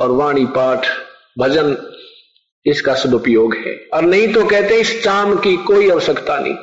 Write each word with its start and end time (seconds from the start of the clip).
और 0.00 0.10
वाणी 0.10 0.44
पाठ, 0.46 0.86
भजन, 1.38 1.76
इसका 2.66 2.94
सदुपयोग 2.94 3.54
है। 3.56 3.74
और 3.94 4.02
नहीं 4.02 4.32
तो 4.32 4.44
कहते 4.44 4.80
इस 4.80 5.02
चाम 5.04 5.34
की 5.36 5.56
कोई 5.56 5.90
आवश्यकता 5.90 6.38
नहीं। 6.38 6.54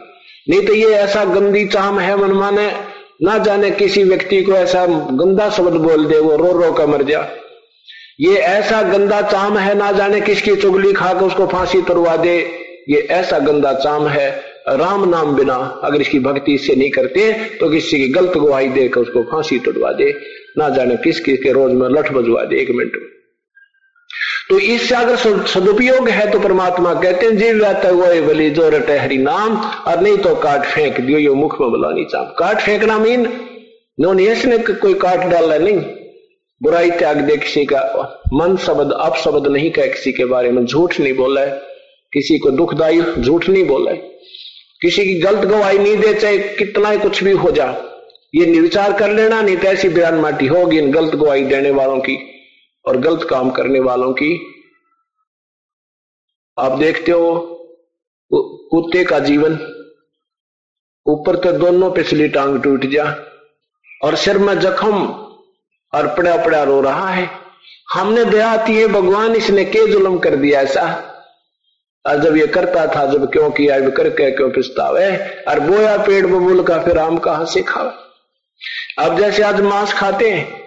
नहीं 0.49 0.66
तो 0.67 0.73
ये 0.73 0.89
ऐसा 0.89 1.23
गंदी 1.25 1.65
चाम 1.65 1.99
है 1.99 2.15
मन 2.17 2.31
माने, 2.31 2.71
ना 3.23 3.38
जाने 3.38 3.71
किसी 3.71 4.03
व्यक्ति 4.03 4.41
को 4.41 4.53
ऐसा 4.53 4.85
गंदा 4.85 5.49
शब्द 5.49 5.73
बोल 5.73 6.05
दे, 6.05 6.20
वो 6.20 6.35
रो 6.38 6.52
रो 6.53 6.71
कर 6.71 6.85
मर 6.85 7.03
जा। 7.03 7.27
ये 8.20 8.35
ऐसा 8.35 8.81
गंदा 8.81 9.21
चाम 9.21 9.57
है, 9.57 9.73
ना 9.76 9.91
जाने 9.91 10.21
किसकी 10.21 10.55
चुगली 10.55 10.93
खाकर 10.93 11.26
उसको 11.26 11.48
फांसी 11.48 11.81
तुरवा 11.81 12.15
दे। 12.17 12.38
ये 12.90 12.99
ऐसा 13.12 13.40
गंदा 13.40 13.73
चाम 13.73 14.07
है, 14.07 14.29
राम 14.70 15.09
नाम 15.09 15.35
बिना 15.35 15.55
अगर 15.84 16.01
इसकी 16.01 16.20
भक्ति 16.20 16.54
इससे 16.54 16.76
नहीं 16.76 16.90
करते 16.91 17.31
तो 17.59 17.70
किसी 17.70 17.98
की 17.98 18.07
गलत 18.07 18.38
गवाही 18.38 18.67
देकर 18.70 19.01
उसको 19.01 19.23
फांसी 19.23 19.59
तुड़वा 19.59 19.91
दे। 19.91 20.12
ना 20.57 20.70
जाने 20.70 20.95
किस 20.95 21.20
किस 21.20 21.40
के 21.40 21.51
रोज 21.51 21.71
में 21.71 21.88
लठ 21.90 22.12
बजवा 22.12 22.43
दे, 22.43 22.55
एक 22.55 22.70
मिनट। 22.70 22.95
में 22.95 23.16
तो 24.49 24.59
इससे 24.59 24.95
अगर 24.95 25.15
सदुपयोग 25.45 26.09
है 26.09 26.31
तो 26.31 26.39
परमात्मा 26.39 26.93
कहते 26.93 27.26
हैं, 27.26 27.37
जीव 27.37 27.63
रहता 27.63 27.90
हुआ 27.90 28.07
बली 28.21 28.49
जो 28.49 28.70
रटे 28.70 28.98
हरी 28.98 29.17
नाम, 29.17 29.57
और 29.87 30.01
नहीं 30.01 30.17
तो 30.17 30.35
काट 30.35 30.65
फेंक 30.65 30.99
दियो, 30.99 31.20
यो 31.20 31.35
मुख 31.35 31.62
में 31.62 31.70
बुलानी 31.70 32.05
चाप। 32.05 32.35
काट 32.39 32.62
फेंकना 32.62 32.98
मीन 32.98 33.27
नो 33.99 34.13
ने 34.13 34.57
कोई 34.57 34.93
काट 34.93 35.20
डाला 35.20 35.57
नहीं। 35.57 35.77
बुराई 36.63 36.91
त्याग 36.91 37.17
दे 37.17 37.37
किसी 37.37 37.65
का। 37.65 38.21
मन 38.34 38.55
शब्द 38.57 38.91
अप 38.91 39.15
शब्द 39.15 39.48
नहीं 39.48 39.71
कहे 39.71 39.87
किसी 39.87 40.12
के 40.12 40.26
बारे 40.26 40.51
में। 40.51 40.65
झूठ 40.65 40.99
नहीं 40.99 41.13
बोला 41.13 41.41
है। 41.41 41.61
किसी 42.13 42.37
को 42.37 42.51
दुखदायी 42.51 43.01
झूठ 43.20 43.49
नहीं 43.49 43.65
बोला 43.67 43.91
है। 43.91 43.98
किसी 44.82 45.05
की 45.05 45.13
गलत 45.13 45.45
गवाही 45.45 45.77
नहीं 45.77 45.98
दे, 45.98 46.13
चाहे 46.13 46.37
कितना 46.37 46.89
ही 46.89 46.98
कुछ 46.98 47.23
भी 47.23 47.32
हो 47.32 47.51
जा। 47.51 47.76
ये 48.35 48.45
निर्विचार 48.45 48.93
कर 48.93 49.11
लेना, 49.11 49.41
नहीं 49.41 49.57
तो 49.57 49.67
ऐसी 49.67 49.89
बयान 49.89 50.15
माटी 50.15 50.48
होगी 50.48 50.77
इन 50.77 50.91
गलत 50.91 51.15
गवाही 51.15 51.43
देने 51.43 51.71
वालों 51.71 51.98
की। 51.98 52.37
और 52.88 52.98
गलत 52.98 53.27
काम 53.30 53.49
करने 53.52 53.80
वालों 53.80 54.12
की। 54.13 54.32
आप 56.57 56.77
देखते 56.80 57.12
हो 57.12 57.54
कुत्ते 58.32 59.04
का 59.04 59.20
जीवन 59.20 59.54
ऊपर 61.05 61.35
तो 61.35 61.52
दोनों 61.52 61.91
पिछली 61.91 62.27
टांग 62.27 62.62
टूट 62.63 62.85
जा 62.85 63.04
और 64.02 64.16
सिर 64.16 64.38
में 64.38 64.59
जख्म 64.59 65.06
और 65.94 66.07
पड़ा 66.16 66.35
पड़ा 66.46 66.63
रो 66.63 66.79
रहा 66.81 67.09
है। 67.09 67.29
हमने 67.94 68.24
दया 68.25 68.50
आती 68.52 68.75
है, 68.75 68.88
भगवान 68.88 69.35
इसने 69.35 69.66
के 69.66 69.85
जुलम 69.88 70.18
कर 70.19 70.35
दिया 70.35 70.62
ऐसा। 70.62 70.84
और 72.06 72.19
जब 72.22 72.35
ये 72.38 72.47
करता 72.47 72.85
था, 72.88 73.06
जब 73.06 73.31
क्यों 73.31 73.50
किया, 73.51 73.75
अब 73.75 73.91
करके 73.91 74.29
क्यों 74.31 74.50
पिछतावे? 74.51 75.16
और 75.44 75.59
बोया 75.59 75.97
पेड़ 75.97 76.25
बबूल 76.25 76.63
का 76.63 76.81
फिर 76.84 76.97
आम 76.97 77.18
कहा 77.19 77.46
से 77.46 77.62
खावे 77.63 79.03
अब 79.03 79.18
जैसे 79.18 79.44
आज 79.44 79.62
मांस 79.62 79.94
खाते 79.94 80.29
हैं 80.29 80.66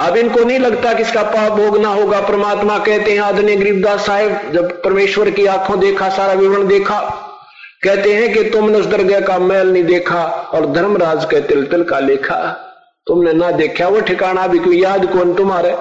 अब 0.00 0.16
इनको 0.16 0.44
नहीं 0.44 0.58
लगता 0.58 0.92
कि 0.92 1.02
इसका 1.02 1.22
पाप 1.22 1.52
भोगना 1.52 1.88
होगा। 1.88 2.20
परमात्मा 2.20 2.78
कहते 2.78 3.12
हैं, 3.12 3.20
आदरणीय 3.20 3.56
गरीबदास 3.56 4.06
साहेब, 4.06 4.52
जब 4.52 4.82
परमेश्वर 4.82 5.30
की 5.30 5.46
आँखों 5.46 5.80
देखा, 5.80 6.08
सारा 6.08 6.32
विवरण 6.32 6.66
देखा, 6.66 7.00
कहते 7.84 8.14
हैं 8.14 8.32
कि 8.32 8.44
तुमने 8.44 8.78
उस 8.78 8.86
दरगाह 8.86 9.20
का 9.20 9.38
मैल 9.38 9.72
नहीं 9.72 9.84
देखा 9.84 10.24
और 10.54 10.66
धर्मराज 10.66 11.24
के 11.24 11.40
तिल 11.40 11.66
तिल 11.66 11.82
का 11.82 11.98
लेखा। 11.98 12.36
तुमने 13.06 13.32
ना 13.32 13.50
देखा 13.50 13.88
वो 13.88 14.00
ठिकाना 14.00 14.46
भी 14.46 14.58
कोई 14.58 14.82
याद 14.82 15.06
कौन 15.12 15.34
तुम्हारे? 15.34 15.76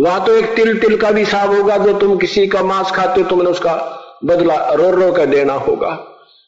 वहाँ 0.00 0.24
तो 0.24 0.36
एक 0.36 0.54
तिल 0.56 0.78
तिल 0.78 0.96
का 0.96 1.10
भी 1.10 1.20
हिसाब 1.20 1.54
होगा, 1.56 1.76
जो 1.76 1.92
तुम 1.92 2.16
किसी 2.16 2.46
का 2.46 2.62
मांस 2.62 2.90
खाते 2.90 3.20
हो, 3.20 3.28
तुमने 3.28 3.50
उसका 3.50 3.74
बदला 4.24 4.54
रो 4.72 4.90
रो 4.90 5.12
कर 5.12 5.26
देना 5.26 5.52
होगा। 5.52 5.88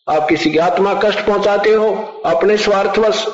आप 0.09 0.29
किसी 0.29 0.51
की 0.51 0.59
आत्मा 0.59 0.95
कष्ट 0.95 1.27
पहुंचाते 1.27 1.71
हो, 1.71 1.89
अपने 2.27 2.57
स्वार्थवश 2.57 3.27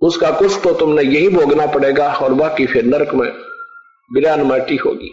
उसका 0.00 0.30
कुछ 0.30 0.52
तो 0.64 0.72
तुमने 0.74 1.02
यही 1.02 1.28
भोगना 1.28 1.66
पड़ेगा 1.66 2.12
और 2.14 2.34
बाकी 2.34 2.66
फिर 2.66 2.84
नरक 2.84 3.14
में, 3.14 3.30
बिरान 4.12 4.42
माटी 4.42 4.76
होगी। 4.76 5.10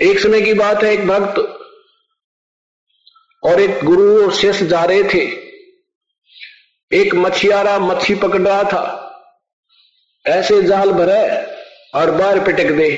एक 0.00 0.18
समय 0.18 0.40
की 0.40 0.52
बात 0.54 0.82
है, 0.82 0.92
एक 0.94 1.06
भक्त 1.06 1.38
और 3.42 3.60
एक 3.60 3.84
गुरु 3.84 4.24
और 4.24 4.32
शिष्य 4.32 4.66
जा 4.66 4.84
रहे 4.84 5.04
थे। 5.04 5.24
एक 6.92 7.14
मछियारा 7.14 7.78
मच्छी 7.78 8.14
पकड़ 8.14 8.40
रहा 8.40 8.62
था। 8.62 8.96
ऐसे 10.26 10.62
जाल 10.62 10.90
भरे 10.90 11.46
और 11.94 12.10
बार 12.10 12.40
पिटक 12.40 12.70
दे 12.70 12.88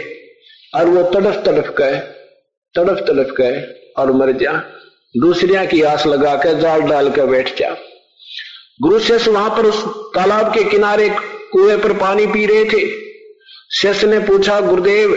और 0.74 0.86
वो 0.86 1.02
तड़फ 1.10 1.44
तड़फ 1.44 1.68
गए 1.78 1.98
तड़फ 2.74 2.98
तड़फ 2.98 3.34
गए 3.36 3.62
और 3.98 4.12
मर 4.12 4.32
जा। 4.32 4.52
दूसरिया 5.16 5.64
की 5.64 5.82
आस 5.82 6.06
लगा 6.06 6.36
कर 6.36 6.54
जाल 6.54 6.82
डाल 6.82 7.10
कर 7.10 7.26
बैठ 7.26 7.56
जा। 7.56 7.76
गुरु 8.82 8.98
शेष 8.98 9.28
वहाँ 9.28 9.50
पर 9.50 9.66
उस 9.66 9.84
तालाब 9.86 10.54
के 10.54 10.64
किनारे 10.64 11.08
कुएँ 11.52 11.76
पर 11.76 11.92
पानी 11.92 12.26
पी 12.26 12.46
रहे 12.46 12.64
थे। 12.64 12.90
शेष 13.76 14.04
ने 14.04 14.18
पूछा, 14.18 14.60
गुरुदेव, 14.60 15.14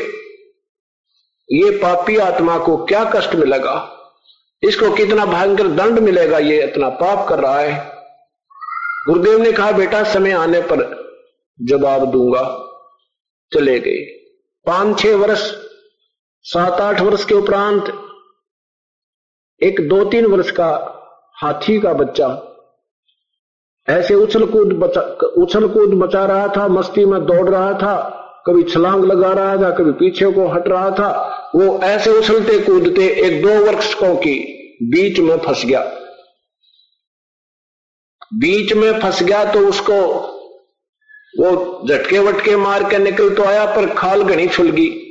ये 1.52 1.72
पापी 1.72 2.18
आत्मा 2.18 2.58
को 2.58 2.86
क्या 2.86 3.12
कष्ट 3.16 3.36
मिलेगा? 3.36 3.92
इसको 4.64 4.92
कितना 4.92 5.26
भयंकर 5.26 5.68
दंड 5.68 6.00
मिलेगा? 6.00 6.38
ये 6.38 6.64
इतना 6.64 6.90
पाप 6.90 7.30
कर 7.30 7.40
रहा 7.40 7.60
है। 7.60 7.92
गुरुदेव 9.08 9.40
ने 9.40 9.52
कहा, 9.52 9.72
बेटा, 9.72 10.04
समय 10.04 10.32
आने 10.32 10.62
पर 10.62 11.06
जवाब 11.62 12.12
दूँगा। 12.12 12.62
चले 13.54 13.80
गए। 13.80 14.02
पाँच 14.66 15.00
छह 15.00 15.16
वर्ष, 15.16 15.54
सात 16.44 16.82
आठ 16.82 17.02
वर्ष 17.02 17.26
के 17.26 17.36
उपरांत 17.36 18.02
एक 19.64 19.90
दो 19.90 20.06
तीन 20.06 20.26
वर्ष 20.26 20.52
का 20.52 20.92
हाथी 21.42 21.80
का 21.80 21.94
बच्चा 21.94 22.52
ऐसे 23.90 24.16
उछल 24.16 24.46
कूद 24.46 24.68
बचा, 24.68 25.02
उछल 25.38 25.68
कूद 25.68 25.94
मचा 25.94 26.26
रहा 26.26 26.48
था, 26.48 26.68
मस्ती 26.68 27.06
में 27.06 27.26
दौड़ 27.26 27.50
रहा 27.50 27.74
था, 27.74 28.22
कभी 28.48 28.64
छलांग 28.64 29.06
लगा 29.06 29.34
रहा 29.34 29.58
था, 29.58 29.70
कभी 29.70 29.92
पीछे 29.92 30.26
को 30.26 30.48
हट 30.48 30.68
रहा 30.68 30.90
था, 30.92 31.10
वो 31.56 31.80
ऐसे 31.80 32.10
उछलते 32.10 32.60
कूदते 32.60 33.08
एक 33.08 33.42
दो 33.42 33.66
वर्षों 33.66 34.16
की 34.16 34.52
बीच 34.84 35.20
में 35.20 35.38
फंस 35.38 35.66
गया। 35.66 35.80
बीच 38.34 38.74
में 38.74 39.00
फंस 39.00 39.24
गया 39.24 39.54
तो 39.54 39.60
उसको 39.60 40.02
वो 41.40 41.82
झटके 41.88 42.20
वटके 42.20 42.56
मार 42.56 42.84
के 42.84 42.98
निकल 42.98 43.30
तो 43.30 43.44
आया, 43.44 43.66
पर 43.66 43.90
खाल 43.90 44.24
घनी 44.24 44.48
छुल 44.48 44.70
गई। 44.70 45.02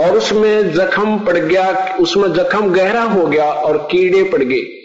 और 0.00 0.16
उसमें 0.16 0.72
जख्म 0.72 1.18
पड़ 1.18 1.36
गया, 1.36 1.96
उसमें 2.00 2.32
जख्म 2.32 2.72
गहरा 2.74 3.02
हो 3.02 3.26
गया 3.26 3.52
और 3.52 3.78
कीड़े 3.90 4.24
पड़ 4.24 4.42
गए। 4.42 4.83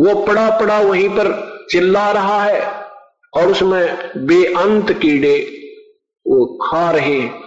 वो 0.00 0.14
पड़ा 0.26 0.48
पड़ा 0.60 0.80
वहीं 0.80 1.08
पर 1.08 1.32
चिल्ला 1.70 2.10
रहा 2.12 2.42
है 2.42 2.60
और 3.36 3.50
उसमें 3.50 3.96
बेअंत 4.16 4.92
कीड़े 4.92 5.36
वो 6.26 6.58
खा 6.62 6.90
रहे 6.90 7.18
हैं। 7.20 7.42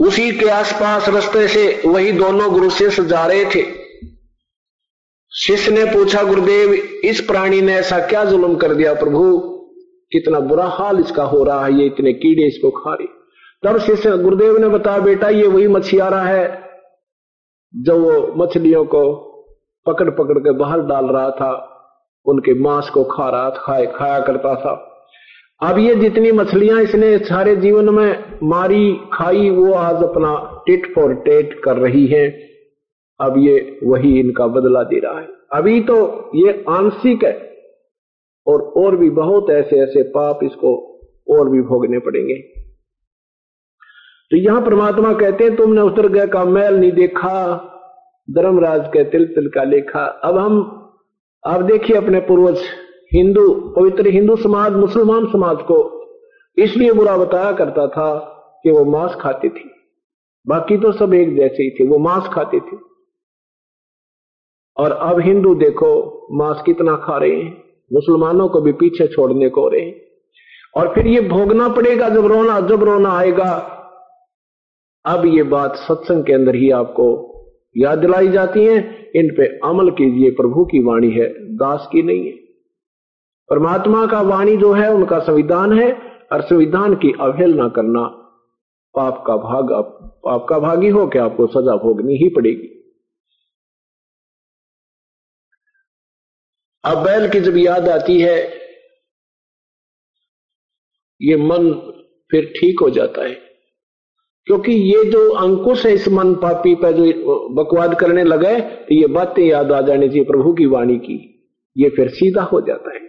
उसी 0.00 0.30
के 0.32 0.48
आसपास 0.48 1.08
रास्ते 1.08 1.48
से 1.48 1.82
वही 1.86 2.12
दोनों 2.12 2.52
गुरु 2.52 2.70
शिष्य 2.70 3.04
जा 3.04 3.26
रहे 3.26 3.44
थे। 3.44 3.64
शिष्य 5.32 5.72
ने 5.72 5.84
पूछा, 5.84 6.22
गुरुदेव, 6.22 6.72
इस 7.04 7.20
प्राणी 7.20 7.60
ने 7.60 7.74
ऐसा 7.74 7.98
क्या 7.98 8.24
जुल्म 8.24 8.54
कर 8.56 8.74
दिया 8.74 8.94
प्रभु? 8.94 9.38
कितना 10.12 10.40
बुरा 10.40 10.66
हाल 10.66 11.00
इसका 11.00 11.24
हो 11.24 11.44
रहा 11.44 11.64
है, 11.66 11.78
ये 11.78 11.86
इतने 11.86 12.12
कीड़े 12.12 12.46
इसको 12.46 12.70
खा 12.70 12.94
रहे 12.94 13.06
तब 13.62 13.78
शिष्य, 13.78 14.16
गुरुदेव 14.18 14.58
ने 14.58 14.68
बताया, 14.68 14.98
बेटा, 14.98 15.28
ये 15.28 15.46
वही 15.46 15.68
मछियारा 15.68 16.22
है 16.22 16.70
जो 17.74 17.98
वो 17.98 18.44
मछलियों 18.44 18.84
को 18.84 19.31
पकड़ 19.86 20.10
पकड़ 20.10 20.38
के 20.38 20.50
बाहर 20.50 20.80
डाल 20.80 21.06
रहा 21.06 21.30
था। 21.30 21.68
उनके 22.26 22.54
मांस 22.54 22.90
को 22.90 23.04
खा 23.04 23.28
रहा 23.30 23.50
था 23.50 23.56
खाए, 23.56 23.86
खाया 23.86 24.18
करता 24.20 24.54
था। 24.54 24.88
अब 25.62 25.78
ये 25.78 25.94
जितनी 25.94 26.32
मछलियाँ 26.32 26.80
इसने 26.80 27.18
सारे 27.18 27.56
जीवन 27.56 27.94
में 27.94 28.38
मारी, 28.42 29.00
खाई, 29.12 29.50
वो 29.50 29.72
आज 29.72 30.02
अपना 30.02 30.62
टिट 30.66 30.94
फॉर 30.94 31.14
टेट 31.14 31.60
कर 31.64 31.76
रही 31.76 32.06
है। 32.06 32.28
अब 33.20 33.34
ये 33.38 33.78
वही 33.84 34.20
इनका 34.20 34.46
बदला 34.46 34.82
दे 34.82 34.98
रहा 34.98 35.20
है। 35.20 35.28
अभी 35.52 35.80
तो 35.80 36.30
ये 36.34 36.64
आंशिक 36.68 37.24
है 37.24 37.52
और 38.46 38.62
और 38.62 38.96
भी 38.96 39.10
बहुत 39.10 39.50
ऐसे 39.50 39.80
ऐसे 39.80 40.02
पाप 40.02 40.40
इसको 40.42 41.00
और 41.30 41.48
भी 41.48 41.62
भोगने 41.62 41.98
पड़ेंगे। 41.98 42.34
तो 44.30 44.36
यहाँ 44.36 44.62
परमात्मा 44.62 45.12
कहते 45.12 45.44
हैं, 45.44 45.56
तुमने 45.56 45.80
उतर 45.80 46.08
गए 46.08 46.26
का 46.26 46.44
मैल 46.44 46.74
नहीं 46.74 46.92
देखा। 46.92 47.68
धर्मराज 48.30 48.88
के 48.88 49.04
तिल 49.04 49.26
तिल 49.26 49.48
का 49.48 49.64
लेखा। 49.64 50.00
अब 50.00 50.38
हम, 50.38 50.58
आप 51.46 51.60
देखिए 51.60 51.96
अपने 51.96 52.20
पूर्वज, 52.20 52.58
हिंदू, 53.12 53.54
पवित्र 53.76 54.06
हिंदू 54.06 54.36
समाज, 54.36 54.72
मुसलमान 54.72 55.26
समाज 55.26 55.56
को 55.62 56.02
इसलिए 56.58 56.92
बुरा 56.92 57.16
बताया 57.16 57.52
करता 57.52 57.86
था 57.86 58.18
कि 58.62 58.70
वो 58.70 58.84
मांस 58.84 59.14
खाती 59.20 59.48
थी। 59.48 59.70
बाकी 60.46 60.76
तो 60.76 60.92
सब 60.92 61.14
एक 61.14 61.36
जैसे 61.36 61.62
ही 61.62 61.70
थे, 61.70 61.88
वो 61.88 61.98
मांस 61.98 62.28
खाते 62.28 62.60
थे। 62.60 62.76
और 64.76 64.92
अब 64.92 65.20
हिंदू 65.20 65.54
देखो, 65.54 66.26
मांस 66.32 66.62
कितना 66.66 66.96
खा 66.96 67.18
रहे 67.18 67.30
हैं, 67.30 67.64
मुसलमानों 67.92 68.48
को 68.48 68.60
भी 68.60 68.72
पीछे 68.72 69.06
छोड़ने 69.06 69.48
को 69.48 69.68
रहे 69.68 69.80
हैं। 69.80 70.00
और 70.76 70.94
फिर 70.94 71.06
ये 71.06 71.20
भोगना 71.20 71.68
पड़ेगा 71.68 72.08
जब 72.08 72.26
रोना 72.26 72.60
जब 72.60 72.84
रोना 72.84 73.12
आएगा। 73.12 73.78
अब 75.06 75.26
ये 75.26 75.42
बात 75.42 75.76
सत्संग 75.76 76.24
के 76.24 76.32
अंदर 76.32 76.54
ही 76.54 76.70
आपको 76.70 77.31
याद 77.76 77.98
दिलाई 77.98 78.28
जाती 78.28 78.64
है, 78.64 78.76
इन 79.16 79.34
पे 79.36 79.58
अमल 79.64 79.90
कीजिए, 79.90 80.30
प्रभु 80.30 80.64
की 80.64 80.82
वाणी 80.82 81.10
है, 81.10 81.56
दास 81.56 81.88
की 81.92 82.02
नहीं 82.02 82.26
है। 82.26 82.32
परमात्मा 83.50 84.06
का 84.06 84.20
वाणी 84.20 84.56
जो 84.56 84.72
है, 84.72 84.92
उनका 84.92 85.18
संविधान 85.18 85.78
है, 85.78 85.92
और 86.32 86.42
संविधान 86.42 86.94
की 86.94 87.12
अवहेलना 87.20 87.68
करना 87.68 88.02
पाप 88.94 89.24
का 89.26 89.36
भाग 89.36 89.68
पाप 90.24 90.46
का 90.48 90.58
भागी 90.58 90.88
हो 90.88 91.06
के 91.06 91.18
आपको 91.18 91.46
सजा 91.46 91.76
भोगनी 91.76 92.16
ही 92.16 92.28
पड़ेगी। 92.28 92.68
अब 96.84 96.98
बैल 96.98 97.30
की 97.30 97.40
जब 97.40 97.56
याद 97.56 97.88
आती 97.88 98.20
है, 98.20 98.62
ये 101.22 101.36
मन 101.36 101.72
फिर 102.30 102.52
ठीक 102.60 102.80
हो 102.80 102.90
जाता 102.90 103.22
है। 103.22 103.51
क्योंकि 104.46 104.72
ये 104.72 105.04
जो 105.04 105.28
अंकुश 105.30 105.84
है 105.86 105.92
इस 105.94 106.08
मन 106.08 106.34
पापी 106.34 106.74
पर 106.74 106.92
जो 106.92 107.48
बकवाद 107.54 107.94
करने 107.94 108.24
लगे 108.24 108.60
तो 108.60 108.94
ये 108.94 109.06
बातें 109.06 109.44
याद 109.44 109.72
आ 109.72 109.80
जानी 109.80 110.08
चाहिए 110.08 110.24
प्रभु 110.24 110.52
की 110.52 110.66
वाणी 110.66 110.96
की। 110.98 111.18
ये 111.76 111.88
फिर 111.88 112.08
सीधा 112.08 112.42
हो 112.42 112.60
जाता 112.60 112.94
है। 112.94 113.00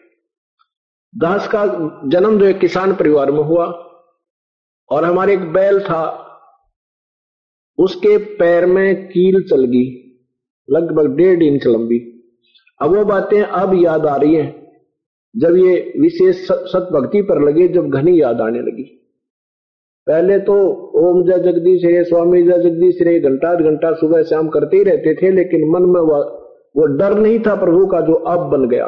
दास 1.13 1.47
का 1.47 1.65
जन्म 2.07 2.37
जो 2.39 2.45
एक 2.45 2.59
किसान 2.59 2.93
परिवार 2.95 3.31
में 3.31 3.43
हुआ, 3.43 3.65
और 4.89 5.03
हमारे 5.05 5.33
एक 5.33 5.51
बैल 5.53 5.79
था, 5.79 6.03
उसके 7.77 8.17
पैर 8.37 8.65
में 8.65 9.07
कील 9.07 9.41
चल 9.43 9.65
गई, 9.65 9.85
लगभग 10.69 11.15
डेढ़ 11.15 11.43
इंच 11.43 11.67
लंबी। 11.67 11.99
अब 12.79 12.95
वो 12.95 13.05
बातें 13.05 13.41
अब 13.41 13.73
याद 13.83 14.05
आ 14.05 14.15
रही 14.15 14.35
हैं, 14.35 14.51
जब 15.35 15.57
ये 15.57 15.93
विशेष 15.99 16.45
सत 16.45 16.89
भक्ति 16.93 17.21
पर 17.21 17.41
लगे, 17.41 17.67
जब 17.67 17.89
घनी 17.89 18.21
याद 18.21 18.41
आने 18.41 18.59
लगी। 18.61 18.83
पहले 20.07 20.37
तो 20.39 20.53
ओम 20.99 21.21
जय 21.23 21.39
जगदीश 21.39 21.83
रे 21.85 22.03
स्वामी 22.03 22.41
जय 22.43 22.57
जगदीश 22.59 23.01
रे, 23.01 23.19
घंटा 23.19 23.53
घंटा 23.55 23.91
सुबह 23.93 24.23
शाम 24.23 24.47
करते 24.47 24.77
ही 24.77 24.83
रहते 24.83 25.13
थे, 25.15 25.31
लेकिन 25.31 25.69
मन 25.69 25.89
में 25.89 26.01
वो 26.75 26.85
डर 26.97 27.17
नहीं 27.19 27.39
था 27.39 27.55
प्रभु 27.55 27.85
का 27.87 28.01
जो 28.01 28.13
अब 28.13 28.49
बन 28.51 28.67
गया। 28.69 28.85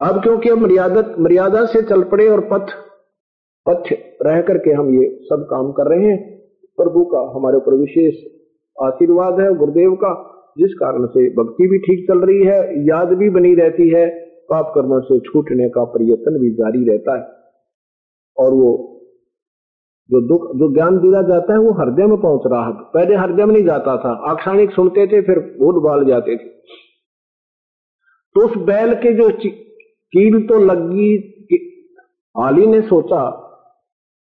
अब 0.00 0.22
क्योंकि 0.22 0.48
हम 0.48 0.60
मर्यादा 0.62 1.02
मर्यादा 1.18 1.64
से 1.64 1.82
चल 1.82 2.02
पड़े 2.02 2.28
और 2.28 2.40
पथ 2.52 2.74
पथ 3.66 3.92
रह 4.22 4.40
करके 4.42 4.70
हम 4.72 4.92
ये 4.94 5.08
सब 5.22 5.46
काम 5.50 5.72
कर 5.72 5.90
रहे 5.90 6.06
हैं। 6.06 6.18
प्रभु 6.78 7.04
का 7.04 7.20
हमारे 7.36 7.56
ऊपर 7.56 7.74
विशेष 7.74 8.14
आशीर्वाद 8.76 9.40
है, 9.40 9.52
गुरुदेव 9.54 9.94
का, 9.94 10.12
जिस 10.58 10.74
कारण 10.74 11.06
से 11.06 11.28
भक्ति 11.34 11.68
भी 11.68 11.78
ठीक 11.78 12.06
चल 12.08 12.18
रही 12.20 12.44
है, 12.46 12.58
याद 12.88 13.12
भी 13.18 13.30
बनी 13.30 13.54
रहती 13.54 13.88
है, 13.88 14.08
पाप 14.50 14.72
कर्मों 14.74 15.00
से 15.00 15.18
छूटने 15.20 15.68
का 15.68 15.84
प्रयत्न 15.92 16.38
भी 16.38 16.50
जारी 16.54 16.84
रहता 16.88 17.18
है। 17.18 17.26
और 18.36 18.54
वो 18.54 18.72
जो 20.10 20.20
दुख, 20.22 20.46
जो 20.56 20.72
ज्ञान 20.74 20.98
दिया 20.98 21.20
जाता 21.24 21.52
है, 21.52 21.58
वो 21.60 21.72
हृदय 21.74 22.06
में 22.06 22.16
पहुँच 22.20 22.42
रहा 22.46 22.64
है। 22.64 22.72
पहले 22.94 23.16
हृदय 23.16 23.44
में 23.44 23.52
नहीं 23.52 23.64
जाता 23.64 23.96
था। 23.98 24.12
आक्षाणिक 24.30 24.70
सुनते 24.72 25.06
थे, 25.06 25.20
फिर 25.22 25.38
भूत 25.58 25.82
बाल 25.84 26.04
जाते 26.06 26.36
थे। 26.36 26.50
तो 28.36 28.40
उस 28.40 28.56
बैल 28.66 28.94
के 28.96 29.12
जो 29.14 29.28
कील 30.12 30.40
तो 30.46 30.58
लगी 30.62 31.10
आली 32.36 32.66
ने 32.66 32.80
सोचा 32.82 33.22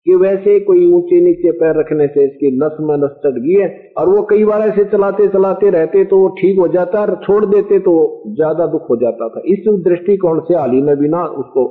कि 0.06 0.14
वैसे 0.16 0.58
कोई 0.60 0.84
ऊँचे 0.92 1.20
नीचे 1.20 1.50
पैर 1.52 1.78
रखने 1.78 2.06
से 2.08 2.24
इसकी 2.24 2.50
नस 2.58 2.76
में 2.80 2.96
नस 2.98 3.10
चढ़ 3.24 3.38
गई 3.38 3.54
है, 3.54 3.68
और 3.98 4.08
वो 4.08 4.22
कई 4.30 4.44
बार 4.44 4.60
ऐसे 4.62 4.84
चलाते 4.86 5.26
चलाते 5.28 5.70
रहते 5.70 6.04
तो 6.04 6.18
वो 6.18 6.28
ठीक 6.36 6.58
हो 6.58 6.68
जाता, 6.68 7.00
और 7.00 7.14
छोड़ 7.24 7.44
देते 7.46 7.78
तो 7.80 7.94
ज़्यादा 8.36 8.66
दुख 8.68 8.88
हो 8.90 8.96
जाता 8.96 9.28
था। 9.28 9.42
इस 9.46 9.68
दृष्टिकोण 9.84 10.40
से 10.42 10.54
आली 10.56 10.82
ने 10.82 10.94
बिना 10.96 11.24
उसको 11.42 11.66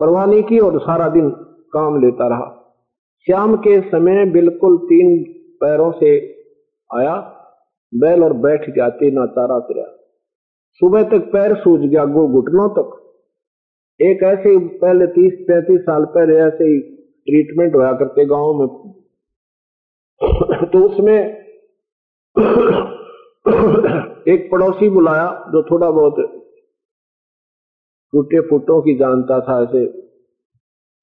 परवाह 0.00 0.26
नहीं 0.26 0.42
की 0.42 0.58
और 0.60 0.78
सारा 0.80 1.08
दिन 1.10 1.28
काम 1.72 2.00
लेता 2.00 2.28
रहा। 2.28 2.46
शाम 3.26 3.56
के 3.56 3.80
समय 3.90 4.24
बिल्कुल 4.24 4.76
तीन 4.78 5.22
पैरों 5.60 5.90
से 5.92 6.10
आया, 6.90 7.14
बैल 7.92 8.24
और 8.24 8.32
बैठ 8.32 8.68
गया 8.70 8.88
तीन 8.98 9.24
चारा 9.26 9.58
फिर 9.60 9.84
सुबह 10.80 11.02
तक 11.02 11.30
पैर 11.32 11.54
सूझ 11.54 11.80
गया 11.80 12.04
गो 12.04 12.26
घुटनों 12.28 12.68
तक। 12.68 12.92
एक 14.00 14.22
ऐसे 14.22 14.56
पहले 14.78 15.06
तीस, 15.06 15.32
पैंतीस 15.48 15.80
साल 15.80 16.04
पहले 16.04 16.36
ऐसे 16.36 16.64
ही 16.64 16.78
ट्रीटमेंट 17.26 17.74
होया 17.74 17.92
करते 17.92 18.24
गाँव 18.26 18.52
में। 18.54 18.66
तो 20.66 20.82
उसमें 20.84 21.18
एक 24.28 24.48
पड़ोसी 24.52 24.88
बुलाया 24.88 25.28
जो 25.48 25.62
थोड़ा 25.62 25.90
बहुत 25.90 26.14
टूटे 28.12 28.40
फुटों 28.40 28.80
की 28.82 28.94
जानता 28.94 29.40
था, 29.40 29.62
ऐसे 29.62 29.84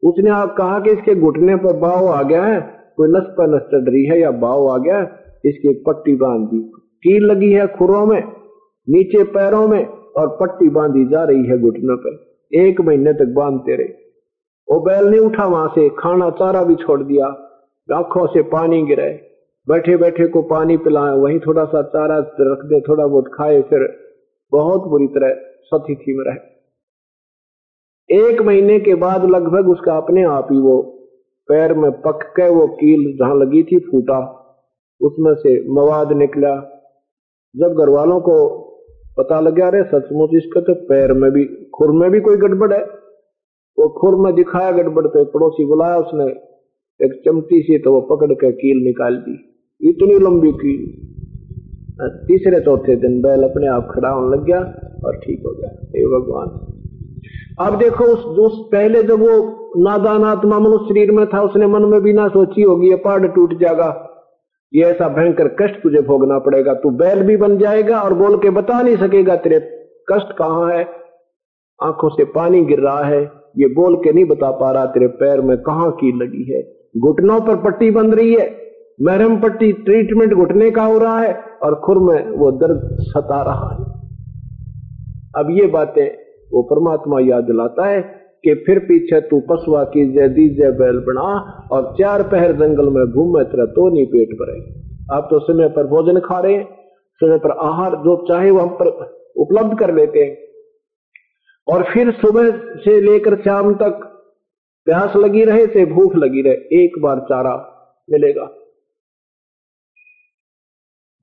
उसने 0.04 0.30
आप 0.30 0.56
कहा 0.58 0.80
कि 0.80 0.92
इसके 0.92 1.16
घुटने 1.16 1.56
पर 1.56 1.74
बाव 1.74 2.08
आ 2.08 2.22
गया 2.24 2.44
है, 2.44 2.60
कोई 2.98 3.10
नस 3.10 3.28
पर 3.38 3.48
नस 3.48 3.62
चढ़ 3.62 3.90
रही 3.90 4.06
है 4.06 4.20
या 4.20 4.32
बाव 4.32 4.68
आ 4.68 4.78
गया 4.78 4.98
है, 4.98 5.06
इसकी 5.46 5.70
एक 5.70 5.84
पट्टी 5.88 6.16
बाँध। 6.16 6.48
दी 6.48 6.72
कील 7.04 7.24
लगी 7.24 7.52
है 7.52 7.68
खुरों 7.68 8.06
में, 8.06 8.24
नीचे 8.90 9.24
पैरों 9.24 9.68
में 9.68 9.86
और 9.88 10.38
पट्टी 10.42 10.70
बांधी 10.70 11.06
जा 11.06 11.24
रही 11.24 11.46
है 11.46 11.60
घुटनों 11.60 11.98
पर। 11.98 12.34
एक 12.52 12.82
महीने 12.82 13.14
तक 13.14 13.34
बांधते 13.34 13.76
रहे। 13.76 13.88
वो 14.68 14.80
बैल 14.80 15.06
नहीं 15.06 15.20
उठा 15.20 15.46
वहाँ 15.46 15.68
से, 15.68 15.90
खाना 15.90 16.30
चारा 16.30 16.64
भी 16.64 16.76
छोड़ 16.76 17.04
दिया। 17.04 17.28
आँखों 17.98 18.28
से 18.28 18.42
पानी 18.42 18.82
गिराए 18.84 19.20
बैठे 19.70 19.98
बैठे 19.98 20.28
को 20.28 20.42
पानी 20.42 20.78
पिलाए 20.78 21.16
वहीं 21.16 21.40
थोड़ा 21.40 21.66
सा 21.66 21.82
चारा 21.82 22.18
रख 22.18 22.66
दे, 22.66 22.82
थोड़ा 22.82 23.08
बहुत 23.08 23.28
खाए, 23.34 23.62
फिर 23.62 23.98
बहुत 24.52 24.84
बुरी 24.84 25.08
तरह 25.08 25.36
सती 25.64 26.18
में 26.18 26.26
रहे। 26.26 26.53
एक 28.10 28.42
महीने 28.42 28.80
के 28.80 28.96
बाद 28.96 29.26
लगभग 29.26 29.70
उसका 29.70 29.96
अपने 29.98 30.24
आप 30.24 30.48
ही 30.52 30.58
वो 30.58 30.82
पैर 31.50 31.74
में 31.74 31.92
पक 31.92 32.20
के 32.36 32.50
वो 32.50 32.66
कील 32.68 33.06
जहाँ 33.18 33.36
लगी 33.36 33.64
थी 33.64 33.80
फूटा, 33.80 34.20
उसमें 35.02 35.34
से 35.36 35.54
मवाद 35.70 36.12
निकला। 36.12 36.56
जब 37.56 37.74
घर 37.74 37.90
वालों 37.90 38.20
को 38.20 38.36
पता 39.18 39.40
लग 39.40 39.56
गया 39.56 39.68
अरे, 39.68 39.84
सचमुच 39.84 40.30
इसके 40.34 40.62
तो 40.62 40.74
पैर 40.74 41.14
में 41.14 41.32
भी, 41.32 41.46
खुर 41.46 41.92
में 41.92 42.10
भी 42.12 42.20
कोई 42.20 42.38
गड़बड़ 42.38 42.74
है? 42.74 42.84
वो 43.78 43.88
खुर 43.90 44.16
में 44.16 44.34
दिखाया 44.36 44.72
गड़बड़ 44.72 45.06
तो 45.08 45.26
पड़ोसी 45.26 45.66
बुलाया 45.66 45.98
उसने, 45.98 46.26
एक 47.00 47.22
चमटी 47.26 47.62
सी 47.62 47.78
तो 47.78 47.94
वो 47.94 48.02
पकड़ 48.02 48.34
के 48.34 48.52
कील 48.52 48.84
निकाल 48.84 49.16
दी। 49.18 49.40
इतनी 49.82 50.20
लंबी 50.20 50.52
कील? 50.52 50.86
तीसरे 52.28 52.60
चौथे 52.60 52.96
दिन 52.96 53.22
बैल 53.22 53.44
अपने 53.44 53.68
आप 53.68 53.92
खड़ा 53.92 54.10
होने 54.10 54.36
लग 54.36 54.46
गया 54.46 54.60
और 55.06 55.18
ठीक 55.18 55.44
हो 55.46 55.52
गया। 55.52 55.70
हे 55.88 56.06
भगवान। 56.08 56.73
अब 57.60 57.78
देखो 57.78 58.04
उस, 58.04 58.20
उस 58.20 58.70
पहले 58.72 59.04
जब 59.04 59.20
वो 59.20 59.60
नादान 59.78 60.24
आत्मा 60.24 60.60
मनुष्य 60.60 60.86
शरीर 60.86 61.12
में 61.12 61.26
था 61.28 61.42
उसने 61.42 61.68
मन 61.68 61.82
में 61.82 62.02
भी 62.02 62.14
ना 62.14 62.28
सोची 62.28 62.62
होगी 62.62 62.90
ये 62.90 62.96
पहाड़ 62.96 63.28
टूट 63.28 63.60
जाएगा। 63.60 64.10
ये 64.74 64.84
ऐसा 64.84 65.08
भयंकर 65.08 65.48
कष्ट 65.48 65.84
तुझे 65.84 66.02
भोगना 66.02 66.40
पड़ेगा। 66.40 66.74
तू 66.74 66.90
बैल 66.90 67.24
भी 67.24 67.38
बन 67.38 67.58
जाएगा 67.58 68.02
और 68.02 68.14
बोल 68.14 68.38
के 68.38 68.50
बता 68.50 68.82
नहीं 68.82 68.98
सकेगा 68.98 69.36
तेरे 69.36 69.60
कष्ट 70.12 70.38
कहाँ 70.38 70.72
है? 70.72 70.88
आँखों 71.84 72.10
से 72.10 72.24
पानी 72.24 72.66
गिर 72.66 72.80
रहा 72.80 73.04
है। 73.04 73.22
ये 73.58 73.68
बोल 73.68 73.96
के 73.96 74.14
नहीं 74.14 74.26
बता 74.26 74.52
पा 74.52 74.72
रहा 74.72 74.86
तेरे 74.86 75.08
पैर 75.08 75.42
में 75.42 75.58
कहा 75.58 75.90
की 75.90 76.12
लगी 76.12 76.54
है। 76.54 76.62
घुटनों 76.98 77.42
पर 77.42 77.56
पट्टी 77.56 77.92
बन 77.92 78.12
रही 78.12 78.34
है। 78.34 78.58
महरम 79.02 79.42
पट्टी 79.42 79.72
ट्रीटमेंट 79.72 80.34
घुटने 80.34 80.72
का 80.72 80.84
हो 80.84 80.98
रहा 80.98 81.20
है 81.20 81.40
और 81.64 81.76
खुर 81.76 82.00
में 82.00 82.38
वो 82.38 82.52
दर्द 82.52 82.98
सता 83.02 83.42
रहा 83.42 83.70
है। 83.72 83.94
अब 85.36 85.48
ये 85.50 85.68
बातें 85.68 86.23
वो 86.54 86.62
परमात्मा 86.64 87.20
याद 87.20 87.44
दिलाता 87.44 87.86
है 87.86 88.02
कि 88.44 88.54
फिर 88.66 88.80
पीछे 88.80 89.22
तू 89.22 89.40
पसवा 89.40 89.84
की 89.84 90.06
जय 90.14 90.28
दीजय 90.30 90.72
बैल 90.72 91.00
बना 91.00 91.28
और 91.72 91.94
चार 92.00 92.24
पहर 92.24 92.54
जंगल 92.54 92.90
में 92.90 93.06
घूमे 93.06 93.44
तेरा 93.44 93.66
तो 93.66 93.90
नहीं 93.90 94.06
पेट 94.06 94.34
भरे। 94.34 94.58
आप 95.16 95.28
तो 95.30 95.40
समय 95.40 95.70
पर 95.70 95.88
भोजन 95.88 96.20
खा 96.20 96.40
रहे 96.40 96.64
समय 97.22 97.38
पर 97.38 97.52
आहार 97.52 97.96
जो 97.96 98.16
चाहे 98.28 98.52
वो 98.52 98.60
हम 98.60 98.70
पर 98.70 98.88
उपलब्ध 99.38 99.78
कर 99.80 99.94
लेते 99.94 100.20
हैं। 100.20 100.38
और 101.68 101.84
फिर 101.84 102.12
सुबह 102.12 102.50
से 102.78 103.00
लेकर 103.02 103.36
शाम 103.36 103.74
तक 103.74 104.10
प्यास 104.88 105.16
लगी 105.16 105.44
रहे 105.44 105.68
से 105.68 105.86
भूख 105.86 106.16
लगी 106.16 106.42
रहे, 106.42 106.54
एक 106.54 107.02
बार 107.02 107.20
चारा 107.20 107.56
मिलेगा। 108.10 108.50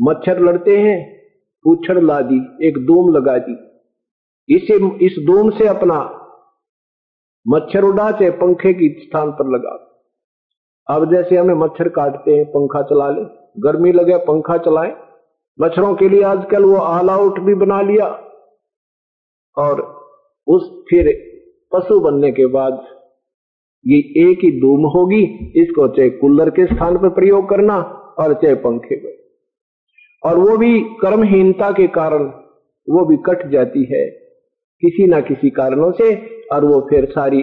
मच्छर 0.01 0.41
लड़ते 0.41 0.77
हैं, 0.77 0.99
पूछड़ 1.65 1.99
ला 2.01 2.21
दी, 2.21 2.41
एक 2.63 2.79
दूम 2.87 3.15
लगा 3.15 3.39
दी। 3.39 3.70
इसे, 4.51 5.07
इस 5.07 5.17
दूम 5.27 5.51
से 5.51 5.67
अपना 5.67 6.17
मच्छर 7.49 7.83
उड़ा 7.83 8.11
चाहे 8.11 8.31
पंखे 8.31 8.75
की 8.75 8.89
स्थान 8.89 9.31
पर 9.31 9.49
लगा 9.49 9.87
अब 10.91 11.15
जैसे 11.15 11.37
हमें 11.37 11.55
मच्छर 11.55 11.89
काटते 11.89 12.37
हैं, 12.37 12.45
पंखा 12.45 12.83
चला 12.83 13.11
ले। 13.11 13.51
गर्मी 13.59 13.93
लगे, 13.93 14.17
पंखा 14.17 14.57
चलाए। 14.57 14.97
मच्छरों 15.61 15.95
के 15.95 16.09
लिए 16.09 16.23
आजकल 16.23 16.65
वो 16.65 16.77
ऑल 16.77 17.11
आउट 17.11 17.39
भी 17.39 17.55
बना 17.55 17.81
लिया। 17.81 18.07
और 19.59 20.01
उस 20.47 20.85
फिर 20.91 21.31
पशु 21.75 22.01
बनने 22.01 22.33
के 22.33 22.47
बाद 22.47 22.87
ये 23.87 23.99
एक 23.99 24.39
ही 24.39 24.61
धूम 24.61 24.87
होगी। 24.87 25.53
इसको 25.57 25.89
चाहे 25.89 26.11
कूलर 26.11 26.51
के 26.51 26.67
स्थान 26.67 26.99
पर 26.99 27.09
प्रयोग 27.09 27.49
करना 27.49 27.81
और 28.19 28.35
चाहे 28.35 28.55
पंखे 28.55 28.97
पर। 28.97 29.21
और 30.29 30.39
वो 30.39 30.57
भी 30.57 30.81
कर्महीनता 30.81 31.71
के 31.71 31.87
कारण 31.87 32.25
वो 32.89 33.05
भी 33.05 33.17
कट 33.17 33.47
जाती 33.47 33.85
है। 33.85 34.20
किसी 34.83 35.07
ना 35.07 35.21
किसी 35.21 35.51
कारणों 35.51 35.91
से, 35.93 36.15
और 36.53 36.65
वो 36.65 36.81
फिर 36.91 37.05
सारी 37.05 37.43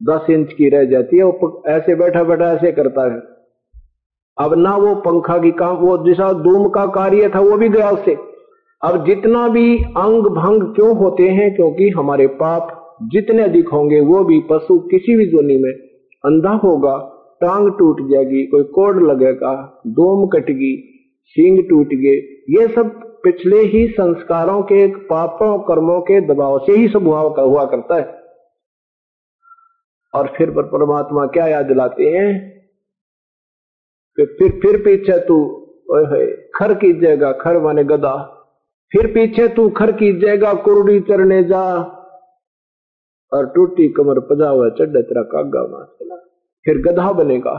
दस 0.00 0.30
इंच 0.30 0.52
की 0.52 0.68
रह 0.68 0.84
जाती 0.84 1.16
है, 1.16 1.24
वो 1.24 1.62
ऐसे 1.68 1.94
बैठा 1.94 2.22
बैठा 2.24 2.52
ऐसे 2.52 2.72
करता 2.72 3.12
है। 3.12 3.20
अब 4.38 4.54
ना 4.58 4.76
वो 4.76 4.94
पंखा 4.94 5.38
की 5.38 5.50
काम 5.50 5.76
वो 5.76 5.96
जैसा 6.06 6.32
धूम 6.32 6.68
का 6.68 6.86
कार्य 6.86 7.28
था, 7.34 7.40
वो 7.40 7.56
भी 7.56 7.68
गया 7.68 7.90
उससे। 7.90 8.16
अब 8.82 9.04
जितना 9.06 9.48
भी 9.48 9.76
अंग 9.78 10.26
भंग 10.36 10.62
क्यों 10.74 10.96
होते 10.96 11.28
हैं, 11.28 11.54
क्योंकि 11.54 11.88
हमारे 11.88 12.26
पाप 12.26 12.76
जितने 13.02 13.42
अधिक 13.42 13.68
होंगे, 13.68 14.00
वो 14.00 14.24
भी 14.24 14.40
पशु 14.40 14.78
किसी 14.78 15.14
भी 15.16 15.26
जोनी 15.26 15.56
में 15.56 15.72
अंधा 16.24 16.50
होगा, 16.64 16.96
टांग 17.40 17.70
टूट 17.78 18.00
जाएगी, 18.10 18.46
कोई 18.46 18.62
कोड 18.62 19.02
लगेगा 19.02 19.82
दोम 19.86 20.26
कटेगी, 20.28 20.74
सींग 21.36 21.58
टूट 21.68 21.94
गए, 21.94 22.16
ये 22.50 22.66
सब 22.68 23.09
पिछले 23.24 23.56
ही 23.56 23.86
संस्कारों 23.86 24.62
के, 24.62 24.86
पापों, 24.86 25.58
कर्मों 25.58 26.00
के 26.00 26.20
दबाव 26.20 26.58
से 26.58 26.72
ही 26.72 26.88
स्वभाव 26.88 27.32
का 27.32 27.42
हुआ 27.42 27.64
करता 27.64 27.94
है। 27.94 28.20
और 30.14 30.32
फिर 30.36 30.50
पर 30.50 30.62
परमात्मा 30.62 31.26
क्या 31.26 31.46
याद 31.46 31.66
दिलाते 31.66 32.04
हैं? 32.04 32.60
कि 34.16 34.26
फिर 34.26 34.60
फिर 34.62 34.82
पीछे 34.82 35.18
तू 35.18 35.56
खर 36.54 36.74
कीजिएगा, 36.74 37.32
खर 37.32 37.60
माने 37.60 37.84
गदा 37.84 38.36
फिर 38.92 39.06
पीछे 39.06 39.48
तू 39.48 39.68
खर 39.68 39.92
कीजिएगा, 39.92 40.54
कुरडी 40.54 41.00
चरने 41.00 41.44
जा। 41.44 41.76
और 43.32 43.46
टूटी 43.46 43.88
कमर 43.88 44.20
पजा 44.20 44.48
हुआ 44.48 44.68
चढ़, 44.68 44.86
तेरा 44.86 45.22
कागा 45.22 45.84
फिर 46.64 46.78
गधा 46.78 47.12
बनेगा। 47.12 47.52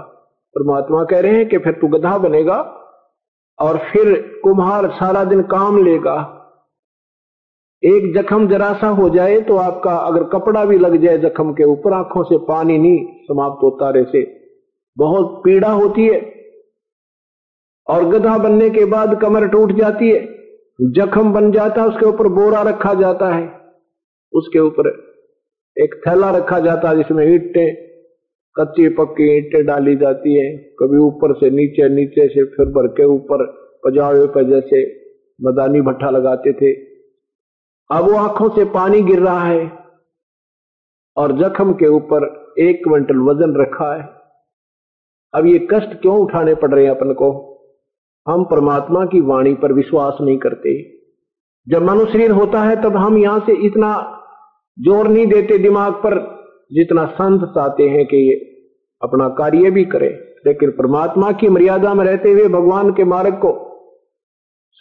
परमात्मा 0.56 1.04
कह 1.04 1.20
रहे 1.20 1.32
हैं 1.32 1.50
कि 1.50 1.58
फिर 1.58 1.74
तू 1.74 1.88
गधा 1.88 2.18
बनेगा। 2.18 2.81
और 3.62 3.78
फिर 3.88 4.14
कुम्हार 4.44 4.90
सारा 4.92 5.24
दिन 5.24 5.42
काम 5.50 5.84
लेगा। 5.86 6.18
एक 7.84 8.14
जख्म 8.16 8.48
जरा 8.48 8.72
सा 8.74 8.88
हो 8.96 9.10
जाए 9.10 9.40
तो 9.42 9.56
आपका 9.58 9.96
अगर 10.00 10.24
कपड़ा 10.30 10.64
भी 10.66 10.78
लग 10.78 10.96
जाए 11.04 11.18
जख्म 11.20 11.54
के 11.54 11.64
ऊपर, 11.66 11.94
आँखों 11.94 12.24
से 12.24 12.38
पानी 12.46 12.78
नहीं 12.78 13.06
समाप्त 13.24 13.64
होता 13.64 13.90
रहे 13.90 14.24
बहुत 14.98 15.42
पीड़ा 15.44 15.72
होती 15.72 16.06
है 16.06 16.20
और 17.88 18.04
गधा 18.10 18.38
बनने 18.38 18.70
के 18.70 18.86
बाद 18.86 19.20
कमर 19.22 19.48
टूट 19.48 19.72
जाती 19.72 20.10
है। 20.10 20.20
जख्म 20.92 21.32
बन 21.34 21.52
जाता 21.52 21.82
है 21.82 21.88
उसके 21.88 22.06
ऊपर 22.06 22.28
बोरा 22.32 22.62
रखा 22.62 22.94
जाता 22.94 23.34
है। 23.36 23.46
उसके 24.34 24.60
ऊपर 24.60 24.90
एक 25.78 25.96
थैला 26.08 26.30
रखा 26.32 26.60
जाता 26.60 26.90
है 26.90 26.98
जिसमें 26.98 27.26
ईटें 27.26 27.91
कच्ची 28.56 28.88
पक्की 28.90 29.38
ईटें 29.38 29.66
डाली 29.66 29.96
जाती 29.96 30.34
है। 30.36 30.58
कभी 30.80 30.98
ऊपर 30.98 31.34
से 31.34 31.50
नीचे 31.50 31.90
नीचे 31.90 32.28
से 32.28 32.44
फिर 32.46 32.66
भर 32.66 32.88
के 32.88 33.06
ऊपर 33.06 33.46
पजावे 33.86 34.26
पर 34.28 34.44
जैसे 34.44 34.82
मदानी 35.40 35.82
भट्ठा 35.82 36.10
लगाते 36.10 36.54
थे। 36.54 36.72
अब 37.90 38.10
वो 38.10 38.18
आँखों 38.18 38.50
से 38.50 38.66
पानी 38.66 39.02
गिर 39.02 39.20
रहा 39.20 39.46
है 39.46 39.72
और 41.18 41.32
जख्म 41.40 41.74
के 41.74 41.88
ऊपर 41.88 42.26
एक 42.60 42.84
क्विंटल 42.84 43.20
वज़न 43.20 43.56
रखा 43.62 43.94
है। 43.96 44.10
अब 45.34 45.46
ये 45.46 45.68
कष्ट 45.72 46.02
क्यों 46.02 46.18
उठाने 46.18 46.56
पड़ 46.56 46.74
रहे 46.74 46.84
हैं 46.84 46.92
अपन 46.92 47.14
को? 47.14 47.32
हम 48.28 48.44
परमात्मा 48.44 49.06
की 49.06 49.22
वाणी 49.22 49.54
पर 49.54 49.74
विश्वास 49.74 50.18
नहीं 50.22 50.38
करते। 50.38 50.74
जब 51.68 51.84
मनुष्य 51.84 52.28
होता 52.28 52.62
है, 52.62 52.82
तब 52.84 52.98
हम 52.98 53.18
यहाँ 53.18 53.40
से 53.40 53.54
इतना 53.66 53.94
ज़ोर 54.78 55.08
नहीं 55.08 55.26
देते 55.28 55.58
दिमाग 55.58 55.94
पर 55.94 56.41
जितना 56.72 57.06
संत 57.14 57.44
चाहते 57.56 57.88
हैं 57.90 58.06
कि 58.06 58.18
ये 58.30 58.36
अपना 59.02 59.28
कार्य 59.38 59.72
भी 59.72 59.84
करे, 59.86 60.10
लेकिन 60.46 60.72
परमात्मा 60.72 61.32
की 61.32 61.50
मर्यादा 61.50 61.94
में 61.94 62.04
रहते 62.06 62.32
हुए 62.32 62.48
भगवान 62.50 62.92
के 62.92 63.04
मार्ग 63.06 63.34
को 63.36 63.52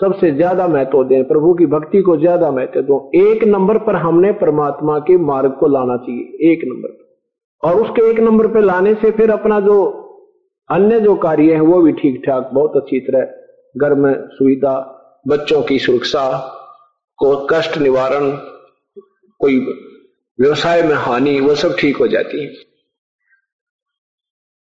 सबसे 0.01 0.31
ज़्यादा 0.33 0.67
महत्व 0.69 1.03
दें, 1.05 1.25
प्रभु 1.25 1.53
की 1.55 1.67
भक्ति 1.69 2.01
को 2.03 2.17
ज़्यादा 2.17 2.51
महत्व 2.51 2.81
दो 2.83 2.99
एक 3.17 3.45
नंबर 3.47 3.79
पर 3.79 3.97
हमने 3.99 4.33
परमात्मा 4.35 4.99
के 5.01 5.17
मार्ग 5.25 5.57
को 5.61 5.67
लाना 5.69 5.97
चाहिए, 5.97 6.53
एक 6.53 6.61
नंबर 6.65 6.89
पर। 6.89 7.09
और 7.63 7.83
उसके 7.83 8.09
एक 8.11 8.21
नंबर 8.21 8.47
पर 8.47 8.61
लाने 8.63 8.95
से 8.95 9.11
फिर 9.11 9.31
अपना 9.31 9.61
जो 9.61 9.77
अन्य 10.71 11.01
जो 11.01 11.15
कार्य 11.17 11.55
है, 11.55 11.61
वो 11.63 11.83
भी 11.83 11.93
ठीक 11.93 12.23
ठाक 12.27 12.51
बहुत 12.55 12.77
अच्छी 12.77 13.01
तरह 13.01 13.21
घर 13.77 13.95
में 13.95 14.15
सुविधा, 14.29 14.75
बच्चों 15.29 15.63
की 15.63 15.79
सुरक्षा, 15.79 16.27
को 17.19 17.37
कष्ट 17.47 17.79
निवारण, 17.79 18.31
कोई 19.41 19.59
व्यवसाय 20.41 20.83
में 20.83 20.95
हानि, 20.95 21.41
वो 21.41 21.55
सब 21.55 21.77
ठीक 21.79 21.97
हो 21.97 22.09
जाती 22.09 22.45
है। 22.45 22.55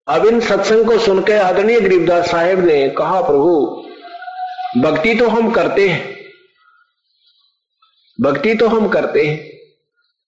अब 0.09 0.27
इन 0.27 0.41
सत्संग 0.41 0.87
को 0.87 0.99
सुनकर 0.99 1.37
आदरणीय 1.37 1.81
गरीबदास 1.81 2.31
साहेब 2.31 2.61
ने 2.61 2.89
कहा, 2.89 3.21
प्रभु, 3.21 3.85
भक्ति 4.79 5.15
तो 5.15 5.29
हम 5.29 5.51
करते 5.51 5.89
हैं। 5.89 6.17
भक्ति 8.21 8.55
तो 8.55 8.69
हम 8.69 8.89
करते 8.89 9.27
हैं। 9.27 9.59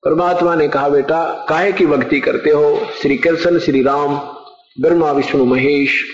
परमात्मा 0.05 0.55
ने 0.55 0.69
कहा, 0.69 0.89
बेटा, 0.89 1.47
काहे 1.49 1.73
की 1.73 1.87
भक्ति 1.87 2.21
करते 2.21 2.51
हो? 2.51 2.87
श्री 3.03 3.17
कृष्ण, 3.17 3.59
श्री 3.59 3.83
राम, 3.83 4.19
ब्रह्मा, 4.81 5.13
विष्णु, 5.13 5.45
महेश, 5.45 6.05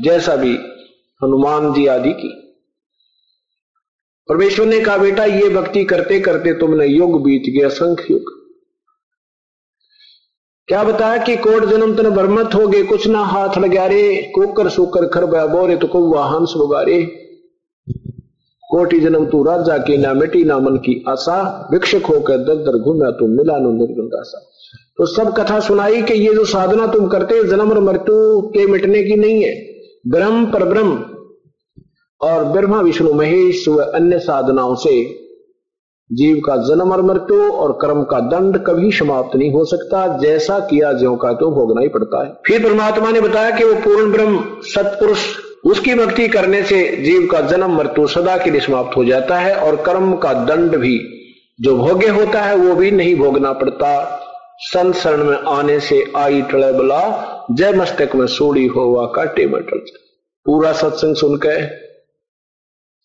जैसा 0.00 0.36
भी 0.36 0.52
हनुमान 1.24 1.72
जी 1.72 1.86
आदि 1.86 2.12
की। 2.12 2.58
परमेश्वर 4.28 4.66
ने 4.66 4.80
कहा, 4.80 4.96
बेटा, 4.96 5.24
ये 5.24 5.48
भक्ति 5.48 5.84
करते 5.84 6.20
करते 6.20 6.52
तुमने 6.52 6.86
युग 6.86 7.24
बीत 7.24 7.42
गया 7.58 7.68
संख्य 7.68 8.04
युग। 8.10 8.41
क्या 10.68 10.82
बताया 10.84 11.16
कि 11.24 11.36
कोट 11.36 11.64
जन्म 11.64 11.94
तन 11.96 12.08
बरमत 12.10 12.54
हो 12.54 12.66
गए? 12.66 12.82
कुछ 12.82 13.06
ना 13.06 13.20
हाथ 13.20 13.58
लगा 13.58 13.86
रे 13.86 14.32
कोकर 14.34 14.68
सुकर 14.68 15.06
खरबा 15.06 15.46
बोरे 15.46 15.76
तो 15.76 15.86
कौआ 15.86 16.24
हंस 16.26 16.52
बुगारे। 16.56 17.02
कोटि 18.62 19.00
जन्म 19.00 19.24
तू 19.26 19.42
राजा 19.44 19.78
की 19.78 19.96
ना 19.96 20.12
मिटी, 20.14 20.44
ना 20.44 20.58
मन 20.58 20.76
की 20.76 21.04
आशा। 21.08 21.68
भिक्षक 21.70 22.06
होकर 22.06 22.36
दर 22.36 22.62
दर 22.62 22.78
घूमा 22.78 23.10
तुम 23.10 23.30
मिला 23.30 23.58
नु 23.58 23.72
निर्गुंदासा 23.72 24.40
तो 24.98 25.06
सब 25.06 25.32
कथा 25.34 25.60
सुनाई 25.60 26.02
कि 26.02 26.14
ये 26.14 26.34
जो 26.34 26.44
साधना 26.44 26.86
तुम 26.86 27.06
करते 27.08 27.42
जन्म 27.44 27.70
और 27.70 27.80
मृत्यु 27.80 28.40
के 28.48 28.66
मिटने 28.66 29.02
की 29.02 29.14
नहीं 29.14 29.42
है। 29.44 29.54
ब्रह्म 30.08 30.44
पर 30.46 30.64
ब्रह्म। 30.64 31.04
और 32.20 32.44
ब्रह्मा, 32.44 32.80
विष्णु, 32.80 33.12
महेश 33.12 33.68
व 33.68 33.76
अन्य 33.94 34.18
साधनाओं 34.18 34.74
से 34.74 34.92
जीव 36.12 36.40
का 36.46 36.56
जन्म 36.64 36.92
और 36.92 37.02
मृत्यु 37.02 37.52
और 37.52 37.72
कर्म 37.72 38.02
का 38.02 38.18
दंड 38.20 38.58
कभी 38.58 38.90
समाप्त 38.92 39.36
नहीं 39.36 39.52
हो 39.52 39.64
सकता, 39.64 40.06
जैसा 40.18 40.58
किया 40.60 40.92
ज्यो 40.92 41.14
का 41.16 41.32
तो 41.32 41.50
भोगना 41.50 41.80
ही 41.80 41.88
पड़ता 41.88 42.24
है। 42.24 42.32
फिर 42.46 42.62
परमात्मा 42.62 43.10
ने 43.10 43.20
बताया 43.20 43.50
कि 43.50 43.64
वो 43.64 43.74
पूर्ण 43.74 44.12
ब्रह्म, 44.12 44.42
सत्पुरुष, 44.64 45.26
उसकी 45.64 45.94
भक्ति 45.94 46.28
करने 46.28 46.62
से 46.62 46.84
जीव 46.96 47.26
का 47.32 47.40
जन्म, 47.40 47.76
मृत्यु 47.76 48.06
सदा 48.06 48.36
के 48.36 48.50
लिए 48.50 48.60
समाप्त 48.60 48.96
हो 48.96 49.04
जाता 49.04 49.38
है 49.38 49.54
और 49.56 49.76
कर्म 49.76 50.14
का 50.16 50.32
दंड 50.44 50.76
भी 50.76 50.98
जो 51.60 51.76
भोग्य 51.76 52.08
होता 52.08 52.42
है, 52.42 52.56
वो 52.56 52.74
भी 52.74 52.90
नहीं 52.90 53.14
भोगना 53.16 53.52
पड़ता। 53.52 54.18
संत 54.58 54.94
शरण 54.94 55.24
में 55.24 55.36
आने 55.36 55.78
से 55.80 56.04
आई 56.16 56.42
टले 56.42 56.72
बला, 56.72 57.00
जय 57.50 57.72
मस्तक 57.72 58.14
में 58.14 58.26
सोड़ी 58.26 58.66
हुआ 58.66 59.06
काटे 59.06 59.46
में 59.46 59.62
टल 59.62 59.78
पूरा 60.46 60.72
सत्संग 60.72 61.16
सुनकर 61.16 61.62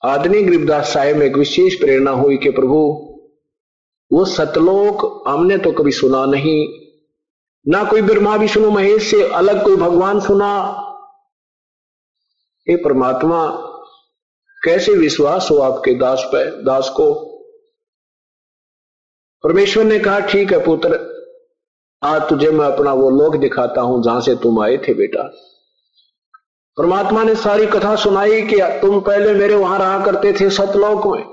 आदमी 0.08 0.42
गरीबदास 0.42 0.94
साहेब 0.94 1.18
में 1.18 1.26
एक 1.26 1.36
विशेष 1.36 1.80
प्रेरणा 1.80 2.12
हुई 2.12 2.38
कि 2.38 2.50
प्रभु, 2.50 2.78
वो 4.14 4.26
सतलोक 4.26 5.24
हमने 5.28 5.58
तो 5.58 5.72
कभी 5.72 5.92
सुना 5.92 6.26
नहीं। 6.26 6.68
ना 7.68 7.84
कोई 7.84 8.02
ब्रह्मा, 8.02 8.36
विष्णु, 8.36 8.72
महेश 8.72 9.12
से 9.12 9.30
अलग 9.30 9.64
कोई 9.64 9.76
भगवान 9.76 10.20
सुना। 10.20 10.84
ये 12.70 12.76
परमात्मा, 12.76 13.48
कैसे 14.64 14.94
विश्वास 14.94 15.48
हो 15.52 15.58
आपके 15.58 15.94
दास 15.94 16.24
पे, 16.26 16.64
दास 16.64 16.90
को? 16.90 17.14
परमेश्वर 19.44 19.84
ने 19.84 20.00
कहा, 20.00 20.20
ठीक 20.20 20.54
है 20.54 20.66
पुत्र, 20.66 21.18
आज 22.04 22.30
तुझे 22.30 22.50
मैं 22.50 22.66
अपना 22.66 22.94
वो 22.94 23.10
लोक 23.10 23.36
दिखाता 23.36 23.82
हूँ 23.82 24.04
जहाँ 24.04 24.22
से 24.22 24.36
तुम 24.36 24.62
आए 24.62 24.78
थे 24.78 24.94
बेटा। 24.94 25.32
परमात्मा 26.78 27.24
ने 27.24 27.34
सारी 27.36 27.66
कथा 27.66 27.96
सुनाई 27.96 28.42
कि 28.42 28.58
तुम 28.82 29.00
पहले 29.00 29.34
मेरे 29.34 29.56
वहाँ 29.56 29.78
रहा 29.80 30.06
करते 30.06 30.32
थे 30.32 30.50
सतलोक 30.50 31.06
में। 31.08 31.24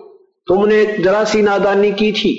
तुमने 0.49 0.85
जरा 0.99 1.25
सी 1.25 1.43
नादानी 1.43 1.91
की 1.93 2.11
थी, 2.13 2.33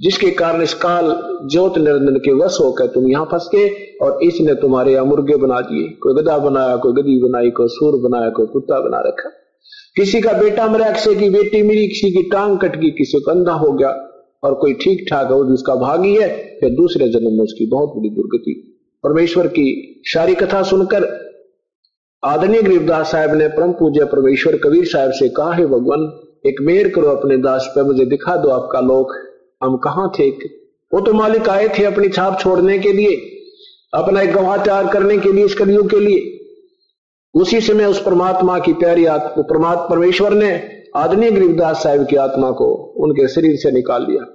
जिसके 0.00 0.30
कारण 0.30 0.62
इस 0.62 0.74
काल 0.74 1.08
ज्योत 1.52 1.78
निरंजन 1.78 2.16
के 2.16 2.32
वश 2.34 2.58
होकर 2.60 2.86
तुम 2.86 3.08
यहाँ 3.08 3.24
फंस 3.24 3.48
गए 3.54 3.68
और 4.02 4.18
इसने 4.22 4.54
तुम्हारे 4.54 4.92
यहाँ 4.92 5.04
मुर्गे 5.06 5.36
बना 5.36 5.60
दिए। 5.62 5.88
कोई 6.02 6.14
गदा 6.14 6.36
बनाया, 6.38 6.76
कोई 6.76 6.92
गदी 6.92 7.18
बनाई, 7.22 7.50
कोई 7.50 7.68
सूर 7.68 7.98
बनाया, 8.00 8.30
कोई 8.30 8.46
कुत्ता 8.46 8.80
बना 8.80 9.00
रखा। 9.08 9.30
किसी 9.96 10.20
का 10.20 10.32
बेटा 10.32 10.68
मरा 10.68 10.90
किसी 10.90 11.14
की 11.14 11.30
बेटी 11.30 11.62
मेरी 11.62 11.88
किसी 11.88 12.10
की 12.10 12.22
टांग 12.30 12.58
कट 12.58 12.76
गई, 12.76 12.90
किसी 12.90 13.20
को 13.20 13.30
अंधा 13.30 13.52
हो 13.54 13.72
गया 13.72 13.88
और 14.44 14.54
कोई 14.54 14.74
ठीक 14.74 15.06
ठाक 15.10 15.32
है 15.32 15.42
जिसका 15.50 15.74
भागी 15.78 16.14
है, 16.14 16.28
फिर 16.60 16.70
दूसरे 16.76 17.08
जन्म 17.08 17.32
में 17.32 17.44
उसकी 17.44 17.66
बहुत 17.66 17.96
बड़ी 17.96 18.10
दुर्गति। 18.10 18.60
परमेश्वर 19.04 19.46
की 19.48 19.68
सारी 20.06 20.34
कथा 20.34 20.62
सुनकर 20.62 21.10
आदरणीय 22.24 22.62
गरीबदास 22.62 23.10
साहब 23.12 23.34
ने 23.34 23.48
परम 23.48 23.72
पूज्य 23.72 24.04
परमेश्वर 24.04 24.56
कबीर 24.56 24.84
साहब 24.84 25.10
से 25.10 25.28
कहा, 25.28 25.52
है 25.52 25.66
भगवान, 25.66 26.00
एक 26.46 26.56
मेहर 26.60 26.88
करो 26.88 27.08
अपने 27.08 27.36
दास 27.36 27.72
पे, 27.74 27.82
मुझे 27.82 28.04
दिखा 28.04 28.36
दो 28.36 28.48
आपका 28.48 28.80
लोक। 28.80 29.12
हम 29.62 29.76
कहा 29.76 30.12
थे? 30.18 30.30
वो 30.94 31.00
तो 31.00 31.12
मालिक 31.12 31.48
आए 31.48 31.68
थे 31.68 31.84
अपनी 31.84 32.08
छाप 32.08 32.40
छोड़ने 32.40 32.78
के 32.78 32.92
लिए, 32.92 33.16
अपना 33.94 34.20
एक 34.20 34.32
गवाह 34.32 34.56
तैयार 34.56 34.86
करने 34.86 35.18
के 35.18 35.32
लिए, 35.32 35.44
इस 35.44 35.54
कलियुग 35.54 35.90
के 35.90 36.00
लिए। 36.00 36.38
उसी 37.34 37.60
समय 37.60 37.84
उस 37.84 38.02
परमात्मा 38.02 38.58
की 38.58 38.72
प्यारी 38.72 39.06
आत्मा 39.06 39.42
परमात्मा, 39.42 39.84
परमेश्वर 39.84 40.32
ने 40.32 40.68
आदरणीय 40.96 41.30
गरीबदास 41.30 41.82
साहब 41.82 42.06
की 42.06 42.16
आत्मा 42.16 42.50
को 42.50 42.72
उनके 42.74 43.28
शरीर 43.28 43.56
से 43.56 43.70
निकाल 43.70 44.04
दिया 44.04 44.26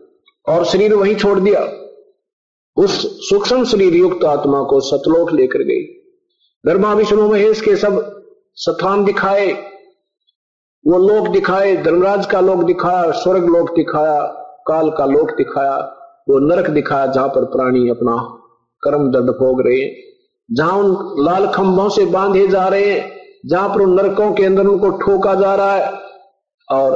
और 0.54 0.66
शरीर 0.66 0.94
वहीं 0.94 1.16
छोड़ 1.16 1.40
दिया। 1.40 1.68
उस 2.78 3.20
सूक्ष्म 3.30 3.64
शरीर 3.66 3.96
युक्त 3.96 4.26
आत्मा 4.26 4.64
को 4.64 4.80
सतलोक 4.80 5.34
लेकर 5.34 5.60
गई। 5.60 5.97
ब्रह्मा 6.68 6.94
विष्णु 6.94 7.28
महेश 7.28 7.60
के 7.62 7.76
सब 7.78 8.00
स्थान 8.58 9.04
दिखाए, 9.06 9.52
वो 10.84 10.98
लोक 11.00 11.28
दिखाए, 11.28 11.76
धर्मराज 11.84 12.26
का 12.26 12.40
लोक 12.42 12.64
दिखाया, 12.64 13.12
स्वर्ग 13.14 13.46
लोक 13.48 13.70
दिखाया, 13.76 14.22
काल 14.68 14.90
का 14.90 15.06
लोक 15.06 15.32
दिखाया, 15.38 15.78
वो 16.30 16.40
नरक 16.40 16.70
दिखाया 16.70 17.06
जहाँ 17.08 17.28
पर 17.30 17.46
प्राणी 17.48 17.90
अपना 17.90 18.16
कर्म 18.84 19.08
दंड 19.12 19.30
भोग 19.38 19.62
रहे। 19.62 19.78
हैं 19.78 19.96
जहाँ 20.50 20.78
उन 20.80 21.24
लाल 21.26 21.48
खंभों 21.54 21.88
से 21.90 22.06
बांधे 22.08 22.48
जा 22.48 22.68
रहे 22.68 22.90
हैं 22.90 23.12
जहाँ 23.46 23.70
पर 23.70 23.82
उन 23.82 23.94
नरकों 23.94 24.32
के 24.34 24.46
अंदर 24.46 24.66
उनको 24.66 24.90
ठोका 24.98 25.36
जा 25.36 25.56
रहा 25.56 25.74
है, 25.74 25.92
और 26.68 26.92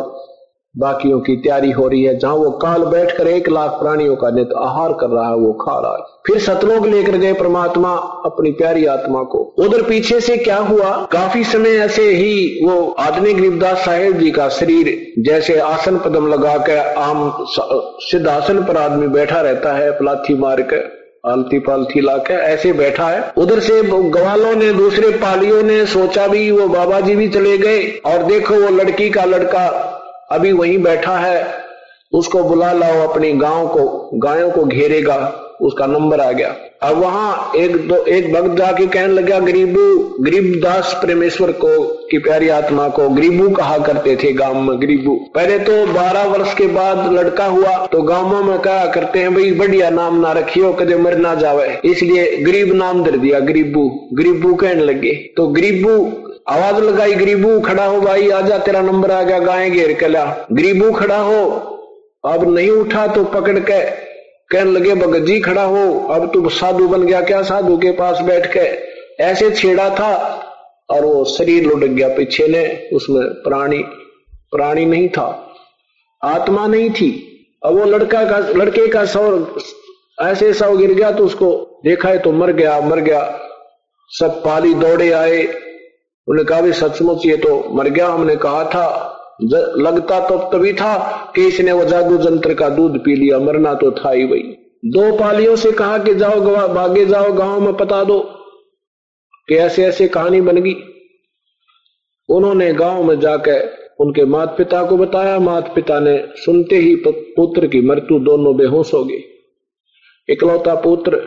बाकियों 0.76 1.20
की 1.20 1.36
तैयारी 1.36 1.72
हो 1.72 1.88
रही 1.88 2.04
है। 2.04 2.18
जहाँ 2.20 2.34
वो 2.34 2.50
काल 2.52 2.84
बैठकर 2.84 3.28
एक 3.28 3.50
लाख 3.50 3.72
प्राणियों 3.72 4.16
का 4.16 4.30
नित 4.30 4.50
आहार 4.58 4.94
कर 4.94 5.08
रहा 5.08 5.28
है, 5.30 5.36
वो 5.36 5.52
खा 5.54 5.80
रहा 5.80 5.92
है। 5.92 6.04
फिर 6.28 6.40
सतलोक 6.40 6.86
लेकर 6.86 7.18
गए 7.18 7.34
परमात्मा 7.34 7.90
अपनी 8.26 8.52
प्यारी 8.52 8.86
आत्मा 8.86 9.24
को। 9.24 9.40
उधर 9.60 9.82
पीछे 9.82 10.20
से 10.20 10.38
क्या 10.38 10.58
हुआ? 10.58 10.92
काफ़ी 11.12 11.44
समय 11.44 11.70
ऐसे 11.70 12.04
ही 12.04 12.60
वो 12.64 12.96
आदमी 13.00 13.34
गरीबदास 13.34 13.86
साहेब 13.86 14.18
जी 14.18 14.32
का 14.32 14.48
शरीर 14.50 14.96
जैसे 15.20 15.60
आसन 15.60 15.98
पदम 15.98 16.28
लगा 16.28 16.58
कर 16.58 16.78
आम 16.78 17.46
सिद्धासन 18.02 18.64
पर 18.64 18.78
आदमी 18.78 19.08
बैठा 19.08 19.42
रहता 19.42 19.74
है, 19.74 19.92
पलाथी 19.92 20.34
मार 20.34 20.62
के 20.62 21.02
आलती 21.30 21.60
पालथी 21.60 22.02
लाके 22.02 22.34
ऐसे 22.34 22.74
बैठा 22.74 23.08
है। 23.08 23.32
उधर 23.38 23.60
से 23.60 23.82
गवालों 23.84 24.56
ने, 24.56 24.72
दूसरे 24.74 25.10
पालियों 25.18 25.64
ने 25.64 25.86
सोचा 25.86 26.28
भी 26.28 26.52
वो 26.52 26.68
बाबा 26.68 27.00
जी 27.00 27.16
भी 27.16 27.28
चले 27.30 27.58
गए। 27.58 27.82
और 28.06 28.24
देखो 28.24 28.54
वो 28.54 28.70
लड़की 28.70 29.10
का 29.10 29.26
लड़का 29.26 29.98
अभी 30.32 30.52
वहीं 30.52 30.78
बैठा 30.78 31.18
है, 31.18 31.46
उसको 32.14 32.44
बुला 32.44 32.72
लाओ 32.74 33.08
अपनी 33.08 33.32
गाँव 33.34 33.68
को, 33.68 34.10
गायों 34.16 34.50
को 34.52 34.64
घेरेगा 34.64 35.38
उसका 35.62 35.86
नंबर 35.86 36.20
आ 36.20 36.32
गया। 36.32 36.56
अब 36.84 36.98
वहाँ 36.98 37.52
एक 37.56 37.76
दो, 37.88 37.96
एक 37.96 38.32
भक्त 38.34 38.58
जाके 38.58 38.86
कहने 38.86 39.14
लगा, 39.14 39.40
गरीबू 39.40 39.82
गरीबदास 40.24 40.94
प्रेमेश्वर 41.02 41.52
को, 41.52 41.78
की 42.12 42.18
प्यारी 42.18 42.50
आत्मा 42.50 42.88
को, 42.90 43.08
गरीबू 43.10 43.50
कहा 43.50 43.78
करते 43.78 44.16
थे 44.16 44.32
गाँव 44.34 44.62
में, 44.62 44.80
गरीबू? 44.82 45.16
पहले 45.36 45.60
तो 45.60 45.86
बारह 45.94 46.24
वर्ष 46.24 46.54
के 46.54 46.68
बाद 46.68 47.12
लड़का 47.14 47.46
हुआ 47.46 47.76
तो 47.86 48.02
गाँवों 48.02 48.44
में 48.44 48.58
कहा 48.60 48.86
करते 48.86 49.20
हैं, 49.20 49.34
भाई, 49.36 49.52
बढ़िया 49.52 49.90
नाम 49.90 50.20
ना 50.22 50.32
रखियो, 50.32 50.74
कदे 50.74 50.96
मर 50.96 51.18
ना 51.18 51.36
जावे। 51.36 51.80
इसलिए 51.86 52.36
गरीब 52.38 52.74
नाम 52.74 53.04
दर 53.04 53.18
दिया, 53.18 53.40
गरीबू 53.42 53.90
गरीबू 54.14 54.54
कहने 54.56 54.84
लगे। 54.84 55.14
तो 55.38 55.48
गरीबू 55.50 55.98
आवाज़ 56.52 56.84
लगाई, 56.84 57.14
गरीबू, 57.14 57.60
खड़ा 57.60 57.86
हो 57.86 58.02
भाई, 58.02 58.30
आजा, 58.30 58.58
तेरा 58.58 58.82
नंबर 58.82 59.12
आ 59.12 59.22
गया 59.24 59.40
गाय 59.40 59.70
घेर 59.70 59.94
के 59.94 60.08
ला। 60.08 60.24
गरीबू, 60.52 60.92
खड़ा 60.92 61.18
हो। 61.18 61.44
अब 62.26 62.54
नहीं 62.54 62.70
उठा 62.70 63.08
तो 63.08 63.24
पकड़ 63.26 63.60
के। 63.60 63.80
कहने 64.52 64.72
लगे, 64.72 64.96
भगत 64.96 65.20
जी, 65.20 65.40
खड़ा 65.40 65.64
हो। 65.64 66.08
अब 66.08 66.32
तू 66.34 66.50
साधु 66.50 66.88
बन 66.88 67.02
गया, 67.02 67.22
क्या 67.22 67.42
साधु 67.42 67.78
के 67.78 67.92
पास 67.92 68.20
बैठ 68.22 68.52
के? 68.58 69.24
ऐसे 69.24 69.50
छेड़ा 69.52 69.90
था 69.90 70.14
और 70.90 71.06
वो 71.06 71.24
शरीर 71.26 71.64
लुट 71.64 71.80
गया 71.80 72.08
पीछे 72.08 72.48
ने, 72.48 72.90
उसमें 72.94 73.28
प्राणी 73.28 73.78
प्राणी 74.52 74.86
नहीं 74.86 75.10
था, 75.10 75.54
आत्मा 76.24 76.68
नहीं 76.68 76.90
थी। 76.90 77.12
अब 77.66 77.78
वो 77.80 77.86
लड़का 77.86 78.24
का, 78.26 78.38
लड़के 78.38 78.88
का 78.88 79.06
सौ 79.06 79.48
ऐसे 80.22 80.54
सौ 80.54 80.76
गिर 80.78 80.94
गया 80.94 81.12
तो 81.12 81.26
उसको 81.26 81.82
देखा 81.86 82.10
है 82.10 82.18
तो 82.20 82.32
मर 82.32 82.52
गया 82.52 82.80
मर 82.82 83.00
गया। 83.00 83.40
सब 84.10 84.42
पाली 84.46 84.74
दौड़े 84.74 85.12
आए। 85.12 85.71
उन्होंने 86.28 86.44
कहा 86.46 86.62
भी, 86.62 86.72
सचमुच 86.74 87.26
ये 87.26 87.38
तो 87.38 87.64
मर 87.74 87.90
गया। 87.90 88.08
हमने 88.08 88.36
कहा 88.38 88.64
था 88.66 89.18
लगता 89.44 90.20
तो 90.28 90.38
तभी 90.50 90.72
था 90.74 90.98
कि 91.36 91.46
इसने 91.48 91.72
वो 91.72 91.86
जादू 91.86 92.18
जंत्र 92.20 92.54
का 92.54 92.68
दूध 92.70 92.98
पी 93.00 93.16
लिया, 93.16 93.40
मरना 93.40 93.74
तो 93.74 93.92
था 93.94 94.12
ही 94.12 94.24
वही। 94.24 94.44
दो 94.88 95.12
पालियों 95.18 95.56
से 95.56 95.72
कहा 95.72 95.98
कि 95.98 96.14
जाओ 96.16 96.40
भागे 96.70 97.06
जाओ, 97.06 97.32
गाँव 97.34 97.60
में 97.62 97.74
पता 97.78 98.04
दो 98.04 98.20
कि 99.48 99.56
ऐसे 99.58 99.86
ऐसे 99.86 100.08
कहानी 100.10 100.42
बन 100.42 100.58
गई। 100.58 100.76
उन्होंने 102.30 102.72
गाँव 102.74 103.04
में 103.04 103.20
जाकर 103.20 103.70
उनके 104.00 104.26
माता 104.26 104.56
पिता 104.56 104.84
को 104.86 104.98
बताया। 104.98 105.40
माता 105.40 105.74
पिता 105.74 106.00
ने 106.00 106.18
सुनते 106.36 106.76
ही 106.78 106.96
पुत्र 107.08 107.68
की 107.68 107.82
मृत्यु 107.82 108.20
दोनों 108.22 108.56
बेहोश 108.58 108.94
हो 108.94 109.04
गए 109.04 109.22
इकलौता 110.30 110.76
पुत्र, 110.76 111.22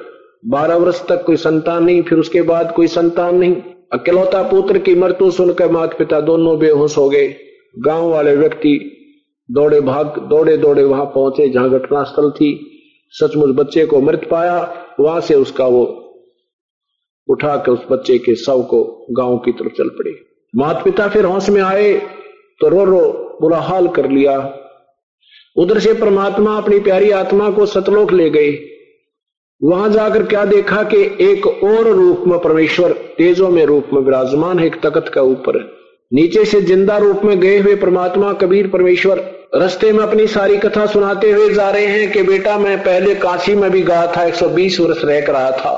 बारह 0.47 0.77
वर्ष 0.77 1.03
तक 1.07 1.25
कोई 1.25 1.37
संतान 1.38 1.85
नहीं, 1.85 2.03
फिर 2.03 2.18
उसके 2.18 2.42
बाद 2.45 2.73
कोई 2.73 2.87
संतान 2.88 3.37
नहीं। 3.37 3.55
अकेलौता 3.92 4.42
पुत्र 4.42 4.79
की 4.79 4.94
मृत्यु 4.94 5.31
सुनकर 5.31 5.70
माता 5.70 5.97
पिता 5.99 6.20
दोनों 6.20 6.59
बेहोश 6.59 6.97
हो 6.99 7.09
गए। 7.09 7.27
गाँव 7.79 8.09
वाले 8.11 8.37
व्यक्ति 8.37 8.73
दौड़े 9.49 9.81
भाग 9.81 10.18
दौड़े 10.29 10.57
दौड़े 10.57 10.85
वहाँ 10.85 11.05
पहुँचे 11.05 11.49
जहाँ 11.49 11.70
घटनास्थल 11.70 12.31
थी। 12.31 12.51
सचमुच 13.14 13.55
बच्चे 13.57 13.87
को 13.87 14.01
मृत 14.01 14.27
पाया, 14.31 14.59
वहाँ 15.01 15.20
से 15.20 15.35
उसका 15.35 15.66
वो 15.66 15.85
उठा 17.29 17.57
के 17.57 17.70
उस 17.70 17.87
बच्चे 17.90 18.18
के 18.18 18.35
शव 18.35 18.62
को 18.62 19.07
गाँव 19.11 19.37
की 19.38 19.53
तरफ़ 19.53 19.73
चल 19.73 19.88
पड़े। 19.88 20.14
माता 20.55 20.81
पिता 20.81 21.09
फिर 21.09 21.25
होश 21.25 21.49
में 21.51 21.62
आए 21.62 21.92
तो 22.61 22.68
रो 22.68 22.85
रो 22.85 23.01
बुरा 23.40 23.59
हाल 23.59 23.88
कर 23.88 24.11
लिया। 24.11 24.37
उधर 25.57 25.79
से 25.79 25.92
परमात्मा 25.94 26.57
अपनी 26.57 26.79
प्यारी 26.81 27.11
आत्मा 27.11 27.51
को 27.51 27.66
सतलोक 27.66 28.12
ले 28.12 28.29
गए। 28.31 28.53
वहाँ 29.62 29.88
जाकर 29.88 30.23
क्या 30.23 30.45
देखा 30.45 30.83
कि 30.83 30.97
एक 31.21 31.47
और 31.47 31.88
रूप 31.88 32.25
में 32.27 32.38
परमेश्वर 32.38 32.93
तेजों 33.19 33.49
में 33.49 33.64
रूप 33.67 33.90
में 33.93 34.01
विराजमान 34.01 34.59
है, 34.59 34.67
एक 34.67 34.81
तकत 34.83 35.11
का 35.14 35.23
ऊपर 35.23 35.59
नीचे 36.12 36.45
से 36.45 36.61
ज़िंदा 36.61 36.97
रूप 36.99 37.21
में 37.25 37.38
गए 37.40 37.59
हुए 37.59 37.75
परमात्मा 37.75 38.33
कबीर 38.33 38.67
परमेश्वर 38.69 39.21
रस्ते 39.55 39.93
में 39.93 40.03
अपनी 40.05 40.27
सारी 40.27 40.57
कथा 40.57 40.87
सुनाते 40.87 41.31
हुए 41.33 41.49
जा 41.55 41.71
रहे 41.71 41.87
हैं 41.87 42.11
कि 42.12 42.23
बेटा 42.23 42.59
मैं 42.59 42.79
पहले 42.79 43.14
काशी 43.14 43.55
में 43.55 43.71
भी 43.71 43.83
गया 43.83 44.07
था 44.07 44.25
120 44.25 44.79
वर्ष 44.81 45.05
रह 45.05 45.21
कर 45.21 45.33
रहा 45.33 45.51
था। 45.51 45.73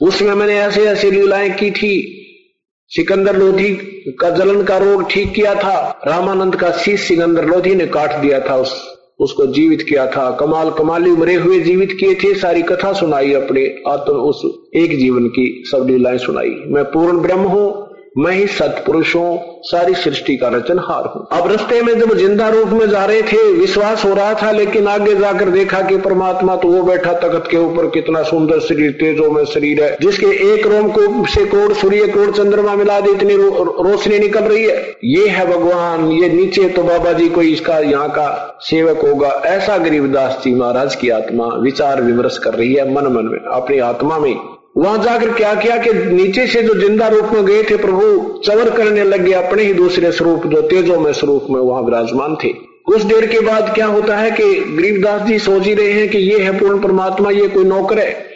उसमें 0.00 0.34
मैंने 0.34 0.58
ऐसे 0.58 0.84
ऐसे 0.84 1.10
लीलाएँ 1.10 1.50
की 1.50 1.70
थी। 1.70 2.16
सिकंदर 2.90 3.36
लोधी 3.36 3.72
का 4.20 4.30
जलन 4.30 4.62
का 4.62 4.78
रोग 4.78 5.10
ठीक 5.10 5.32
किया 5.32 5.54
था, 5.54 6.00
रामानंद 6.06 6.56
का 6.56 6.70
शीश 6.72 7.00
सिकंदर 7.00 7.44
लोधी 7.44 7.74
ने 7.74 7.86
काट 7.86 8.14
दिया 8.14 8.40
था 8.40 8.56
उस 8.56 8.72
उसको 9.20 9.46
जीवित 9.46 9.82
किया 9.82 10.06
था। 10.06 10.36
कमाल, 10.40 10.70
कमाली, 10.70 11.10
मरे 11.10 11.34
हुए 11.34 11.60
जीवित 11.60 11.96
किए 12.00 12.14
थे। 12.14 12.34
सारी 12.34 12.62
कथा 12.62 12.92
सुनाई 12.92 13.32
अपने 13.32 13.82
आत्म, 13.88 14.12
उस 14.12 14.68
एक 14.74 14.98
जीवन 14.98 15.26
की 15.26 15.62
सब 15.66 15.86
लीलाएँ 15.90 16.18
सुनाई। 16.18 16.54
मैं 16.66 16.84
पूर्ण 16.84 17.18
ब्रह्म 17.18 17.40
हूँ। 17.40 17.89
मैं 18.14 18.32
ही 18.32 18.46
सत्पुरुषों 18.48 19.36
सारी 19.62 19.94
सृष्टि 19.94 20.36
का 20.36 20.48
रचनहार 20.48 21.04
हूँ। 21.06 21.26
अब 21.32 21.50
रस्ते 21.50 21.80
में 21.82 21.92
जब 22.00 22.14
ज़िंदा 22.16 22.48
रूप 22.48 22.68
में 22.68 22.88
जा 22.88 23.04
रहे 23.04 23.22
थे 23.22 23.42
विश्वास 23.52 24.04
हो 24.04 24.12
रहा 24.14 24.34
था 24.34 24.50
लेकिन 24.50 24.88
आगे 24.88 25.14
जाकर 25.14 25.50
देखा 25.50 25.80
कि 25.82 25.96
परमात्मा 25.98 26.56
तो 26.56 26.68
वो 26.68 26.82
बैठा 26.82 27.12
तख्त 27.20 27.50
के 27.50 27.56
ऊपर 27.56 27.86
कितना 27.90 28.22
सुंदर 28.22 28.60
शरीर 28.60 28.92
तेजो 29.00 29.30
में 29.30 29.44
शरीर 29.44 29.82
है 29.84 29.96
जिसके 30.00 30.26
एक 30.52 30.66
रोम 30.66 30.90
को 30.90 31.26
से 31.26 31.44
कोड़ 31.46 31.72
सूर्य 31.72 32.06
कोड़ 32.08 32.30
चंद्रमा 32.30 32.76
मिला 32.76 33.00
दी 33.00 33.10
इतनी 33.10 33.36
रो, 33.36 33.48
रोशनी 33.82 34.18
निकल 34.18 34.44
रही 34.44 34.64
है। 34.64 34.76
ये 35.06 35.28
है 35.28 35.46
भगवान 35.46 36.10
ये 36.12 36.28
नीचे 36.28 36.68
तो 36.68 36.82
बाबा 36.82 37.12
जी 37.12 37.28
कोई 37.28 37.52
इसका 37.52 37.78
यहाँ 37.80 38.08
का 38.10 38.58
सेवक 38.62 39.04
होगा। 39.04 39.28
ऐसा 39.46 39.78
गरीबदास 39.78 40.40
जी 40.44 40.54
महाराज 40.54 40.94
की 40.94 41.10
आत्मा 41.10 41.46
विचार 41.62 42.02
विमर्श 42.02 42.38
कर 42.38 42.54
रही 42.54 42.74
है 42.74 42.92
मन 42.94 43.12
मन 43.12 43.30
में 43.32 43.38
अपनी 43.52 43.78
आत्मा 43.86 44.18
में। 44.18 44.34
वहाँ 44.74 45.02
जाकर 45.02 45.32
क्या 45.34 45.54
किया 45.54 45.76
कि 45.78 45.92
नीचे 45.92 46.46
से 46.46 46.62
जो 46.62 46.74
ज़िंदा 46.74 47.08
रूप 47.08 47.30
में 47.32 47.44
गए 47.46 47.62
थे, 47.62 47.76
प्रभु 47.76 48.40
चवर 48.44 48.70
करने 48.70 49.04
लगे 49.04 49.32
अपने 49.34 49.62
ही 49.62 49.72
दूसरे 49.74 50.12
स्वरूप, 50.12 50.46
जो 50.46 50.60
तेजो 50.62 50.98
में 51.00 51.12
स्वरूप 51.12 51.46
में 51.50 51.60
वहाँ 51.60 51.82
विराजमान 51.82 52.36
थे। 52.44 52.52
कुछ 52.86 53.02
देर 53.02 53.26
के 53.26 53.40
बाद 53.40 53.74
क्या 53.74 53.86
होता 53.86 54.16
है 54.16 54.30
कि 54.30 54.54
गरीबदास 54.76 55.22
जी 55.22 55.38
सोच 55.38 55.66
ही 55.66 55.74
रहे 55.74 55.92
हैं 55.92 56.08
कि 56.08 56.18
ये 56.18 56.38
है 56.38 56.58
पूर्ण 56.58 56.80
परमात्मा, 56.82 57.30
ये 57.30 57.48
कोई 57.48 57.64
नौकर 57.64 57.98
है। 57.98 58.28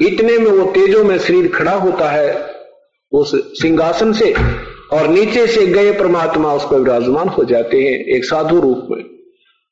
इतने 0.00 0.36
में 0.38 0.50
वो 0.50 0.64
तेजो 0.72 1.02
में 1.04 1.18
शरीर 1.18 1.48
खड़ा 1.48 1.72
होता 1.74 2.10
है 2.10 2.28
उस 3.12 3.34
सिंहासन 3.60 4.12
से 4.12 4.32
और 4.92 5.08
नीचे 5.08 5.46
से 5.46 5.66
गए 5.66 5.92
परमात्मा 5.92 6.52
उस 6.54 6.64
पर 6.64 6.78
विराजमान 6.78 7.28
हो 7.28 7.44
जाते 7.44 7.80
हैं 7.80 7.98
एक 8.16 8.24
साधु 8.24 8.60
रूप 8.60 8.86
में, 8.90 9.04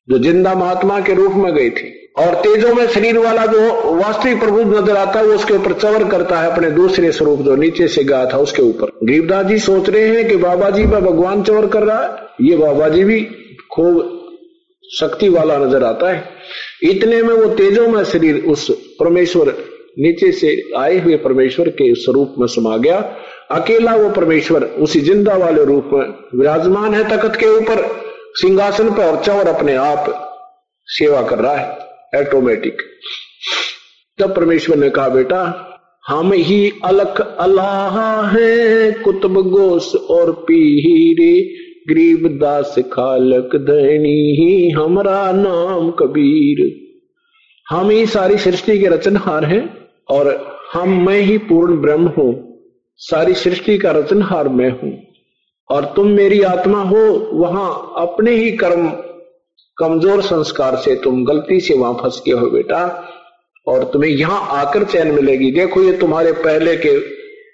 जो 0.09 0.19
ज़िंदा 0.19 0.55
महात्मा 0.55 0.99
के 1.01 1.15
रूप 1.15 1.35
में 1.35 1.53
गए 1.55 1.71
थे। 1.71 1.87
और 2.19 2.35
तेजो 2.37 2.73
में 2.75 2.87
शरीर 2.89 3.19
वाला 3.19 3.45
जो 3.47 3.61
वास्तविक 3.95 4.41
प्रभु 4.41 4.63
नज़र 4.63 4.97
आता 4.97 5.19
है, 5.19 5.25
वो 5.25 5.35
उसके 5.35 5.55
ऊपर 5.55 5.73
चवर 5.73 6.05
करता 6.09 6.41
है, 6.41 6.51
अपने 6.53 6.71
दूसरे 6.73 7.13
स्वरूप 7.13 7.41
जो 7.41 7.57
नीचे 7.57 7.89
से 7.89 8.05
गया 8.05 8.25
था, 8.27 8.39
उसके 8.39 8.63
ऊपर। 8.63 8.91
गरीबदास 9.03 9.47
जी 9.47 9.59
सोच 9.61 9.89
रहे 9.91 10.09
हैं 10.09 10.29
कि 10.29 10.37
बाबा 10.39 10.71
जी 10.71 10.87
पर 10.87 11.01
भगवान 11.03 11.43
चवर 11.43 11.67
कर 11.67 11.83
रहा 11.83 12.03
है, 12.03 12.11
ये 12.41 12.57
बाबा 12.57 12.89
जी 12.89 13.05
भी 13.05 13.21
खूब 13.73 14.15
शक्ति 14.85 15.29
वाला 15.29 15.57
नज़र 15.59 15.85
आता 15.85 16.11
है। 16.13 16.25
इतने 16.85 17.23
में 17.23 17.35
वो 17.35 17.47
तेजो 17.55 17.89
में 17.89 18.03
शरीर 18.05 18.45
उस 18.47 18.71
परमेश्वर 19.01 19.55
नीचे 19.99 20.31
से 20.33 20.55
आए 20.77 20.99
हुए 20.99 21.17
परमेश्वर 21.17 21.69
के 21.73 21.95
स्वरूप 21.95 22.35
में 22.39 22.47
समा 22.47 22.77
गया। 22.77 22.99
अकेला 23.53 23.95
वो 23.95 24.09
परमेश्वर 24.11 24.65
उसी 24.81 25.01
ज़िंदा 25.01 25.35
वाले 25.37 25.65
रूप 25.65 25.91
में 25.93 26.07
विराजमान 26.35 26.95
है 26.95 27.03
तकत 27.09 27.37
के 27.37 27.47
ऊपर 27.49 27.83
सिंहासन 28.35 28.91
पर 28.91 29.05
और 29.05 29.23
चवर 29.25 29.49
अपने 29.49 29.75
आप 29.77 30.15
सेवा 30.89 31.23
कर 31.23 31.39
रहा 31.39 31.55
है। 31.57 31.88
ऑटोमेटिक 32.15 32.83
तब 34.19 34.37
परमेश्वर 34.37 34.77
ने 34.77 34.91
कहा, 34.91 35.09
बेटा, 35.09 35.65
हम 36.09 36.33
ही 36.33 36.73
अलख 36.85 37.37
अल्लाह 37.41 38.27
है, 38.27 38.93
कुतुब 38.93 39.51
गोस 39.51 39.95
और 39.95 40.33
पीरे 40.33 41.55
गरीब 41.89 42.39
दास 42.39 42.75
खालक 42.93 43.57
धनी 43.57 44.37
ही 44.41 44.71
हमारा 44.71 45.33
नाम 45.33 45.91
कबीर। 45.91 46.89
हम 47.71 47.91
ही 47.91 48.07
सारी 48.07 48.39
सृष्टि 48.39 48.79
के 48.79 48.87
रचनहार 48.87 49.45
हैं 49.45 49.89
और 50.09 50.57
हम, 50.73 51.07
मैं 51.07 51.21
ही 51.21 51.39
पूर्ण 51.39 51.81
ब्रह्म 51.81 52.07
हूँ। 52.07 52.59
सारी 52.97 53.35
सृष्टि 53.35 53.79
का 53.79 53.91
रचनहार 53.91 54.49
मैं 54.49 54.71
हूँ। 54.71 54.99
और 55.71 55.85
तुम 55.85 56.09
मेरी 56.09 56.43
आत्मा 56.43 56.83
हो, 56.83 57.31
वहाँ 57.33 57.95
अपने 57.97 58.37
ही 58.37 58.53
कर्म 58.53 58.89
कमज़ोर 59.79 60.23
संस्कार 60.23 60.77
से 60.77 60.95
तुम 60.95 61.25
गलती 61.25 61.61
से 61.61 61.75
वहाँ 61.75 61.95
फंस 61.95 62.23
गए 62.27 62.33
हो 62.33 62.47
बेटा। 62.47 63.05
और 63.67 63.85
तुम्हें 63.85 64.11
यहाँ 64.11 64.49
आकर 64.51 64.85
चैन 64.85 65.11
मिलेगी। 65.11 65.51
देखो, 65.51 65.83
ये 65.83 65.93
तुम्हारे 65.93 66.33
पहले 66.33 66.77
के 66.77 66.93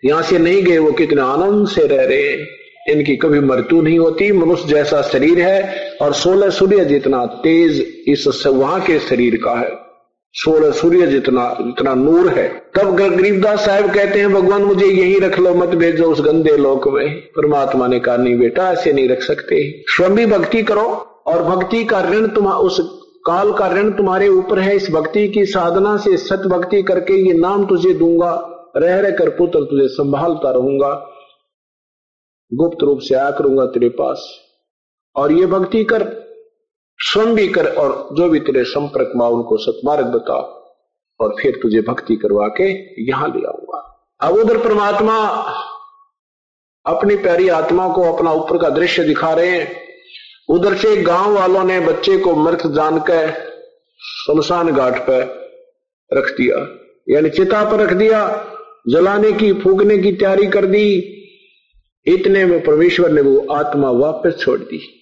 यहाँ 0.08 0.22
से 0.22 0.38
नहीं 0.38 0.62
गए 0.62 0.78
वो 0.78 0.92
कितने 0.92 1.22
आनंद 1.22 1.68
से 1.68 1.86
रह 1.86 2.04
रहे 2.04 2.22
हैं। 2.22 2.46
इनकी 2.88 3.16
कभी 3.16 3.40
मृत्यु 3.40 3.80
नहीं 3.82 3.98
होती। 3.98 4.32
मनुष्य 4.32 4.68
जैसा 4.68 5.02
शरीर 5.02 5.40
है 5.40 5.96
और 6.02 6.12
सोलह 6.12 6.50
सूर्य 6.50 6.84
जितना 6.84 7.24
तेज 7.26 8.04
इस 8.08 8.46
वहाँ 8.46 8.80
के 8.80 8.98
शरीर 8.98 9.36
का 9.36 9.54
है। 9.60 9.70
सोलह 10.34 10.70
सूर्य 10.70 11.06
जितना 11.06 11.56
जितना 11.60 11.94
नूर 11.94 12.28
है। 12.28 12.48
तब 12.48 12.94
गरीबदास 12.96 13.64
साहब 13.66 13.94
कहते 13.94 14.18
हैं, 14.18 14.32
भगवान, 14.32 14.62
मुझे 14.62 14.86
यही 14.86 15.18
रख 15.18 15.38
लो, 15.38 15.54
मत 15.54 15.68
भेजो 15.68 16.04
उस 16.04 16.20
गंदे 16.20 16.56
लोक 16.56 16.88
में। 16.88 17.20
परमात्मा 17.36 17.86
ने 17.86 17.98
कहा, 18.00 18.16
नहीं 18.16 18.38
बेटा, 18.38 18.72
ऐसे 18.72 18.92
नहीं 18.92 19.08
रख 19.08 19.22
सकते। 19.22 19.84
स्वयं 19.86 20.14
भी 20.14 20.26
भक्ति 20.26 20.62
करो 20.62 20.86
और 21.26 21.42
भक्ति 21.42 21.84
का 21.84 22.00
ऋण 22.00 22.26
तुम 22.28 22.46
उस 22.48 22.78
काल 23.26 23.52
का 23.52 23.68
ऋण 23.68 23.90
तुम्हारे 23.90 24.28
ऊपर 24.28 24.58
है। 24.58 24.74
इस 24.76 24.90
भक्ति 24.90 25.28
की 25.28 25.44
साधना 25.44 25.96
से 25.96 26.16
सत 26.16 26.46
भक्ति 26.46 26.82
करके 26.82 27.14
ये 27.28 27.32
नाम 27.32 27.66
तुझे 27.66 27.94
दूँगा। 27.94 28.32
रह 28.76 29.00
रह 29.00 29.10
कर 29.10 29.28
पुत्र 29.28 29.64
तुझे 29.64 29.88
संभालता 29.88 30.50
रहूँगा। 30.50 30.90
गुप्त 32.52 32.82
रूप 32.82 32.98
से 32.98 33.14
आया 33.14 33.30
करूँगा 33.30 33.66
तेरे 33.66 33.88
पास। 33.88 34.26
और 35.16 35.32
ये 35.32 35.46
भक्ति 35.46 35.84
कर, 35.84 36.02
स्वयं 36.98 37.34
भी 37.34 37.48
कर 37.48 37.66
और 37.66 38.08
जो 38.12 38.28
भी 38.28 38.40
तेरे 38.40 38.64
संपर्क 38.64 39.12
में 39.16 39.26
उनको 39.26 39.56
सतमार्ग 39.56 40.06
बता। 40.06 40.36
और 41.20 41.34
फिर 41.40 41.58
तुझे 41.62 41.80
भक्ति 41.80 42.16
करवा 42.16 42.46
के 42.48 42.68
यहाँ 43.04 43.28
ले 43.28 43.46
आऊँगा। 43.46 43.80
अब 44.20 44.34
उधर 44.34 44.58
परमात्मा 44.58 45.16
अपनी 46.86 47.16
प्यारी 47.16 47.48
आत्मा 47.48 47.88
को 47.88 48.02
अपना 48.12 48.32
ऊपर 48.32 48.58
का 48.58 48.68
दृश्य 48.68 49.04
दिखा 49.04 49.32
रहे 49.32 49.48
हैं। 49.48 49.84
उधर 50.48 50.74
से 50.74 50.96
गाँव 50.96 51.34
वालों 51.34 51.64
ने 51.64 51.80
बच्चे 51.80 52.18
को 52.18 52.36
मृत 52.36 52.66
जानकर 52.66 53.32
शमशान 54.26 54.72
घाट 54.72 54.98
पर 54.98 55.44
रख 56.12 56.30
दिया। 56.30 56.80
यानी 57.08 57.30
चिता 57.30 57.70
पर 57.70 57.76
रख 57.76 57.92
दिया, 57.92 58.46
जलाने 58.88 59.32
की, 59.32 59.52
फूकने 59.52 59.98
की 59.98 60.12
तैयारी 60.12 60.46
कर 60.46 60.66
दी। 60.66 61.10
इतने 62.06 62.44
में 62.44 62.64
परमेश्वर 62.64 63.10
ने 63.10 63.20
वो 63.20 63.46
आत्मा 63.52 63.90
वापस 63.90 64.36
छोड़ 64.40 64.60
दी। 64.60 65.00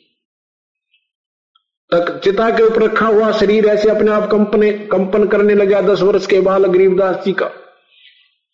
तक 1.91 2.21
चिता 2.25 2.51
के 2.51 2.63
ऊपर 2.63 2.83
रखा 2.83 3.07
हुआ 3.07 3.33
शरीर 3.33 3.67
ऐसे 3.67 3.91
अपने 3.91 4.11
आप 4.11 4.31
कंपने, 4.31 4.73
कंपन 4.73 5.27
करने 5.27 5.55
लगा 5.55 5.81
दस 5.81 6.03
वर्ष 6.03 6.27
के 6.27 6.41
बाल 6.41 6.65
गरीबदास 6.65 7.25
जी 7.25 7.33
का। 7.33 7.51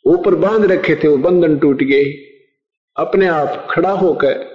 ऊपर 0.07 0.35
बाँध 0.35 0.72
रखे 0.72 0.96
थे, 0.96 1.09
वो 1.09 1.16
बंधन 1.16 1.59
टूट 1.59 1.83
गए। 1.83 2.05
अपने 2.96 3.27
आप 3.27 3.66
खड़ा 3.70 3.90
होकर 3.90 4.46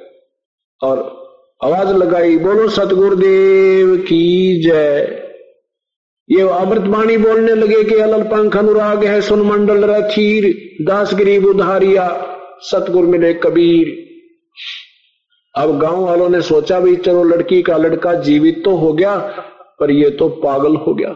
और 0.84 1.23
आवाज़ 1.64 1.88
लगाई, 1.88 2.38
बोलो, 2.38 2.68
सतगुरुदेव 2.68 3.98
की 3.98 4.64
जय। 4.64 5.24
ये 6.32 6.42
अमृत 6.42 6.78
अमृतवाणी 6.78 7.18
बोलने 7.18 7.54
लगे 7.54 7.84
कि 7.84 7.96
अलल 7.96 8.24
पंख 8.24 8.58
अनुराग 8.58 9.04
है, 9.04 9.22
सुन 9.22 9.42
मंडल 9.42 9.84
रथीर 9.84 10.58
दास 10.86 11.14
गरीब 11.14 11.46
उधारिया 11.46 12.26
सतगुरु 12.60 13.08
मिले 13.08 13.34
कबीर। 13.34 14.04
अब 15.56 15.80
गाँव 15.80 16.06
वालों 16.06 16.30
ने 16.30 16.42
सोचा 16.42 16.80
भी, 16.80 16.96
चलो 16.96 17.24
लड़की 17.24 17.62
का 17.62 17.78
लड़का 17.78 18.14
जीवित 18.14 18.62
तो 18.66 18.76
हो 18.76 18.94
गया, 18.94 19.18
पर 19.80 19.92
ये 19.92 20.10
तो 20.10 20.30
पागल 20.30 20.76
हो 20.76 20.94
गया। 20.94 21.16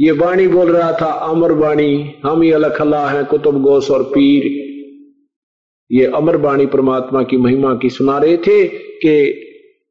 ये 0.00 0.12
वाणी 0.12 0.46
बोल 0.48 0.76
रहा 0.76 0.92
था, 0.92 1.06
अमर 1.06 1.52
वाणी, 1.52 2.14
हम 2.26 2.42
ही 2.42 2.52
अलखला 2.52 3.08
है, 3.08 3.24
कुतुब 3.24 3.62
गोस 3.62 3.90
और 3.90 4.02
पीर। 4.02 4.61
ये 5.92 6.06
अमर 6.16 6.36
बाणी 6.38 6.66
परमात्मा 6.68 7.22
की 7.22 7.36
महिमा 7.38 7.74
की 7.74 7.90
सुना 7.90 8.18
रहे 8.18 8.36
थे 8.38 8.66
कि 8.98 9.14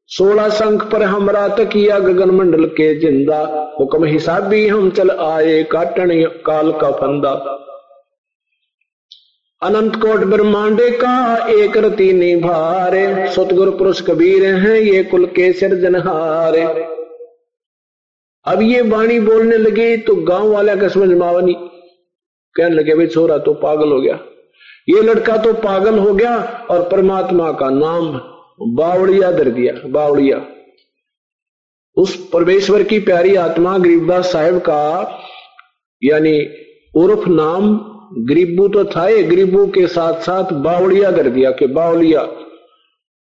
सोलह 0.10 0.48
संख 0.52 0.84
पर 0.92 1.04
हमरा 1.06 1.48
तक 1.58 1.76
या 1.78 1.98
गगन 2.00 2.32
मंडल 2.32 2.66
के 2.78 2.94
ज़िंदा, 3.00 3.40
हुक्म 3.80 4.06
हिसाबी 4.06 4.68
हम 4.68 4.90
चल 4.92 5.10
आए 5.12 5.62
काटन 5.72 6.10
काल 6.46 6.72
का 6.82 6.90
फंदा। 6.94 7.32
अनंत 9.62 9.96
कोट 9.96 10.24
ब्रह्मांडे 10.26 10.90
का 10.94 11.48
एक 11.54 11.78
रति 11.78 12.12
निभारे, 12.14 13.06
सतगुरु 13.32 13.72
पुरुष 13.72 14.02
कबीर 14.02 14.46
हैं 14.58 14.76
ये 14.76 15.04
कुल 15.04 15.26
के 15.36 15.52
सिरजनहारे 15.54 16.64
अब 18.46 18.62
ये 18.62 18.82
वाणी 18.84 19.20
बोलने 19.22 19.58
लगे 19.58 19.96
तो 20.00 20.16
गाँव 20.26 20.52
वाला 20.54 20.76
का 20.76 20.88
समझ 20.90 21.18
मावनी 21.18 21.54
कहने 22.56 22.76
लगे, 22.76 22.96
भाई 22.96 23.08
छोरा 23.08 23.38
तो 23.40 23.54
पागल 23.56 23.92
हो 23.92 24.00
गया। 24.02 24.20
ये 24.92 25.02
लड़का 25.02 25.38
तो 25.38 25.54
पागल 25.60 26.00
हो 26.00 26.14
गया 26.14 26.36
और 26.72 26.88
परमात्मा 26.90 27.52
का 27.52 27.70
नाम 27.70 28.12
बावड़िया 28.76 29.32
दर 29.32 29.50
दिया, 29.50 29.74
बावड़िया। 29.88 30.46
उस 31.98 32.16
परमेश्वर 32.30 32.84
की 32.84 33.00
प्यारी 33.00 33.36
आत्मा 33.36 33.78
गरीबदास 33.78 34.32
साहेब 34.32 34.58
का, 34.60 35.20
यानी 36.02 36.40
उर्फ़ 36.96 37.28
नाम 37.30 37.74
गरीबू 38.28 38.68
तो 38.68 38.84
था, 38.86 39.08
ये 39.08 39.24
गरीबू 39.24 39.66
के 39.68 39.88
साथ 39.88 40.22
साथ 40.22 40.54
बावड़िया 40.64 41.12
कर 41.12 41.30
दिया 41.30 41.52
कि 41.52 41.68
बावलिया 41.70 42.28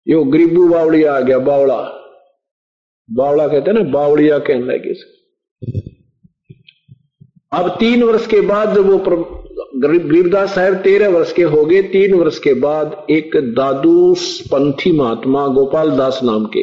यो 0.07 0.23
गरीबू 0.25 0.69
बावड़िया 0.69 1.15
आ 1.15 1.21
गया, 1.21 1.39
बावड़ा। 1.41 1.81
बावड़ा 3.09 3.47
कहते 3.49 3.71
हैं 3.71 3.79
ना, 3.79 3.91
बावड़िया 3.91 4.39
कहने 4.39 4.65
लगे 4.67 4.95
अब 7.53 7.69
तीन 7.71 8.03
वर्ष 8.03 8.27
के 8.27 8.41
बाद 8.41 8.75
जब 8.75 8.91
वो 8.91 8.99
गरीबदास 9.83 10.55
साहब 10.55 10.75
तेरह 10.75 11.09
वर्ष 11.09 11.33
के 11.33 11.43
हो 11.43 11.65
गए, 11.65 11.83
तीन 11.83 12.15
वर्ष 12.15 12.39
के 12.39 12.55
बाद 12.55 13.07
एक 13.11 13.37
दादू 13.37 14.15
पंथी 14.53 14.93
महात्मा 14.93 15.47
गोपाल 15.47 15.91
दास 15.91 16.21
नाम 16.25 16.51
के। 16.57 16.63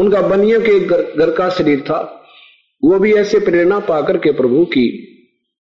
उनका 0.00 0.20
बनिया 0.22 0.58
के 0.58 0.80
घर 0.80 1.30
का 1.30 1.48
शरीर 1.48 1.80
था। 1.80 2.26
वो 2.84 2.98
भी 2.98 3.12
ऐसे 3.12 3.38
प्रेरणा 3.38 3.78
पाकर 3.78 4.16
के 4.16 4.32
प्रभु 4.32 4.64
की 4.64 5.06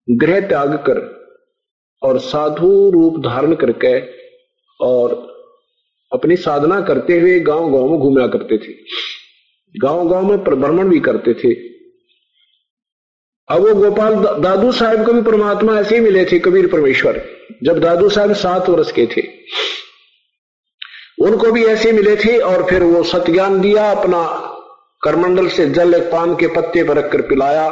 ग्रह 0.10 0.40
त्याग 0.40 0.76
कर 0.76 1.02
और 2.04 2.20
साधु 2.20 2.92
रूप 2.92 3.18
धारण 3.18 3.56
करके 3.56 4.00
और 4.82 5.34
अपनी 6.14 6.36
साधना 6.36 6.82
करते 6.82 7.20
हुए 7.20 7.40
गाँव 7.40 7.72
गाँव 7.72 7.90
में 7.90 8.00
घूमया 8.00 8.28
करते 8.28 8.58
थे। 8.58 8.74
गाँव 9.82 10.10
गाँव 10.10 10.30
में 10.30 10.44
भ्रमण 10.44 10.90
भी 10.90 11.00
करते 11.00 11.34
थे। 11.34 11.69
अब 13.50 13.68
वो 13.68 13.74
गोपाल 13.74 14.16
दादू 14.16 14.72
साहब 14.72 15.06
को 15.06 15.14
भी 15.14 15.22
परमात्मा 15.22 15.80
ऐसे 15.80 15.96
ही 15.96 16.02
मिले 16.02 16.26
थे, 16.26 16.40
कबीर 16.40 16.68
परमेश्वर, 16.68 17.26
जब 17.64 17.80
दादू 17.80 18.10
साहब 18.10 18.34
सात 18.34 18.70
वर्ष 18.70 18.92
के 18.92 19.06
थे। 19.06 19.22
उनको 21.22 21.52
भी 21.52 21.66
ऐसे 21.66 21.92
मिले 21.92 22.16
थे 22.16 22.38
और 22.38 22.68
फिर 22.70 22.84
वो 22.84 23.04
सत्यान 23.04 23.62
दिया, 23.62 23.92
अपना 23.92 24.24
करमंडल 25.04 25.48
से 25.48 25.70
जल 25.70 25.94
एक 25.94 26.04
पान 26.04 26.36
के 26.36 26.48
पत्ते 26.48 26.84
पर 26.84 26.98
रखकर 26.98 27.22
पिलाया। 27.22 27.70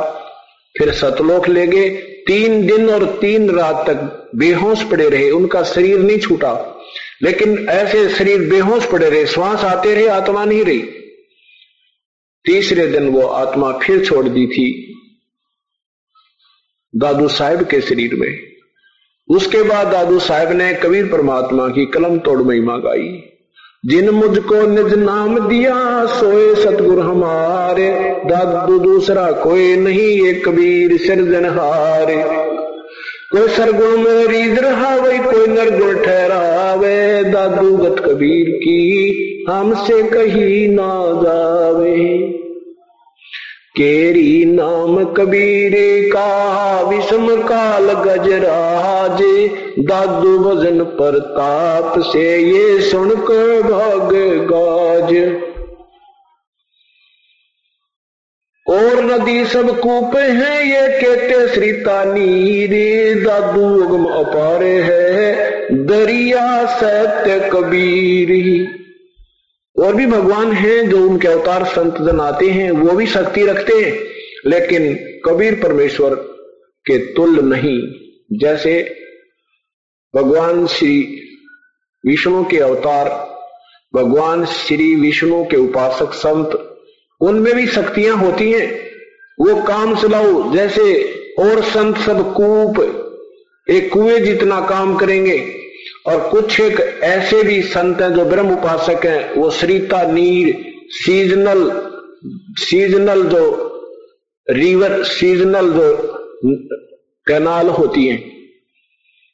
फिर 0.78 0.94
सतलोक 0.94 1.48
ले 1.48 1.68
गए। 1.68 1.90
तीन 2.28 2.68
दिन 2.68 2.90
और 2.90 3.06
तीन 3.06 3.50
रात 3.50 3.90
तक 3.90 4.30
बेहोश 4.36 4.84
पड़े 4.84 5.10
रहे। 5.10 5.32
उनका 5.32 5.64
शरीर 5.64 6.00
नहीं 6.00 6.20
छूटा। 6.20 6.80
लेकिन 7.24 7.68
ऐसे 7.70 8.10
शरीर 8.10 8.40
बेहोश 8.40 8.86
पड़े 8.86 9.10
रहे। 9.10 9.26
श्वास 9.26 9.64
आते 9.64 9.96
रहे, 9.96 10.08
आत्मा 10.08 10.46
नहीं 10.46 10.66
रही। 10.66 10.80
तीसरे 12.46 12.88
दिन 12.88 13.10
वो 13.10 13.22
आत्मा 13.22 13.72
फिर 13.72 14.06
छोड़ 14.06 14.26
दी 14.26 14.48
थी। 14.48 14.94
दादू 16.98 17.28
साहेब 17.28 17.62
के 17.62 17.82
शरीर 17.82 18.16
में। 18.16 18.40
उसके 19.30 19.62
बाद 19.62 19.88
दादू 19.88 20.20
साहेब 20.20 20.52
ने 20.52 20.74
कबीर 20.74 21.06
परमात्मा 21.06 21.68
की 21.68 21.86
कलम 21.86 22.18
तोड़ 22.18 22.42
महिमा 22.42 22.78
गाई। 22.78 23.24
जिन 23.86 24.10
मुझको 24.10 24.68
निज 24.68 24.94
नाम 24.94 25.48
दिया, 25.48 26.06
सोए 26.06 26.56
सतगुरु 26.56 27.02
हमारे। 27.02 27.92
दादू 28.26 28.80
दूसरा 28.80 29.32
कोई 29.32 29.78
नहीं, 29.78 30.26
ये 30.26 30.34
कबीर 30.34 30.98
सिरजनहारे 30.98 32.48
कोई 33.32 33.48
सरगुण 33.48 33.98
में 33.98 34.28
रीद 34.28 34.60
रहा 34.60 34.96
वही 34.96 35.18
कोई 35.18 35.48
नरगुण 35.48 36.04
ठहरावे। 36.04 37.24
दादू 37.24 37.78
गत 37.78 38.00
कबीर 38.00 38.50
की, 38.50 39.46
हमसे 39.50 40.04
कही 40.04 40.68
ना 40.68 41.12
जावे। 41.24 42.18
केरी 43.78 44.46
नाम 44.46 45.04
कबीर 45.14 45.74
का 46.10 46.82
विषम 46.82 47.28
काल 47.42 47.92
गजराज, 47.94 49.22
दादू 49.80 50.38
भजन 50.40 50.84
प्रताप 50.84 52.00
से 52.00 52.38
ये 52.38 52.82
सुनकर 52.82 53.62
भग 53.62 54.14
गाज। 54.52 55.14
और 58.68 59.04
नदी 59.04 59.46
सब 59.46 59.70
कूप 59.80 60.16
है, 60.16 60.68
ये 60.70 60.88
कहते 61.02 61.48
श्रीता 61.48 62.04
नीरे, 62.04 63.16
दादू 63.16 63.68
उगम 63.76 64.06
अपारे 64.06 64.76
है, 64.82 65.34
दरिया 65.86 66.66
सत्य 66.66 67.40
कबीर 67.54 68.32
और 69.80 69.96
भी 69.96 70.06
भगवान 70.06 70.52
हैं 70.52 70.90
जो 70.90 71.10
उनके 71.10 71.28
अवतार 71.28 71.66
संत 71.66 71.94
जन 71.94 72.20
आते 72.20 72.50
हैं, 72.50 72.72
वो 72.72 72.92
भी 72.92 73.08
शक्ति 73.08 73.46
रखते 73.46 73.74
हैं। 73.74 74.08
लेकिन 74.46 74.96
कबीर 75.26 75.56
परमेश्वर 75.56 76.16
के 76.86 76.98
तुल्य 76.98 77.42
नहीं। 77.42 77.80
जैसे 78.40 78.96
भगवान 80.16 80.68
श्री 80.68 81.22
विष्णु 82.06 82.46
के 82.46 82.58
अवतार, 82.58 83.38
भगवान 83.96 84.46
श्री 84.46 84.96
विष्णु 84.96 85.44
के 85.44 85.58
उपासक 85.58 86.14
संत, 86.14 86.78
उनमें 87.22 87.56
भी 87.56 87.68
शक्तियाँ 87.68 88.18
होती 88.18 88.52
हैं। 88.52 88.92
वो 89.40 89.64
काम 89.64 89.96
चलाओ 89.96 90.54
जैसे 90.54 91.04
और 91.40 91.62
संत 91.62 91.98
सब 91.98 92.34
कूप, 92.34 93.04
एक 93.70 93.94
कुएँ 93.94 94.20
जितना 94.20 94.62
काम 94.62 94.96
करेंगे 94.96 95.57
और 96.08 96.30
कुछ 96.30 96.60
एक 96.60 96.80
ऐसे 97.04 97.44
भी 97.44 97.62
संत 97.62 98.02
हैं 98.02 98.14
जो 98.14 98.26
ब्रह्म 98.26 98.52
उपासक 98.52 99.06
हैं 99.06 99.34
वो 99.36 99.50
श्रीता 99.52 100.02
नीर 100.12 100.56
सीजनल 100.90 101.72
सीजनल 102.58 103.24
जो 103.24 103.44
रिवर 104.50 105.04
सीजनल 105.04 105.70
जो 105.74 105.88
कैनाल 107.28 107.70
होती 107.70 108.08
हैं। 108.08 108.32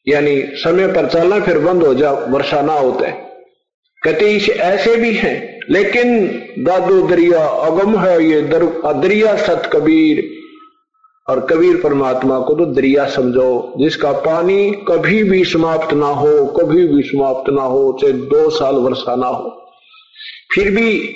यानी 0.08 0.42
समय 0.42 0.88
पर 0.88 1.10
चलना 1.10 1.40
फिर 1.40 1.58
बंद 1.58 1.84
हो 1.84 1.94
जा 1.94 2.12
वर्षा 2.12 2.62
ना 2.62 2.74
होता। 2.74 3.08
है 3.08 3.12
कहते 4.02 4.38
ऐसे 4.52 4.96
भी 4.96 5.14
हैं 5.14 5.60
लेकिन 5.70 6.28
दादू 6.60 7.02
दरिया 7.08 7.46
अगम 7.46 7.98
है 7.98 8.24
ये 8.26 8.42
दर, 8.42 8.64
दरिया 8.94 9.36
सत 9.36 9.70
कबीर 9.74 10.33
और 11.30 11.40
कबीर 11.40 11.82
परमात्मा 11.84 12.40
को 12.40 12.56
तो 12.56 12.66
दरिया 12.66 13.06
समझो, 13.06 13.74
जिसका 13.78 14.12
पानी 14.12 14.72
कभी 14.72 15.24
भी 15.24 15.44
समाप्त 15.44 15.94
ना 15.94 16.08
हो, 16.08 16.46
कभी 16.46 16.88
भी 16.88 17.02
समाप्त 17.02 17.50
ना 17.50 17.62
हो, 17.62 17.98
चाहे 18.02 18.14
दो 18.14 18.50
साल 18.50 18.76
वर्षा 18.76 19.16
ना 19.16 19.28
हो। 19.28 19.72
फिर 20.56 20.72
भी 20.72 21.16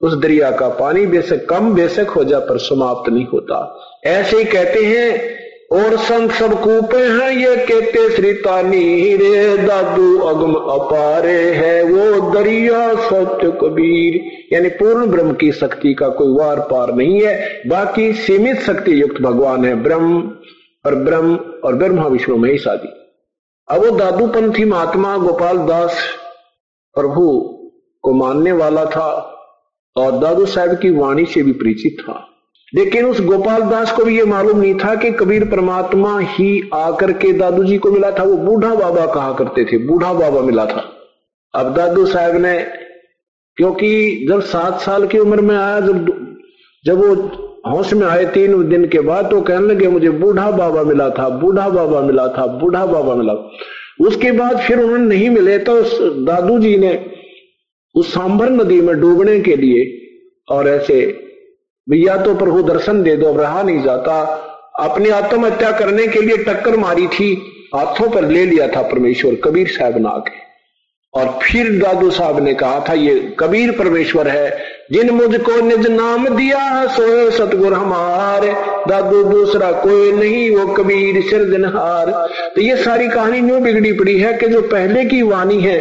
उस 0.00 0.14
दरिया 0.14 0.50
का 0.50 0.68
पानी 0.68 1.06
बेशक 1.06 1.46
कम 1.46 1.74
बेशक 1.74 2.06
हो 2.08 2.24
जा, 2.24 2.38
पर 2.38 2.58
समाप्त 2.58 3.10
नहीं 3.10 3.26
होता। 3.26 3.78
ऐसे 4.04 4.38
ही 4.38 4.44
कहते 4.44 4.84
हैं 4.84 5.41
और 5.72 5.96
संत 5.98 6.32
सब 6.32 6.52
कूपे 6.62 6.98
हैं 6.98 7.30
ये 7.32 7.54
कहते 7.66 8.08
श्री 8.10 8.32
तानी 8.36 9.16
रे 9.16 9.56
दादू 9.58 10.18
अगम 10.20 10.54
अपारे 10.54 11.38
है 11.52 11.82
वो 11.84 12.32
दरिया 12.32 12.80
सत्य 13.02 13.50
कबीर। 13.62 14.20
यानी 14.52 14.68
पूर्ण 14.78 15.06
ब्रह्म 15.06 15.32
की 15.34 15.50
शक्ति 15.52 15.94
का 15.94 16.08
कोई 16.08 16.34
वार 16.34 16.60
पार 16.70 16.94
नहीं 16.94 17.20
है, 17.20 17.62
बाकी 17.66 18.12
सीमित 18.14 18.60
शक्ति 18.60 19.00
युक्त 19.00 19.20
भगवान 19.22 19.64
है 19.64 19.74
ब्रह्म 19.82 20.20
और 20.84 20.94
ब्रह्म 21.04 21.36
और 21.64 21.74
ब्रह्मा 21.74 22.06
विष्णु 22.08 22.36
में 22.36 22.50
ही 22.50 22.58
शादी। 22.58 22.88
अब 23.68 23.84
वो 23.84 23.90
दादू 23.98 24.26
पंथी 24.26 24.64
महात्मा 24.64 25.16
गोपाल 25.16 25.58
दास 25.58 26.02
प्रभु 26.96 27.30
को 28.04 28.12
मानने 28.12 28.52
वाला 28.52 28.84
था 28.86 29.08
और 29.96 30.18
दादू 30.18 30.46
साहब 30.46 30.78
की 30.78 30.90
वाणी 30.90 31.24
से 31.26 31.42
भी 31.42 31.52
परिचित 31.52 31.96
था। 32.00 32.14
लेकिन 32.72 33.06
उस 33.06 33.20
गोपाल 33.20 33.62
दास 33.62 33.92
को 33.92 34.04
भी 34.04 34.16
ये 34.18 34.24
मालूम 34.24 34.60
नहीं 34.60 34.74
था 34.74 34.94
कि 34.94 35.10
कबीर 35.12 35.44
परमात्मा 35.44 36.18
ही 36.20 36.70
आकर 36.74 37.12
के 37.12 37.32
दादू 37.32 37.64
जी 37.64 37.76
को 37.78 37.90
मिला 37.90 38.10
था। 38.10 38.22
वो 38.22 38.36
बूढ़ा 38.36 38.74
बाबा 38.74 39.06
कहा 39.06 39.32
करते 39.32 39.64
थे? 39.64 39.78
बूढ़ा 39.78 40.12
बाबा 40.12 40.40
मिला 40.40 40.64
था। 40.66 40.84
अब 41.54 41.74
दादू 41.74 42.06
साहब 42.06 42.36
ने, 42.36 42.58
क्योंकि 43.58 44.26
जब 44.28 44.40
सात 44.42 44.80
साल 44.80 45.06
की 45.06 45.18
उम्र 45.18 45.40
में 45.40 45.56
आया, 45.56 45.80
जब 45.80 46.06
जब 46.84 46.98
वो 46.98 47.14
होश 47.66 47.92
में 47.94 48.06
आए 48.06 48.24
तीन 48.24 48.68
दिन 48.68 48.86
के 48.88 49.00
बाद 49.00 49.30
तो 49.30 49.40
कहने 49.40 49.66
लगे, 49.66 49.88
मुझे 49.88 50.10
बूढ़ा 50.10 50.50
बाबा 50.50 50.82
मिला 50.82 51.08
था, 51.10 51.28
बूढ़ा 51.28 51.68
बाबा 51.68 52.00
मिला 52.00 52.26
था, 52.28 52.46
बूढ़ा 52.46 52.86
बाबा 52.86 53.14
मिला 53.14 53.32
उसके 54.00 54.30
बाद 54.32 54.58
फिर 54.58 54.78
उन्होंने 54.78 55.04
नहीं 55.06 55.28
मिले 55.30 55.58
तो 55.58 55.80
दादू 56.24 56.58
जी 56.58 56.76
ने 56.76 56.92
उस 57.94 58.12
सांभर 58.14 58.50
नदी 58.50 58.80
में 58.80 59.00
डूबने 59.00 59.38
के 59.40 59.56
लिए 59.56 59.84
और 60.48 60.68
ऐसे 60.68 60.96
भैया 61.86 62.16
तो 62.16 62.34
प्रभु 62.34 62.62
दर्शन 62.62 63.02
दे 63.02 63.16
दो, 63.16 63.28
अब 63.28 63.40
रहा 63.40 63.62
नहीं 63.62 63.82
जाता। 63.82 64.20
अपनी 64.80 65.08
आत्महत्या 65.10 65.70
करने 65.70 66.06
के 66.06 66.20
लिए 66.20 66.36
टक्कर 66.44 66.76
मारी 66.76 67.06
थी, 67.08 67.32
हाथों 67.74 68.08
पर 68.10 68.24
ले 68.24 68.44
लिया 68.44 68.68
था 68.68 68.82
परमेश्वर, 68.82 69.34
कबीर 69.44 69.68
साहब 69.68 69.96
ने 69.98 70.08
आके 70.08 70.40
और 71.14 71.26
फिर 71.42 71.70
दादू 71.78 72.10
साहब 72.10 72.38
ने 72.44 72.54
कहा 72.54 72.84
था, 72.88 72.92
ये 72.92 73.34
कबीर 73.40 73.70
परमेश्वर 73.72 74.28
है, 74.28 74.50
जिन 74.92 75.10
मुझको 75.10 75.60
निज 75.60 75.86
नाम 75.86 76.28
दिया 76.28 76.86
सोए 76.86 77.30
सतगुर 77.30 77.74
हमारे। 77.74 78.52
दादू 78.88 79.22
दूसरा 79.24 79.70
कोई 79.72 80.12
नहीं, 80.12 80.50
वो 80.50 80.66
कबीर 80.74 81.20
सिरजनहार। 81.22 82.10
तो 82.54 82.60
ये 82.60 82.76
सारी 82.76 83.08
कहानी 83.08 83.40
न्यू 83.40 83.58
बिगड़ी 83.60 83.92
पड़ी 83.92 84.18
है 84.18 84.32
कि 84.38 84.48
जो 84.48 84.62
पहले 84.62 85.04
की 85.04 85.22
वाणी 85.22 85.60
है, 85.60 85.78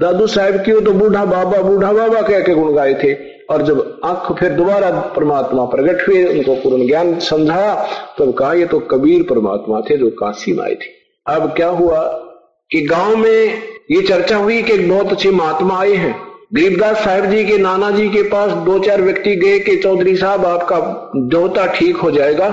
दादू 0.00 0.26
साहब 0.26 0.62
की, 0.64 0.72
वो 0.72 0.80
तो 0.80 0.92
बूढ़ा 0.92 1.24
बाबा 1.24 1.62
बूढ़ा 1.62 1.92
बाबा 1.92 2.22
कह 2.22 2.40
के 2.40 2.54
गुण 2.54 2.74
गाए 2.74 2.94
थे। 2.94 3.14
और 3.48 3.62
जब 3.62 4.00
आँख 4.04 4.32
फिर 4.40 4.52
दोबारा 4.52 4.90
परमात्मा 5.16 5.64
प्रकट 5.64 6.08
हुए, 6.08 6.24
उनको 6.24 6.54
पूर्ण 6.54 6.86
ज्ञान 6.86 7.18
समझाया 7.18 7.74
तब 8.18 8.32
कहा, 8.32 8.52
ये 8.52 8.66
तो 8.66 8.78
कबीर 8.80 9.22
परमात्मा 9.22 9.80
थे 9.80 9.96
जो 9.96 10.10
काशी 10.10 10.52
में 10.52 10.64
आए 10.64 10.74
थे। 10.74 10.96
अब 11.26 11.52
क्या 11.56 11.68
हुआ 11.68 12.02
कि 12.70 12.80
गाँव 12.80 13.16
में 13.16 13.62
ये 13.90 14.02
चर्चा 14.02 14.36
हुई 14.36 14.62
कि 14.62 14.78
बहुत 14.78 15.12
अच्छे 15.12 15.30
महात्मा 15.30 15.78
आए 15.80 15.92
हैं। 15.92 16.14
गरीबदास 16.54 17.04
साहेब 17.04 17.24
जी 17.24 17.44
के 17.44 17.58
नाना 17.58 17.90
जी 17.90 18.08
के 18.08 18.22
पास 18.22 18.52
दो 18.64 18.78
चार 18.78 19.02
व्यक्ति 19.02 19.34
गए 19.36 19.58
कि 19.58 19.76
चौधरी 19.76 20.16
साहब, 20.16 20.44
आपका 20.46 20.78
देवता 21.16 21.66
ठीक 21.66 21.96
हो 21.96 22.10
जाएगा। 22.10 22.48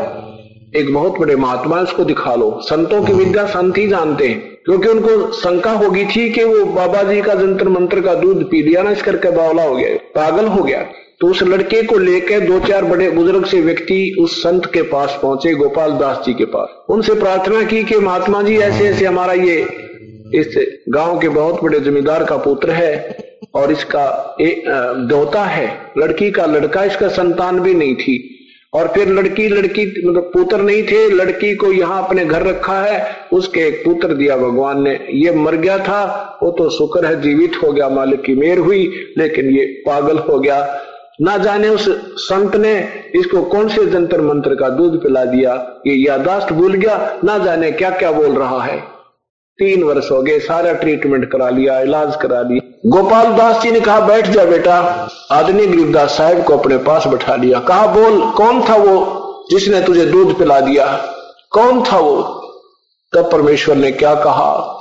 एक 0.76 0.94
बहुत 0.94 1.20
बड़े 1.20 1.36
महात्मा 1.36 1.80
उसको 1.82 2.04
दिखा 2.06 2.34
लो। 2.36 2.50
संतों 2.64 3.04
की 3.04 3.14
विद्या 3.14 3.46
संत 3.48 3.78
ही 3.78 3.88
जानते 3.88 4.28
हैं, 4.28 4.40
क्योंकि 4.66 4.88
उनको 4.88 5.32
शंका 5.34 5.72
होगी 5.74 6.06
थी 6.06 6.30
कि 6.30 6.44
वो 6.44 6.66
बाबा 6.66 7.04
जी 7.04 7.22
का 7.22 7.34
जंतर 7.36 7.68
मंत्र 7.70 8.02
का 8.02 8.14
दूध 8.16 8.44
पी 8.50 8.62
लिया 8.64 8.84
ना, 8.84 8.92
इस 8.92 9.02
करके 9.02 9.32
बावला 9.32 9.64
हो 9.64 9.76
गया, 9.76 9.96
पागल 10.16 10.48
हो 10.48 10.64
गया। 10.64 10.86
तो 11.22 11.28
उस 11.28 11.42
लड़के 11.44 11.82
को 11.84 11.98
लेकर 11.98 12.40
दो 12.40 12.60
चार 12.60 12.86
बड़े 12.86 13.10
बुज़ुर्ग 13.12 13.46
से 13.46 13.60
व्यक्ति 13.62 14.16
उस 14.20 14.42
संत 14.44 14.66
के 14.66 14.82
पास 14.84 15.18
पहुँचे, 15.22 15.54
गोपाल 15.54 15.92
दास 15.92 16.22
जी 16.26 16.34
के 16.34 16.46
पास। 16.48 16.70
उनसे 16.90 17.14
प्रार्थना 17.14 17.64
की 17.64 17.84
कि 17.84 18.00
महात्मा 18.00 18.42
जी, 18.42 18.58
ऐसे 18.58 18.88
ऐसे 18.88 19.06
हमारा 19.06 19.34
ये 19.34 19.58
इस 20.34 20.56
गाँव 20.90 21.20
के 21.20 21.30
बहुत 21.30 21.64
बड़े 21.64 21.80
जमींदार 21.80 22.24
का 22.24 22.38
पुत्र 22.38 22.72
है 22.72 23.18
और 23.56 23.72
इसका 23.72 24.38
दोता 25.10 25.44
है। 25.46 25.68
लड़की 25.98 26.32
का 26.32 26.46
लड़का, 26.46 26.84
इसका 26.84 27.08
संतान 27.10 27.60
भी 27.60 27.74
नहीं 27.74 27.96
थी। 27.96 28.35
और 28.76 28.88
फिर 28.88 29.08
लड़की 29.10 29.48
लड़की 29.48 29.86
मतलब 30.08 30.30
पुत्र 30.34 30.62
नहीं 30.62 30.84
थे, 30.84 31.10
लड़की 31.10 31.54
को 31.56 31.72
यहाँ 31.72 32.04
अपने 32.04 32.26
घर 32.26 32.44
रखा 32.44 32.80
है, 32.82 33.06
उसके 33.34 33.60
एक 33.60 33.82
पुत्र 33.86 34.14
दिया 34.14 34.38
भगवान 34.38 34.82
ने। 34.84 34.98
ये 35.14 35.32
मर 35.32 35.56
गया 35.56 35.78
था, 35.78 36.40
वो 36.44 36.52
तो 36.52 36.70
शुक्र 36.70 37.06
है, 37.06 37.22
जीवित 37.22 37.52
हो 37.64 37.72
गया, 37.72 37.90
मालिक 37.90 38.22
की 38.22 38.36
मेर 38.36 38.58
हुई, 38.58 39.14
लेकिन 39.18 39.50
ये 39.50 39.66
पागल 39.88 40.18
हो 40.18 40.40
गया। 40.40 40.82
ना 41.22 41.38
जाने 41.38 41.70
उस 41.70 41.86
संत 42.20 42.56
ने 42.56 42.74
इसको 43.16 43.42
कौन 43.42 43.68
से 43.70 43.86
जंतर 43.86 44.22
मंत्र 44.22 44.56
का 44.56 44.70
दूध 44.70 45.02
पिला 45.04 45.24
दिया, 45.26 45.54
ये 45.88 45.94
यादाश्त 45.96 46.52
भूल 46.54 46.74
गया, 46.74 47.20
ना 47.24 47.38
जाने 47.38 47.72
क्या 47.72 47.90
क्या 47.90 48.12
बोल 48.12 48.32
रहा 48.32 48.62
है। 48.64 48.95
तीन 49.58 49.84
वर्ष 49.84 50.12
हो 50.12 50.22
गए, 50.22 50.40
सारा 50.40 50.74
ट्रीटमेंट 50.74 51.32
करा 51.32 51.50
लिया, 51.50 51.80
इलाज 51.80 52.16
करा 52.16 52.42
लिया। 52.42 52.80
गोपाल 52.86 53.26
दास 53.34 53.62
जी 53.62 53.72
ने 53.72 53.80
कहा, 53.80 54.00
बैठ 54.00 54.28
जा 54.28 54.46
बेटा। 54.46 55.08
आदमी 55.32 55.68
गरीबदास 55.68 56.18
साहब 56.18 56.44
को 56.44 56.58
अपने 56.58 56.78
पास 56.78 57.08
बैठा 57.08 57.36
लिया। 57.36 57.60
कहा, 57.60 57.88
बोल, 57.88 58.32
कौन 58.32 58.62
था 58.62 58.76
वो 58.76 59.22
जिसने 59.52 59.82
तुझे 59.82 60.06
दूध 60.06 60.38
पिला 60.40 60.60
दिया? 60.60 60.86
कौन 61.52 61.84
था 61.84 61.98
वो? 61.98 62.22
तब 63.16 63.32
परमेश्वर 63.32 63.76
ने 63.76 63.92
क्या 63.92 64.16
कहा, 64.16 64.72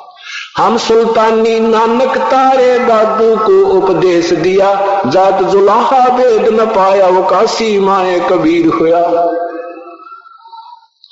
हम 0.57 0.77
सुल्तानी 0.77 1.61
नानक 1.61 2.19
तारे 2.19 2.79
दादू 2.79 3.37
को 3.37 3.79
उपदेश 3.79 4.33
दिया, 4.33 5.03
जात 5.07 5.43
जुलाहा 5.43 6.17
वेद 6.17 6.61
न 6.61 6.67
पाया, 6.67 7.07
वो 7.07 7.23
काशी 7.23 7.81
माए 7.81 8.21
कबीर 8.21 8.67
हुआ 8.67 9.01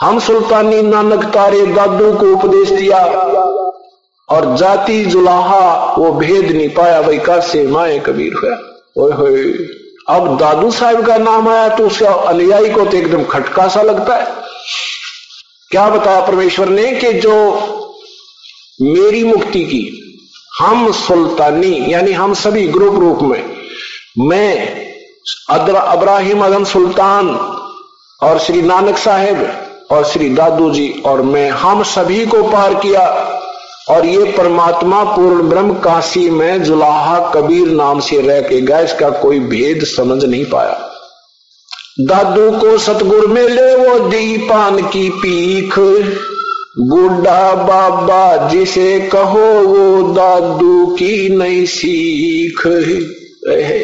हम 0.03 0.19
सुल्तानी 0.19 0.81
नानक 0.83 1.25
तारे 1.25 1.67
दादू 1.67 2.12
को 2.12 2.33
उपदेश 2.33 2.71
दिया 2.71 2.99
और 4.29 4.57
जाति 4.57 5.05
जुलाहा 5.05 5.95
वो 5.99 6.11
भेद 6.12 6.51
नहीं 6.51 6.69
पाया 6.69 7.01
भाई 7.03 7.19
कैसे 7.19 7.62
माए 7.67 7.99
कबीर 7.99 8.35
हुआ 8.35 8.57
अब 10.09 10.37
दादू 10.38 10.71
साहब 10.71 11.07
का 11.07 11.17
नाम 11.19 11.49
आया 11.49 11.69
तो 11.77 11.87
उसका 11.87 12.12
अनुयायी 12.31 12.71
को 12.71 12.85
तो 12.85 12.97
एकदम 12.97 13.25
खटका 13.25 13.69
सा 13.69 13.83
लगता 13.83 14.17
है। 14.17 14.27
क्या 15.71 15.88
बताया 15.91 16.21
परमेश्वर 16.27 16.69
ने 16.69 16.91
कि 16.95 17.12
जो 17.21 17.37
मेरी 18.83 19.25
मुक्ति 19.25 19.65
की, 19.65 19.85
हम 20.59 20.93
सुल्तानी, 20.93 21.75
यानी 21.88 22.12
हम 22.12 22.35
सभी 22.35 22.67
ग्रुप 22.69 22.99
रूप 23.01 23.23
में, 23.23 23.43
मैं 24.19 24.51
अब्राहिम 25.51 26.45
अदम 26.45 26.65
सुल्तान 26.65 27.29
और 28.21 28.38
श्री 28.38 28.62
नानक 28.62 28.99
साहेब 28.99 29.62
और 29.92 30.05
श्री 30.05 30.28
दादू 30.28 30.70
जी 30.70 31.02
और 31.07 31.22
मैं, 31.22 31.50
हम 31.50 31.83
सभी 31.83 32.26
को 32.26 32.42
पार 32.42 32.74
किया। 32.74 33.07
और 33.88 34.07
ये 34.07 34.24
परमात्मा 34.24 35.05
पूर्ण 35.05 35.42
ब्रह्म 35.42 35.74
काशी 35.74 36.31
में 36.31 36.62
जुलाहा 36.62 37.33
कबीर 37.35 37.68
नाम 37.68 38.00
से 38.00 38.20
रह 38.20 38.40
के 38.40 38.61
गया 38.61 38.81
इसका 38.81 39.11
कोई 39.11 39.40
भेद 39.40 39.85
समझ 39.85 40.24
नहीं 40.24 40.44
पाया। 40.44 40.88
दादू 42.00 42.50
को 42.50 42.78
सतगुर 42.78 43.26
में 43.26 43.48
ले 43.48 43.74
वो 43.76 43.98
दीपान 43.98 44.83
की 44.83 45.11
पीख। 45.11 45.78
गुड्डा 46.78 47.52
बाबा 47.52 48.48
जिसे 48.48 49.00
कहो 49.00 49.46
वो 49.62 50.02
दादू 50.12 50.87
की 50.87 51.37
नई 51.37 51.66
सीख। 51.66 52.66
है, 53.48 53.78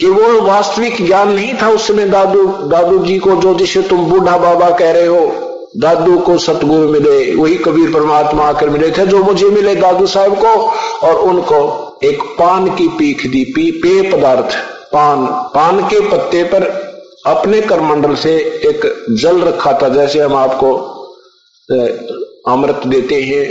कि 0.00 0.06
वो 0.06 0.40
वास्तविक 0.40 1.06
ज्ञान 1.06 1.32
नहीं 1.32 1.54
था 1.62 1.68
उस 1.68 1.86
समय 1.88 2.04
दादू 2.04 2.46
दादू 2.46 2.98
जी 2.98 3.18
को 3.18 3.30
जो 3.30 3.54
जिसे 3.54 3.82
तुम 3.82 3.98
बूढ़ा 3.98 4.36
बाबा 4.38 4.70
कह 4.70 4.90
रहे 4.90 5.06
हो। 5.06 5.43
दादू 5.74 6.18
को 6.18 6.36
सतगुरु 6.38 6.88
मिले, 6.88 7.34
वही 7.34 7.56
कबीर 7.56 7.92
परमात्मा 7.92 8.42
आकर 8.44 8.68
मिले 8.70 8.90
थे 8.90 9.06
जो 9.06 9.22
मुझे 9.24 9.46
मिले 9.46 9.74
दादू 9.74 10.06
साहब 10.06 10.34
को, 10.36 10.54
और 11.02 11.20
उनको 11.20 12.00
एक 12.04 12.22
पान 12.38 12.68
की 12.76 12.88
पीख 12.88 13.26
दी, 13.26 13.44
पी, 13.44 13.70
पेय 13.72 14.10
पदार्थ, 14.12 14.56
पान 14.92 15.26
पान 15.54 15.80
के 15.88 16.00
पत्ते 16.10 16.42
पर 16.44 16.62
अपने 17.26 17.60
करमंडल 17.60 18.14
से 18.14 18.34
एक 18.68 19.06
जल 19.20 19.40
रखा 19.40 19.72
था, 19.82 19.88
जैसे 19.88 20.18
हम 20.20 20.34
आपको 20.34 20.72
अमृत 22.48 22.86
देते 22.86 23.22
हैं 23.22 23.44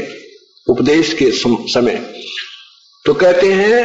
उपदेश 0.68 1.14
के 1.14 1.32
समय। 1.32 2.02
तो 3.06 3.14
कहते 3.14 3.52
हैं, 3.54 3.84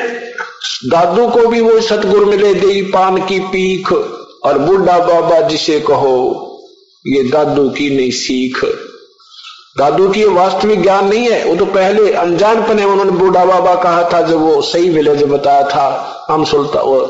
दादू 0.87 1.27
को 1.29 1.47
भी 1.49 1.61
वो 1.61 1.81
सतगुरु 1.81 2.27
मिले 2.27 2.53
दे 2.55 2.83
पान 2.93 3.17
की 3.27 3.39
पीख, 3.47 3.93
और 3.93 4.59
बुढ़ा 4.59 4.99
बाबा 4.99 5.41
जिसे 5.41 5.81
कहो 5.81 6.45
ये 7.05 7.23
दादू 7.23 7.69
की 7.71 7.89
नहीं 7.91 8.11
सीख। 8.11 8.65
दादू 9.79 10.09
की 10.09 10.25
वास्तविक 10.25 10.83
ज्ञान 10.83 11.09
नहीं 11.09 11.29
है, 11.29 11.45
वो 11.45 11.55
तो 11.57 11.67
पहले 11.67 12.13
अनजान 12.13 12.63
पने 12.63 12.85
उन्होंने 12.85 13.11
बूढ़ा 13.11 13.45
बाबा 13.45 13.75
कहा 13.75 14.09
था, 14.13 14.21
जब 14.23 14.41
वो 14.41 14.61
सही 14.63 14.89
विलेज 14.91 15.23
बताया 15.23 15.69
था 15.69 16.27
हम 16.31 16.45
सुलता 16.45 16.81
वो, 16.81 17.01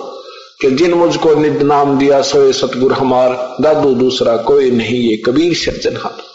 कि 0.61 0.71
जिन 0.71 0.95
मुझको 0.95 1.35
निद 1.35 1.63
नाम 1.63 1.99
दिया 1.99 2.21
सोए 2.23 2.53
सतगुर 2.53 2.93
हमार, 2.93 3.57
दादू 3.61 3.95
दूसरा 3.95 4.37
कोई 4.43 4.71
नहीं, 4.71 5.01
ये 5.01 5.17
कबीर 5.27 5.55
सज्जनहार 5.55 6.27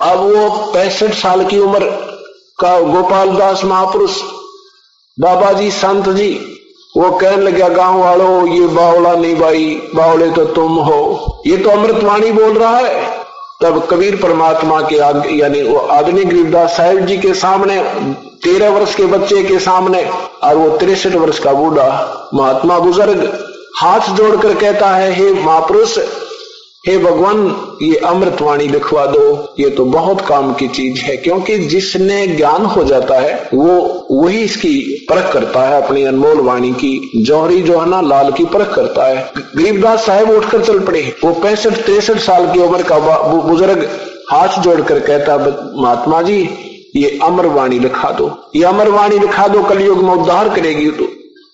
अब 0.00 0.18
वो 0.20 0.48
पैंसठ 0.72 1.14
साल 1.14 1.44
की 1.44 1.58
उम्र 1.58 1.90
का 2.60 2.80
गोपाल 2.82 3.30
दास 3.36 3.64
महापुरुष 3.64 4.20
बाबा 5.18 5.52
जी 5.52 5.70
संत 5.70 6.08
जी 6.08 6.30
वो 6.96 7.10
कहने 7.10 7.42
लगे, 7.42 7.68
गाँव 7.70 8.00
वालों, 8.00 8.46
ये 8.48 8.66
बावला 8.66 9.14
नहीं 9.14 9.34
भाई, 9.36 9.64
बावले 9.94 10.30
तो 10.30 10.44
तुम 10.44 10.72
हो। 10.72 11.42
ये 11.46 11.56
तो 11.56 11.70
अमृतवाणी 11.70 12.32
बोल 12.32 12.58
रहा 12.58 12.76
है। 12.78 13.24
तब 13.62 13.86
कबीर 13.90 14.16
परमात्मा 14.16 14.80
के 14.80 14.96
यानी 15.36 15.62
वो 15.62 15.78
आदमी 15.78 16.24
गरीबदास 16.24 16.76
साहिब 16.76 17.06
जी 17.06 17.16
के 17.18 17.34
सामने, 17.34 17.78
तेरह 18.44 18.70
वर्ष 18.70 18.94
के 18.94 19.06
बच्चे 19.06 19.42
के 19.42 19.58
सामने, 19.58 20.04
और 20.44 20.56
वो 20.56 20.68
तिरसठ 20.78 21.14
वर्ष 21.14 21.38
का 21.38 21.52
बूढ़ा 21.52 21.88
महात्मा 22.34 22.78
बुज़ुर्ग, 22.78 23.46
हाथ 23.76 24.00
जोड़कर 24.00 24.54
कहता 24.54 24.90
है, 24.90 25.12
हे 25.12 25.32
महापुरुष 25.32 25.98
हे 26.84 26.96
भगवान, 26.98 27.38
ये 27.82 27.96
अमृतवाणी 27.96 28.66
लिखवा 28.68 29.04
दो। 29.06 29.54
ये 29.60 29.68
तो 29.70 29.84
बहुत 29.84 30.20
काम 30.20 30.52
की 30.54 30.66
चीज़ 30.68 31.00
है, 31.00 31.16
क्योंकि 31.16 31.56
जिसने 31.58 32.26
ज्ञान 32.26 32.64
हो 32.64 32.84
जाता 32.84 33.18
है, 33.20 33.48
वो 33.54 34.06
वही 34.10 34.40
इसकी 34.40 35.06
परख 35.10 35.32
करता 35.32 35.62
है, 35.62 35.80
अपनी 35.82 36.02
अनमोल 36.04 36.40
वाणी 36.40 36.72
की। 36.72 37.22
जौहरी 37.26 37.62
जो 37.62 37.78
है 37.80 37.88
ना 37.90 38.00
लाल 38.00 38.30
की 38.32 38.44
परख 38.44 38.74
करता 38.74 39.06
है। 39.06 39.32
गरीबदास 39.36 40.04
साहेब 40.06 40.30
उठकर 40.30 40.64
चल 40.64 40.78
पड़े। 40.80 41.02
वो 41.24 41.32
पैंसठ, 41.32 41.80
तिरसठ 41.86 42.18
साल 42.18 42.52
की 42.52 42.58
उम्र 42.58 42.82
का 42.82 42.98
बुज़ुर्ग 43.42 43.88
हाथ 44.30 44.60
जोड़कर 44.60 45.00
कहता 45.00 45.36
महात्मा 45.82 46.22
जी, 46.22 46.48
ये 46.96 47.18
अमर 47.22 47.46
वाणी 47.46 47.78
लिखा 47.78 48.10
दो। 48.10 48.30
ये 48.56 48.64
अमर 48.64 48.88
वाणी 48.90 49.18
लिखा 49.18 49.48
दो, 49.48 49.62
कलयुग 49.62 50.02
में 50.02 50.12
उद्धार 50.12 50.48
करेगी 50.48 50.90
तो 50.90 51.08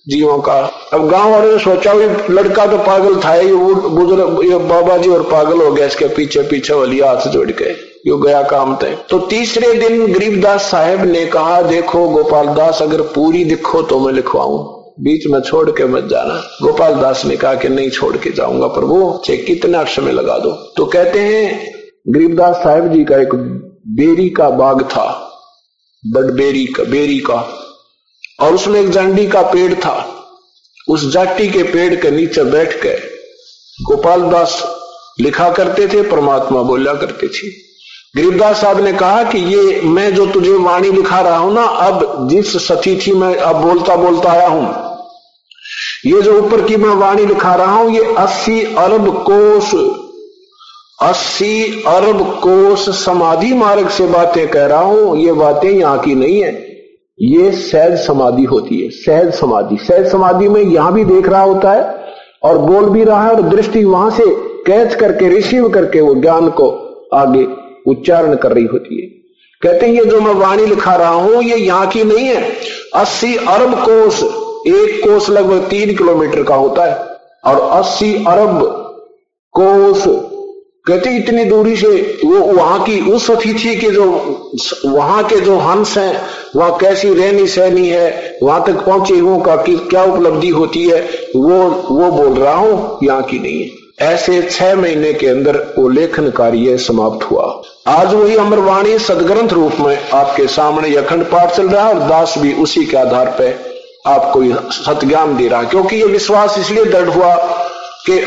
जीवों 0.08 0.38
का 0.38 0.69
अब 0.92 1.08
गाँव 1.08 1.30
वालों 1.30 1.52
ने 1.52 1.58
सोचा 1.58 1.92
लड़का 2.30 2.66
तो 2.66 2.78
पागल 2.78 3.18
था 3.20 3.34
ये 3.34 3.52
बुज़ुर्ग 3.52 4.40
ये 4.44 4.56
बाबा 4.68 4.96
जी 4.98 5.10
और 5.10 5.22
पागल 5.30 5.60
हो 5.60 5.70
गया, 5.72 5.86
इसके 5.86 6.08
पीछे 6.16 6.42
पीछे 6.42 6.74
वाली 6.74 6.98
हाथ 7.00 7.28
जोड़ 7.28 7.50
के, 7.52 7.70
यो 8.06 8.16
गया 8.18 8.42
काम 8.44 8.74
थे 8.76 8.90
तो 9.10 9.18
तीसरे 9.28 9.72
दिन 9.74 10.12
गरीबदास 10.12 10.70
साहेब 10.70 11.04
ने 11.06 11.24
कहा, 11.28 11.60
देखो 11.62 12.08
गोपाल 12.08 12.48
दास 12.56 12.82
अगर 12.82 13.02
पूरी 13.14 13.44
दिखो 13.44 13.82
तो 13.82 13.98
मैं 14.00 14.12
लिखवाऊ। 14.12 14.58
बीच 15.00 15.26
में 15.26 15.40
छोड़ 15.40 15.70
के 15.70 15.84
मत 15.86 16.04
जाना। 16.04 16.34
गोपाल 16.62 16.94
दास 16.94 17.24
ने 17.24 17.36
कहा 17.36 17.54
कि 17.54 17.68
नहीं, 17.68 17.90
छोड़ 17.90 18.16
के 18.16 18.30
जाऊँगा 18.32 18.66
प्रभु 18.68 19.20
चे 19.24 19.36
कितना 19.38 19.84
में 19.98 20.12
लगा 20.12 20.38
दो। 20.38 20.50
तो 20.76 20.86
कहते 20.86 21.20
हैं, 21.20 21.72
गरीबदास 22.08 22.56
साहेब 22.56 22.92
जी 22.92 23.04
का 23.04 23.16
एक 23.18 23.34
बेरी 23.96 24.28
का 24.30 24.48
बाग 24.52 24.82
था, 24.84 25.08
बडबेरी 26.04 26.64
का, 26.66 26.84
बेरी 26.84 27.18
का, 27.20 27.44
और 28.40 28.54
उसमें 28.54 28.80
एक 28.80 28.90
जांडी 28.90 29.26
का 29.28 29.42
पेड़ 29.44 29.74
था। 29.76 29.98
उस 30.90 31.10
जाटी 31.12 31.48
के 31.48 31.62
पेड़ 31.62 31.94
के 31.94 32.10
नीचे 32.10 32.44
बैठ 32.44 32.74
के 32.82 32.94
गोपाल 33.78 34.22
दास 34.22 34.62
लिखा 35.20 35.48
करते 35.50 35.86
थे, 35.88 36.02
परमात्मा 36.02 36.62
बोला 36.62 36.94
करते 36.94 37.28
थे। 37.28 37.48
गरीबदास 38.16 38.60
साहब 38.60 38.80
ने 38.80 38.92
कहा 38.92 39.22
कि 39.22 39.38
ये 39.38 39.80
मैं 39.80 40.14
जो 40.14 40.26
तुझे 40.26 40.52
वाणी 40.52 40.90
लिखा 40.90 41.20
रहा 41.20 41.36
हूँ 41.36 41.52
ना, 41.54 41.62
अब 41.62 42.28
जिस 42.30 42.56
सती 42.66 42.96
थी 42.96 43.12
मैं 43.12 43.34
अब 43.36 43.56
बोलता 43.56 43.96
बोलता 43.96 44.30
आया 44.32 44.48
हूँ। 44.48 44.88
ये 46.06 46.20
जो 46.22 46.38
ऊपर 46.38 46.62
की 46.62 46.76
मैं 46.76 46.94
वाणी 46.96 47.26
लिखा 47.26 47.54
रहा 47.54 47.74
हूँ, 47.74 47.90
ये 47.90 48.14
अस्सी 48.18 48.62
अरब 48.78 49.08
कोष 49.26 49.74
अस्सी 51.02 51.82
अरब 51.88 52.22
कोष 52.40 52.88
समाधि 52.96 53.52
मार्ग 53.54 53.88
से 53.88 54.06
बातें 54.06 54.48
कह 54.48 54.66
रहा 54.66 54.80
हूँ, 54.80 55.16
ये 55.18 55.32
बातें 55.32 55.70
यहाँ 55.70 55.98
की 55.98 56.14
नहीं 56.14 56.42
है। 56.42 56.52
ये 57.20 57.50
सहज 57.52 57.98
समाधि 57.98 58.44
होती 58.44 58.80
है 58.80 58.88
सहज 58.90 59.32
समाधि। 59.34 59.76
सहज 59.76 60.10
समाधि 60.10 60.48
में 60.48 60.60
यहाँ 60.62 60.92
भी 60.92 61.04
देख 61.04 61.28
रहा 61.28 61.42
होता 61.42 61.72
है 61.72 61.98
और 62.42 62.58
बोल 62.58 62.88
भी 62.90 63.04
रहा 63.04 63.24
है 63.24 63.34
और 63.34 63.42
दृष्टि 63.42 63.84
वहाँ 63.84 64.10
से 64.10 64.24
कैच 64.66 64.94
करके 64.94 65.28
रिसीव 65.28 65.68
करके 65.68 66.00
वो 66.00 66.14
ज्ञान 66.14 66.48
को 66.50 66.68
आगे 67.14 67.46
उच्चारण 67.86 68.36
कर 68.36 68.52
रही 68.52 68.64
होती 68.64 69.00
है। 69.00 69.08
कहते 69.62 69.86
हैं, 69.86 69.92
ये 69.94 70.04
जो 70.04 70.20
मैं 70.20 70.34
वाणी 70.34 70.66
लिखा 70.66 70.94
रहा 70.96 71.08
हूँ, 71.08 71.42
ये 71.42 71.56
यहाँ 71.56 71.86
की 71.86 72.04
नहीं 72.04 72.26
है। 72.26 72.42
अस्सी 72.94 73.34
अरब 73.36 73.74
कोष 73.80 74.22
एक 74.68 75.00
कोष 75.04 75.28
लगभग 75.30 75.68
तीन 75.70 75.94
किलोमीटर 75.96 76.42
का 76.42 76.54
होता 76.54 76.84
है। 76.84 77.18
और 77.44 77.60
अस्सी 77.78 78.14
अरब 78.24 78.60
कोष 79.54 80.06
कहते 80.90 81.10
इतनी 81.16 81.44
दूरी 81.44 81.76
से 81.76 81.88
वो 82.24 82.38
वहाँ 82.38 82.82
की 82.84 83.00
उस 83.12 83.30
अतिथि 83.30 83.74
के 83.76 83.90
जो 83.90 84.04
वहाँ 84.86 85.22
के 85.24 85.40
जो 85.40 85.58
हंस 85.58 85.96
हैं, 85.98 86.20
वहाँ 86.56 86.76
कैसी 86.78 87.12
रहनी 87.14 87.46
सहनी 87.46 87.88
है, 87.88 88.38
वहाँ 88.42 88.64
तक 88.66 88.84
पहुँचे 88.86 89.18
हुओं 89.18 89.38
का 89.40 89.56
कि 89.56 89.76
क्या 89.90 90.02
उपलब्धि 90.04 90.48
होती 90.48 90.82
है, 90.88 91.00
वो 91.36 91.58
वो 91.90 92.10
बोल 92.10 92.34
रहा 92.34 92.54
हूँ, 92.54 92.98
यहाँ 93.02 93.22
की 93.22 93.38
नहीं 93.38 93.62
है। 93.62 94.08
ऐसे 94.12 94.40
छह 94.42 94.74
महीने 94.76 95.12
के 95.12 95.26
अंदर 95.26 95.56
वो 95.78 95.88
लेखन 95.88 96.30
कार्य 96.30 96.76
समाप्त 96.78 97.30
हुआ। 97.30 97.44
आज 97.88 98.14
वही 98.14 98.36
अमरवाणी 98.36 98.98
सदग्रंथ 98.98 99.52
रूप 99.52 99.80
में 99.80 100.10
आपके 100.14 100.46
सामने 100.48 100.94
अखंड 100.96 101.24
पाठ 101.24 101.56
चल 101.56 101.68
रहा 101.68 101.86
है 101.86 101.94
और 101.94 102.08
दास 102.08 102.34
भी 102.38 102.52
उसी 102.62 102.84
के 102.84 102.96
आधार 102.96 103.30
पर 103.40 103.58
आपको 104.06 104.42
सत्ज्ञान 104.72 105.36
दे 105.36 105.48
रहा 105.48 105.62
क्योंकि 105.62 105.96
ये 105.96 106.06
विश्वास 106.08 106.58
इसलिए 106.58 106.84
दृढ़ 106.84 107.08
हुआ 107.08 107.34
कि 108.06 108.20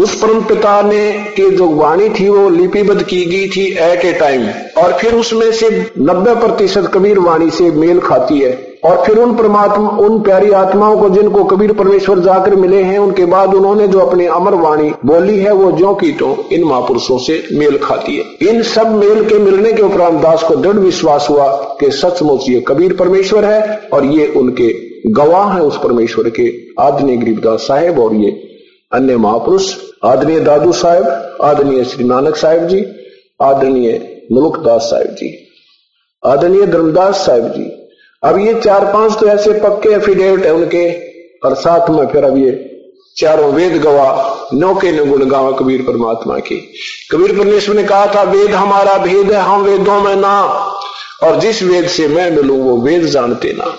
उस 0.00 0.22
परम 0.22 0.40
पिता 0.40 0.82
ने 0.82 1.12
की 1.36 1.50
जो 1.50 1.68
वाणी 1.68 2.08
थी, 2.08 2.28
वो 2.28 2.48
लिपिबद्ध 2.50 3.02
की 3.02 3.24
गई 3.24 3.48
थी 3.48 3.66
एट 3.66 4.04
ए 4.04 4.12
टाइम। 4.12 4.48
और 4.78 4.92
फिर 4.92 5.14
उसमें 5.14 5.52
से 5.52 5.86
90 5.98 6.34
प्रतिशत 6.34 6.90
कबीर 6.94 7.18
वाणी 7.18 7.50
से 7.50 7.70
मेल 7.70 8.00
खाती 8.00 8.38
है। 8.38 8.70
और 8.84 9.04
फिर 9.06 9.18
उन 9.18 9.34
परमात्मा, 9.34 9.88
उन 9.88 10.20
प्यारी 10.20 10.50
आत्माओं 10.50 10.98
को 10.98 11.10
जिनको 11.10 11.44
कबीर 11.44 11.72
परमेश्वर 11.72 12.18
जाकर 12.18 12.54
मिले 12.54 12.82
हैं, 12.82 12.98
उनके 12.98 13.24
बाद 13.24 13.54
उन्होंने 13.54 13.88
जो 13.88 13.98
अपनी 13.98 14.26
अमर 14.26 14.54
वाणी 14.54 14.92
बोली 15.06 15.38
है, 15.38 15.52
वो 15.52 15.72
जो 15.72 15.94
की 15.94 16.12
तो 16.12 16.44
इन 16.52 16.64
महापुरुषों 16.64 17.18
से 17.18 17.44
मेल 17.52 17.78
खाती 17.78 18.16
है। 18.16 18.48
इन 18.50 18.62
सब 18.62 18.94
मेल 18.94 19.24
के 19.24 19.38
मिलने 19.38 19.72
के 19.72 19.82
उपरांत 19.82 20.22
दास 20.22 20.42
को 20.42 20.56
दृढ़ 20.56 20.76
विश्वास 20.76 21.26
हुआ 21.30 21.48
कि 21.80 21.90
सचमुच 21.90 22.50
ये 22.50 22.64
कबीर 22.68 22.92
परमेश्वर 22.92 23.44
है 23.44 23.80
और 23.92 24.04
ये 24.04 24.32
उनके 24.36 24.74
गवाह 25.10 25.54
है 25.54 25.62
उस 25.62 25.76
परमेश्वर 25.76 26.30
के 26.30 26.52
आदनी 26.80 27.16
गरीबदास 27.16 27.60
साहेब 27.60 27.98
और 27.98 28.14
ये 28.14 28.46
अन्य 28.92 29.16
महापुरुष। 29.16 29.76
आदरणीय 30.02 30.40
दादू 30.40 30.72
साहब, 30.72 31.36
आदरणीय 31.42 31.84
श्री 31.84 32.04
नानक 32.04 32.36
साहब 32.36 32.68
जी, 32.68 32.84
आदरणीय 33.42 34.22
मुलुकदास 34.32 34.82
साहब 34.82 35.06
जी, 35.06 35.48
आदरणीय 36.26 36.66
धर्मदास 36.66 37.26
साहब 37.26 37.48
जी। 37.48 37.64
अब 38.22 38.38
ये 38.38 38.60
चार 38.60 38.84
पाँच 38.92 39.18
तो 39.20 39.26
ऐसे 39.26 39.52
पक्के 39.52 39.88
एफिडेविट 39.88 40.46
है 40.46 40.54
उनके, 40.54 40.90
और 41.40 41.54
साथ 41.54 41.90
में 41.90 42.06
फिर 42.06 42.24
अब 42.24 42.36
ये 42.36 42.66
चारों 43.16 43.52
वेद 43.52 43.82
नौके 44.54 44.92
ने 44.92 45.04
गुण 45.04 45.24
गावा 45.26 45.50
कबीर 45.50 45.82
परमात्मा 45.82 46.38
की। 46.38 46.72
कबीर 47.12 47.38
परमेश्वर 47.38 47.76
ने 47.76 47.84
कहा 47.84 48.14
था, 48.14 48.22
वेद 48.22 48.50
हमारा 48.50 48.98
भेद 48.98 49.32
है, 49.32 49.40
हम 49.40 49.62
वेदों 49.62 50.00
में 50.00 50.16
ना। 50.16 50.40
और 51.22 51.40
जिस 51.40 51.62
वेद 51.62 51.88
से 51.88 52.08
मैं 52.08 52.30
मिलूं, 52.30 52.58
वो 52.58 52.76
वेद 52.76 53.04
जानते 53.04 53.52
ना। 53.52 53.76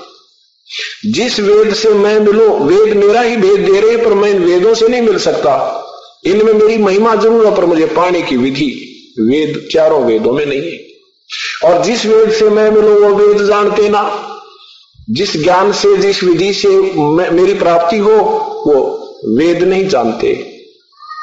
जिस 1.06 1.40
वेद 1.40 1.74
से 1.74 1.90
मैं 1.90 2.20
मिलूं, 2.20 2.60
वेद 2.60 2.98
मेरा 2.98 3.22
ही 3.22 3.38
भेद 3.38 3.60
दे 3.72 3.80
रहे 3.80 3.98
पर 3.98 4.14
मैं 4.14 4.34
वेदों 4.34 4.74
से 4.74 4.88
नहीं 4.88 5.02
मिल 5.02 5.18
सकता। 5.18 5.88
इनमें 6.26 6.54
मेरी 6.54 6.78
महिमा 6.78 7.16
ज़रूर 7.16 7.46
है, 7.46 7.56
पर 7.56 7.66
मुझे 7.66 7.86
पाने 7.86 8.22
की 8.22 8.38
विधि 8.38 8.88
वेद, 9.20 9.70
चारों 9.72 10.04
वेदों 10.04 10.34
में 10.34 10.46
नहीं 10.46 10.62
है। 10.62 10.80
और 11.66 11.84
जिस 11.84 12.06
वेद 12.06 12.32
से 12.32 12.50
मैं 12.50 12.72
मिलूं, 12.72 13.00
वो 13.00 13.16
वेद 13.16 13.48
जानते 13.48 13.90
ना। 13.90 14.28
जिस 15.10 15.44
ज्ञान 15.44 15.72
से, 15.72 15.98
जिस 15.98 16.24
विधि 16.24 16.54
से 16.54 16.68
मेरी 17.32 17.54
प्राप्ति 17.54 17.98
हो, 17.98 18.16
वो 18.68 18.98
वेद 19.38 19.64
नहीं 19.64 19.88
जानते। 19.88 20.48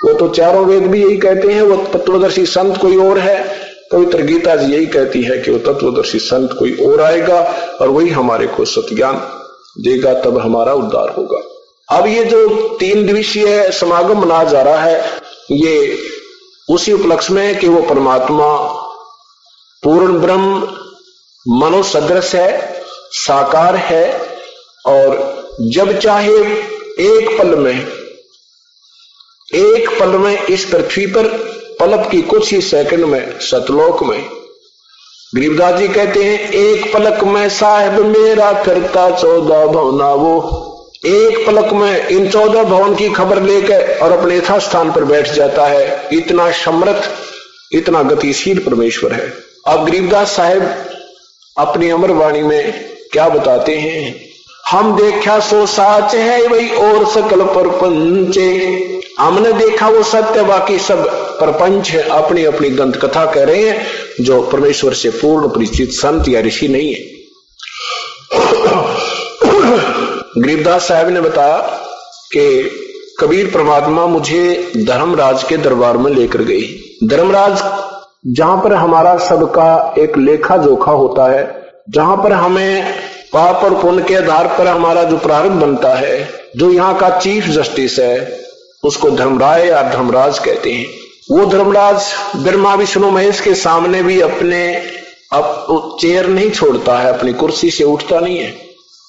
वो 0.04 0.12
तो 0.12 0.28
चारों 0.28 0.66
वेद 0.66 0.82
भी 0.82 1.04
यही 1.04 1.16
कहते 1.16 1.52
हैं, 1.52 1.62
वो 1.62 1.76
तत्वदर्शी 1.76 2.46
संत 2.46 2.76
कोई 2.76 2.96
और 2.96 3.18
है। 3.18 3.68
पवित्र 3.92 4.22
गीता 4.22 4.56
जी 4.56 4.72
यही 4.72 4.86
कहती 4.86 5.22
है 5.22 5.38
कि 5.38 5.50
वो 5.50 5.58
तत्वदर्शी 5.58 6.18
संत 6.18 6.50
कोई 6.58 6.72
और 6.72 7.00
आएगा, 7.00 7.40
और 7.80 7.88
वही 7.88 8.08
हमारे 8.08 8.46
को 8.46 8.64
सत्यान 8.64 9.16
देगा, 9.82 10.14
तब 10.14 10.38
हमारा 10.38 10.74
उद्धार 10.74 11.08
होगा। 11.08 11.40
अब 11.90 12.06
ये 12.06 12.24
जो 12.24 12.68
तीन 12.78 13.06
दिवसीय 13.06 13.70
समागम 13.72 14.20
मना 14.20 14.44
जा 14.44 14.62
रहा 14.62 14.82
है, 14.82 15.20
ये 15.50 15.98
उसी 16.70 16.92
उपलक्ष्य 16.92 17.34
में 17.34 17.46
है 17.46 17.54
कि 17.54 17.68
वो 17.68 17.82
परमात्मा 17.82 18.56
पूर्ण 19.82 20.18
ब्रह्म, 20.18 20.68
मनोसदृश 21.58 22.34
है, 22.34 22.82
साकार 23.12 23.76
है, 23.76 24.20
और 24.86 25.38
जब 25.60 25.98
चाहे 25.98 26.36
एक 27.00 27.38
पल 27.38 27.56
में, 27.56 27.86
एक 29.54 30.00
पल 30.00 30.08
में 30.08 30.42
इस 30.42 30.64
पृथ्वी 30.64 31.06
पर 31.06 31.26
पलक 31.80 32.10
की 32.10 32.22
कुछ 32.22 32.52
ही 32.52 32.60
सेकंड 32.60 33.04
में, 33.04 33.38
सतलोक 33.38 34.02
में। 34.02 34.30
गरीबदास 35.34 35.74
जी 35.74 35.88
कहते 35.88 36.24
हैं, 36.24 36.52
एक 36.52 36.92
पलक 36.94 37.24
में 37.24 37.48
साहेब 37.48 38.04
मेरा 38.06 38.52
करता 38.52 39.10
चौदह 39.10 39.66
भवना 39.66 40.14
वो। 40.14 40.67
एक 41.02 41.46
पलक 41.46 41.72
में 41.72 42.06
इन 42.08 42.28
चौदह 42.30 42.62
भवन 42.62 42.94
की 42.94 43.08
खबर 43.08 43.42
लेकर 43.42 43.98
और 44.02 44.12
अपने 44.12 44.36
यथा 44.36 44.58
स्थान 44.58 44.92
पर 44.92 45.04
बैठ 45.04 45.30
जाता 45.32 45.66
है, 45.66 46.08
इतना 46.12 46.50
समृत 46.54 47.02
इतना 47.72 48.02
गतिशील 48.02 48.58
परमेश्वर 48.58 49.12
है। 49.12 49.32
अब 49.66 49.84
गरीबदास 49.86 50.30
साहेब 50.30 50.62
अपनी 51.56 51.90
अमर 51.90 52.10
वाणी 52.10 52.42
में 52.42 52.72
क्या 53.12 53.28
बताते 53.28 53.76
हैं? 53.76 54.14
हम 54.68 54.96
देखा 54.96 55.38
सो 55.40 55.66
साच 55.66 56.14
है 56.14 56.46
वही 56.46 56.68
और 56.68 57.06
सकल 57.06 57.44
पर 57.44 57.68
पंचे 57.68 58.48
हमने 59.18 59.52
देखा 59.52 59.88
वो 59.88 60.02
सत्य, 60.02 60.42
बाकी 60.42 60.78
सब 60.78 61.04
प्रपंच 61.38 61.94
अपनी 61.96 62.44
अपनी 62.44 62.70
दंत 62.70 62.96
कथा 62.96 63.24
कह 63.26 63.44
रहे 63.44 63.68
हैं, 63.68 63.86
जो 64.20 64.42
परमेश्वर 64.42 64.94
से 64.94 65.10
पूर्ण 65.10 65.48
परिचित 65.48 65.92
संत 65.92 66.28
या 66.28 66.40
ऋषि 66.40 66.68
नहीं 66.68 66.92
है। 66.94 67.00
गरीबदास 70.38 70.88
साहब 70.88 71.08
ने 71.08 71.20
बताया 71.20 71.58
कि 72.32 72.70
कबीर 73.20 73.46
परमात्मा 73.46 74.06
मुझे 74.06 74.72
धर्मराज 74.76 75.42
के 75.42 75.56
दरबार 75.56 75.96
में 75.96 76.10
लेकर 76.12 76.42
गई। 76.42 76.66
धर्मराज, 77.08 77.62
जहाँ 78.26 78.56
पर 78.56 78.72
हमारा 78.72 79.16
सबका 79.18 79.94
एक 79.98 80.18
लेखा 80.18 80.56
जोखा 80.56 80.92
होता 80.92 81.32
है, 81.32 81.62
जहाँ 81.90 82.16
पर 82.16 82.32
हमें 82.32 82.94
पाप 83.32 83.64
और 83.64 83.82
पुण्य 83.82 84.02
के 84.02 84.14
आधार 84.14 84.46
पर 84.46 84.66
हमारा 84.66 85.04
जो 85.04 85.18
प्रारंभ 85.18 85.60
बनता 85.62 85.94
है, 85.94 86.30
जो 86.56 86.70
यहाँ 86.70 86.98
का 86.98 87.18
चीफ 87.18 87.46
जस्टिस 87.46 87.98
है, 87.98 88.38
उसको 88.84 89.10
धर्मराय 89.10 89.66
या 89.68 89.82
धर्मराज 89.82 90.38
कहते 90.38 90.72
हैं। 90.72 90.86
वो 91.30 91.46
धर्मराज 91.46 92.02
ब्रह्मा 92.36 92.74
विष्णु 92.74 93.10
महेश 93.10 93.40
के 93.40 93.54
सामने 93.54 94.02
भी 94.02 94.20
अपने 94.20 94.74
अब 95.32 95.96
चेयर 96.00 96.26
नहीं 96.26 96.50
छोड़ता 96.50 96.98
है, 96.98 97.18
अपनी 97.18 97.32
कुर्सी 97.32 97.70
से 97.70 97.84
उठता 97.84 98.20
नहीं 98.20 98.38
है। 98.38 98.67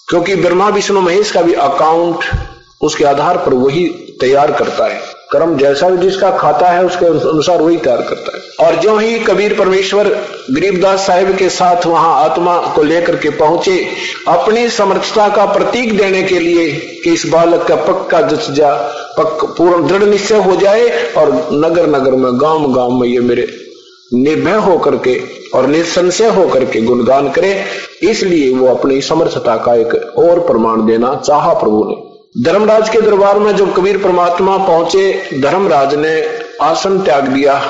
क्योंकि 0.10 0.36
ब्रह्मा, 0.36 0.70
विष्णु, 0.70 1.01
महेश 1.01 1.32
का 1.32 1.41
भी 1.41 1.53
अकाउंट 1.53 2.20
उसके 2.82 3.03
आधार 3.03 3.38
पर 3.38 3.53
वही 3.53 3.86
तैयार 4.22 4.51
करता 4.51 4.86
है। 4.86 4.99
कर्म 5.32 5.57
जैसा 5.57 5.89
जिसका 5.89 6.32
खाता 6.32 6.68
है, 6.68 6.86
उसके 6.86 7.05
अनुसार 7.05 7.62
वही 7.62 7.78
तैयार 7.78 8.01
करता 8.01 8.38
है। 8.38 8.68
और 8.68 8.76
जो 8.76 8.97
ही 8.97 9.20
कबीर 9.20 9.53
परमेश्वर 9.53 10.07
गरीबदास 10.51 11.07
साहिब 11.07 11.36
के 11.36 11.49
साथ 11.49 11.86
वहाँ 11.86 12.24
आत्मा 12.24 12.57
को 12.76 12.84
लेकर 12.84 13.16
के 13.16 13.30
पहुँचे, 13.30 13.88
अपनी 14.28 14.70
समर्थता 14.70 15.30
का 15.30 15.45
प्रतीक 15.45 15.97
देने 15.97 16.24
के 16.24 16.39
लिए 16.39 16.72
कि 17.03 17.14
इस 17.14 17.26
बालक 17.26 17.68
का 17.68 17.76
पक्का 17.76 18.22
जच 18.22 18.51
जा 18.51 18.76
पक 19.18 19.55
पूर्ण 19.57 19.88
दृढ़ 19.88 20.03
निश्चय 20.03 20.36
हो 20.36 20.55
जाए 20.55 21.14
और 21.18 21.49
नगर 21.53 21.88
नगर 21.88 22.12
में 22.12 22.41
गाँव 22.41 22.74
गाँव 22.74 22.91
में 22.91 23.07
ये 23.07 23.20
मेरे 23.20 23.69
निर्भय 24.14 24.57
होकर 24.62 24.95
के 24.97 25.18
और 25.53 25.68
निसंशय 25.68 26.28
होकर 26.28 26.66
के 26.66 26.82
गुणगान 26.82 27.30
करे, 27.32 27.53
इसलिए 28.03 28.53
वो 28.53 28.68
अपनी 28.68 29.01
समर्थता 29.01 29.55
का 29.57 29.76
एक 29.76 29.93
और 30.18 30.39
प्रमाण 30.39 30.86
देना 30.86 31.14
चाहा 31.16 31.53
प्रभु 31.53 31.84
ने। 31.84 32.43
धर्मराज 32.43 32.89
के 32.89 33.01
दरबार 33.01 33.39
में 33.39 33.55
जब 33.55 33.74
कबीर 33.76 33.97
परमात्मा 33.97 34.57
पहुँचे, 34.57 35.39
धर्मराज 35.41 35.95
ने 35.95 36.22
आसन 36.62 36.99
त्याग 37.01 37.28
दिया 37.28 37.62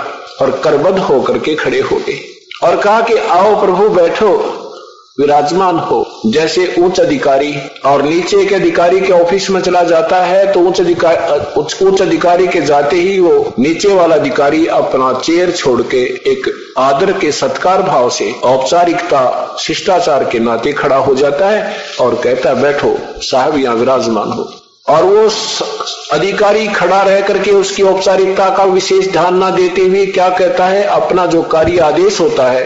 और 0.42 0.52
करबद्ध 0.64 0.98
होकर 1.00 1.38
के 1.40 1.56
खड़े 1.56 1.80
हो 1.82 1.98
गए 1.98 2.20
और 2.64 2.78
कहा 2.78 3.02
कि 3.02 3.14
आओ 3.14 3.60
प्रभु 3.62 3.90
बैठो। 3.92 4.32
विराजमान 5.20 5.78
हो। 5.80 6.06
जैसे 6.26 6.66
उच्च 6.80 7.00
अधिकारी 7.00 7.54
और 7.86 8.02
नीचे 8.04 8.46
के 8.46 8.56
अधिकारी 8.56 9.00
के 9.02 9.14
ऑफ़िस 9.14 9.50
में 9.50 9.60
चला 9.62 9.84
जाता 9.84 10.22
है 10.24 10.52
तो 10.54 10.60
उच्च 10.60 10.82
अधिकारी 10.82 11.52
उच्च 11.86 12.02
अधिकारी 12.02 12.48
के 12.48 12.62
जाते 12.62 12.96
ही 12.98 13.20
वो 13.20 13.54
नीचे 13.60 13.94
वाला 13.96 14.16
अधिकारी 14.16 14.66
अपना 14.68 15.12
चेयर 15.20 15.52
छोड़ 15.52 15.82
के 15.84 16.04
एक 16.32 16.50
आदर 16.78 17.12
के 17.20 17.32
सत्कार 17.32 17.82
भाव 17.82 18.10
से 18.10 18.32
औपचारिकता, 18.46 19.56
शिष्टाचार 19.60 20.24
के 20.24 20.40
नाते 20.40 20.74
खड़ा 20.74 20.98
हो 20.98 21.16
जाता 21.16 21.50
है 21.50 21.76
और 22.02 22.16
कहता 22.16 22.50
है, 22.50 22.62
बैठो, 22.62 22.96
साहब 23.22 23.58
यहाँ 23.58 23.76
विराजमान 23.76 24.32
हो। 24.32 24.50
और 24.90 25.04
वो 25.04 25.30
अधिकारी 26.14 26.68
खड़ा 26.68 27.02
रह 27.02 27.22
करके 27.22 27.52
उसकी 27.52 27.84
औपचारिकता 27.84 28.50
का 28.50 28.64
विशेष 28.66 29.12
ध्यान 29.12 29.38
ना 29.38 29.50
देते 29.52 29.82
हुए 29.82 30.06
क्या 30.08 30.30
कहता 30.30 30.66
है, 30.66 30.84
अपना 30.84 31.26
जो 31.26 31.42
कार्य 31.42 31.80
आदेश 31.80 32.20
होता 32.20 32.50
है 32.52 32.64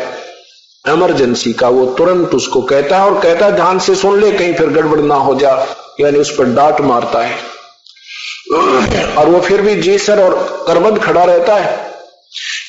इमरजेंसी 0.85 1.53
का 1.53 1.67
वो 1.69 1.85
तुरंत 1.85 2.33
उसको 2.35 2.61
कहता 2.61 2.97
है 2.97 3.05
और 3.05 3.19
कहता 3.21 3.45
है, 3.45 3.51
ध्यान 3.51 3.79
से 3.79 3.95
सुन 3.95 4.19
ले, 4.19 4.31
कहीं 4.31 4.53
फिर 4.53 4.67
गड़बड़ 4.67 4.99
ना 4.99 5.15
हो 5.15 5.35
जा। 5.35 5.51
यानी 5.99 6.19
उस 6.19 6.35
पर 6.37 6.45
डांट 6.45 6.81
मारता 6.81 7.21
है। 7.21 7.35
और 9.17 9.29
वो 9.29 9.39
फिर 9.39 9.61
भी 9.61 9.75
जी 9.75 9.97
सर 9.97 10.23
और 10.23 10.63
करबंद 10.67 10.99
खड़ा 10.99 11.23
रहता 11.23 11.55
है। 11.55 11.93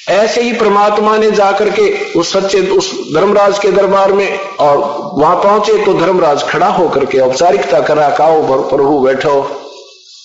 ऐसे 0.09 0.43
ही 0.43 0.53
परमात्मा 0.53 1.17
ने 1.19 1.31
जाकर 1.31 1.71
के 1.71 2.13
उस 2.13 2.33
सच्चे, 2.33 2.61
उस 2.61 2.93
धर्मराज 3.15 3.59
के 3.59 3.71
दरबार 3.71 4.13
में 4.13 4.39
और 4.39 4.79
वहाँ 5.19 5.37
पहुँचे 5.37 5.85
तो 5.85 5.95
धर्मराज 5.95 6.43
खड़ा 6.43 6.69
होकर 6.69 7.05
के 7.05 7.19
औपचारिकता 7.19 7.81
करा 7.81 8.09
काओ 8.11 8.43
प्रभु 8.71 8.99
बैठो, 8.99 9.41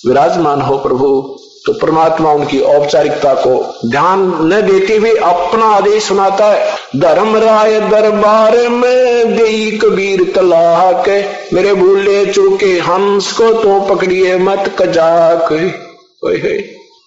विराजमान 0.07 0.61
हो 0.61 0.77
प्रभु। 0.77 1.39
तो 1.69 1.73
परमात्मा 1.73 2.31
उनकी 2.31 2.59
औपचारिकता 2.59 3.33
को 3.33 3.89
ध्यान 3.89 4.21
न 4.43 4.61
देते 4.61 4.95
हुए 4.97 5.09
अपना 5.15 5.65
आदेश 5.65 6.03
सुनाता 6.03 6.45
है, 6.45 6.75
धर्म 6.95 7.35
राय 7.37 7.79
दरबार 7.81 8.57
में 8.69 9.35
गई 9.37 9.71
कबीर 9.71 10.23
तलाक, 10.35 11.09
मेरे 11.53 11.73
भूले 11.73 12.25
चूके 12.25 12.71
हंस 12.79 13.31
को 13.31 13.51
तो 13.53 13.79
पकड़िए 13.79 14.37
मत 14.37 14.73
कजाक। 14.79 15.51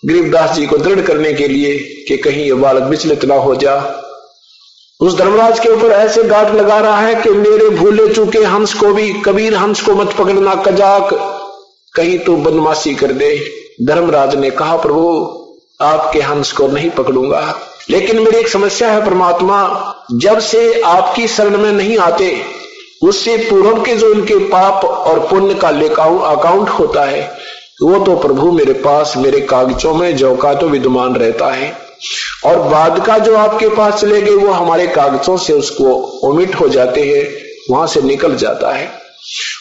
गरीबदास 0.07 0.53
जी 0.53 0.67
को 0.67 0.77
दृढ़ 0.79 1.01
करने 1.01 1.33
के 1.33 1.49
लिए 1.49 1.77
कि 2.09 2.17
कहीं 2.17 2.45
ये 2.45 2.55
बालक 2.55 2.83
विचलित 2.83 3.25
ना 3.25 3.35
हो 3.35 3.55
जा। 3.55 3.75
उस 5.01 5.19
धर्मराज 5.19 5.59
के 5.61 5.69
ऊपर 5.69 5.93
ऐसे 5.93 6.23
गाट 6.23 6.55
लगा 6.55 6.79
रहा 6.79 7.01
है 7.01 7.15
कि 7.15 7.31
मेरे 7.31 7.69
भूले 7.71 8.07
चूके 8.09 8.39
हंस 8.39 8.75
को 8.75 8.93
भी, 8.93 9.13
कबीर 9.23 9.55
हंस 9.55 9.81
को 9.81 9.95
मत 9.95 10.15
पकड़ना 10.19 10.55
कजाक। 10.55 11.11
कहीं 11.95 12.19
तो 12.19 12.37
बदमाशी 12.37 12.95
कर 12.95 13.13
दे। 13.13 13.33
धर्मराज 13.83 14.35
ने 14.35 14.51
कहा, 14.51 14.77
प्रभु, 14.77 15.39
आपके 15.81 16.21
हंस 16.21 16.53
को 16.53 16.67
नहीं 16.67 16.91
पकड़ूँगा। 16.91 17.59
लेकिन 17.91 18.19
मेरी 18.19 18.37
एक 18.37 18.49
समस्या 18.49 18.91
है, 18.91 19.07
परमात्मा, 19.07 19.93
जब 20.13 20.39
से 20.39 20.81
आपकी 20.81 21.29
शरण 21.29 21.59
में 21.59 21.73
नहीं 21.73 21.99
आते, 21.99 22.43
उससे 23.05 23.37
पूर्व 23.37 23.83
के 23.83 23.95
जो 23.95 24.13
इनके 24.13 24.35
पाप 24.35 24.85
और 24.85 25.19
पुण्य 25.19 25.55
का 25.55 25.69
अकाउंट 26.27 26.69
होता 26.69 27.03
है, 27.03 27.39
वो 27.83 28.05
तो 28.05 28.17
प्रभु 28.17 28.53
मेरे 28.53 28.73
पास, 28.73 29.15
मेरे 29.17 29.41
कागजों 29.41 29.95
में, 29.95 30.17
जो 30.17 30.37
का 30.37 30.55
तो 30.55 30.69
विद्यमान 30.69 31.17
रहता 31.17 31.47
है। 31.47 31.77
और 32.47 32.57
बाद 32.57 33.07
का 33.07 33.19
जो 33.19 33.37
आपके 33.37 33.69
पास 33.69 34.01
चले 34.01 34.23
गए, 34.23 34.35
वो 34.35 34.53
हमारे 34.53 34.87
कागजों 34.87 35.37
से 35.37 35.53
उसको 35.53 35.85
ओमिट 36.25 36.55
हो 36.55 36.69
जाते 36.69 37.01
हैं, 37.01 37.43
वहाँ 37.75 37.87
से 37.87 38.03
निकल 38.03 38.37
जाता 38.37 38.73
है। 38.73 39.02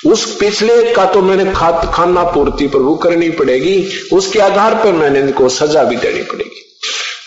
उस 0.07 0.25
पिछले 0.35 0.93
का 0.93 1.05
तो 1.05 1.21
मैंने 1.21 1.51
खा, 1.53 1.71
खाना 1.71 2.23
पूर्ति 2.23 2.67
प्रभु 2.67 2.95
करनी 2.95 3.29
पड़ेगी 3.29 3.75
उसके 4.13 4.39
आधार 4.39 4.75
पर 4.75 4.91
मैंने 4.91 5.19
इनको 5.19 5.49
सजा 5.49 5.83
भी 5.83 5.95
देनी 5.95 6.21
पड़ेगी। 6.23 6.61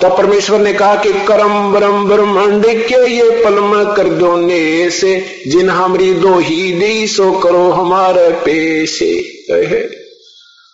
तो 0.00 0.08
परमेश्वर 0.08 0.58
ने 0.58 0.72
कहा 0.72 0.94
कि 0.96 1.12
करम 1.26 1.72
ब्रम 1.72 2.08
ब्रह्मांड 2.08 2.66
के 2.66 3.06
ये 3.10 3.30
पलम 3.44 3.94
कर 3.94 4.08
दो 4.08 4.36
ने 4.36 4.90
से 4.90 5.14
जिन 5.46 5.70
हमारी 5.70 6.12
दो 6.14 6.38
ही 6.38 6.72
दी 6.72 7.06
सो 7.06 7.30
करो 7.40 7.70
हमारे 7.70 8.28
पेशे। 8.44 9.12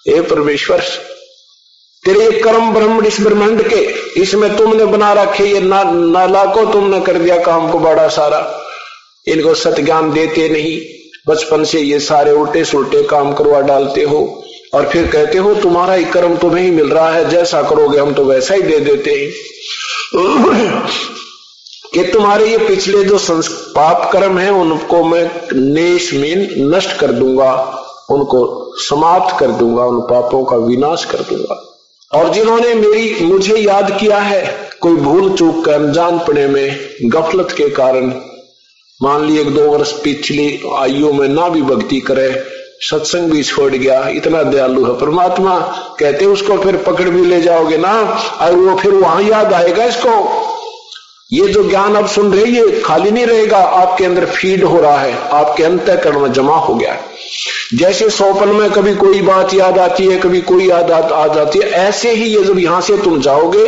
हे 0.06 0.20
परमेश्वर 0.20 0.80
तेरे 2.04 2.24
ये 2.24 2.40
कर्म 2.40 2.72
ब्रह्म 2.72 3.04
इस 3.06 3.20
ब्रह्मांड 3.20 3.62
के 3.68 3.80
इसमें 4.20 4.56
तुमने 4.56 4.84
बना 4.84 5.12
रखे 5.12 5.44
ये 5.44 5.60
ना, 5.60 5.82
नाला 5.82 6.44
को 6.44 6.64
तुमने 6.72 7.00
कर 7.00 7.18
दिया 7.18 7.36
काम 7.42 7.70
को 7.72 7.78
बड़ा 7.78 8.08
सारा। 8.08 8.40
इनको 9.26 9.54
सत 9.54 9.80
ज्ञान 9.80 10.10
देते 10.12 10.48
नहीं। 10.48 10.78
बचपन 11.28 11.64
से 11.64 11.80
ये 11.80 12.00
सारे 12.00 12.32
उल्टे 12.32 12.64
सुलटे 12.64 13.02
काम 13.02 13.32
करवा 13.32 13.60
डालते 13.60 14.02
हो 14.02 14.44
और 14.74 14.88
फिर 14.88 15.06
कहते 15.06 15.38
हो, 15.38 15.54
तुम्हारा 15.54 15.94
ही 15.94 16.04
कर्म 16.04 16.36
तुम्हें 16.36 16.64
ही 16.64 16.70
मिल 16.70 16.88
रहा 16.88 17.12
है, 17.12 17.28
जैसा 17.30 17.62
करोगे 17.62 17.98
हम 17.98 18.14
तो 18.14 18.24
वैसा 18.24 18.54
ही 18.54 18.62
दे 18.62 18.80
देते 18.80 19.10
हैं। 19.10 19.30
कि 21.94 22.02
तुम्हारे 22.02 22.50
ये 22.50 22.58
पिछले 22.58 23.04
जो 23.04 23.18
पाप 23.74 24.10
कर्म 24.12 24.38
है, 24.38 24.50
उनको 24.50 25.04
मैं 25.04 25.30
नेश 25.52 26.14
मीन 26.14 26.74
नष्ट 26.74 26.98
कर 26.98 27.06
दूँगा, 27.06 27.54
उनको 28.10 28.72
समाप्त 28.76 29.40
कर 29.40 29.46
दूँगा, 29.46 29.84
उन 29.84 30.00
पापों 30.00 30.44
का 30.44 30.56
विनाश 30.56 31.04
कर 31.04 31.18
दूँगा। 31.18 31.66
और 32.14 32.32
जिन्होंने 32.32 32.74
मेरी, 32.74 33.24
मुझे 33.24 33.56
याद 33.56 33.98
किया 34.00 34.18
है, 34.18 34.70
कोई 34.80 34.92
भूल 34.92 35.36
चूक 35.36 35.64
कर 35.64 35.72
अनजान 35.72 36.18
पड़े 36.18 36.46
में 36.46 36.80
गफलत 37.04 37.48
के 37.52 37.68
कारण 37.68 38.12
मान 39.00 39.24
ली 39.24 39.38
एक 39.38 39.54
दो 39.54 39.62
वर्ष 39.62 39.92
पिछली 40.02 40.48
आयु 40.78 41.12
में 41.12 41.28
ना 41.28 41.48
भी 41.48 41.62
भक्ति 41.62 42.00
करे, 42.00 42.30
सत्संग 42.80 43.30
भी 43.30 43.42
छोड़ 43.42 43.72
गया, 43.72 44.08
इतना 44.08 44.42
दयालु 44.42 44.84
है। 44.84 44.92
परमात्मा 44.98 45.58
कहते 46.00 46.26
उसको 46.26 46.56
फिर 46.58 46.76
पकड़ 46.86 47.08
भी 47.08 47.24
ले 47.24 47.40
जाओगे 47.40 47.76
ना, 47.76 47.92
और 48.40 48.54
वो 48.54 48.76
फिर 48.76 48.92
वहाँ 48.92 49.22
याद 49.22 49.52
आएगा 49.52 49.84
इसको। 49.84 50.10
ये 51.32 51.46
जो 51.48 51.62
ज्ञान 51.68 51.96
आप 51.96 52.06
सुन 52.08 52.32
रहे 52.32 52.44
ये 52.44 52.80
खाली 52.80 53.10
नहीं 53.10 53.26
रहेगा, 53.26 53.58
आपके 53.58 54.04
अंदर 54.04 54.24
फ़ीड 54.26 54.64
हो 54.64 54.80
रहा 54.80 54.98
है, 54.98 55.14
आपके 55.30 55.64
अंतकरण 55.64 56.20
में 56.20 56.32
जमा 56.32 56.56
हो 56.56 56.74
गया 56.74 56.96
जैसे 57.74 58.08
सौपन 58.10 58.48
में 58.48 58.70
कभी 58.70 58.94
कोई 58.94 59.20
बात 59.22 59.54
याद 59.54 59.78
आती 59.78 60.06
है, 60.06 60.18
कभी 60.18 60.40
कोई 60.42 60.68
याद 60.68 60.90
आ 60.90 61.26
जाती 61.34 61.58
है, 61.58 61.70
ऐसे 61.70 62.12
ही 62.12 62.24
ये 62.26 62.42
जब 62.44 62.58
यहाँ 62.58 62.80
से 62.80 62.96
तुम 62.96 63.20
जाओगे 63.20 63.64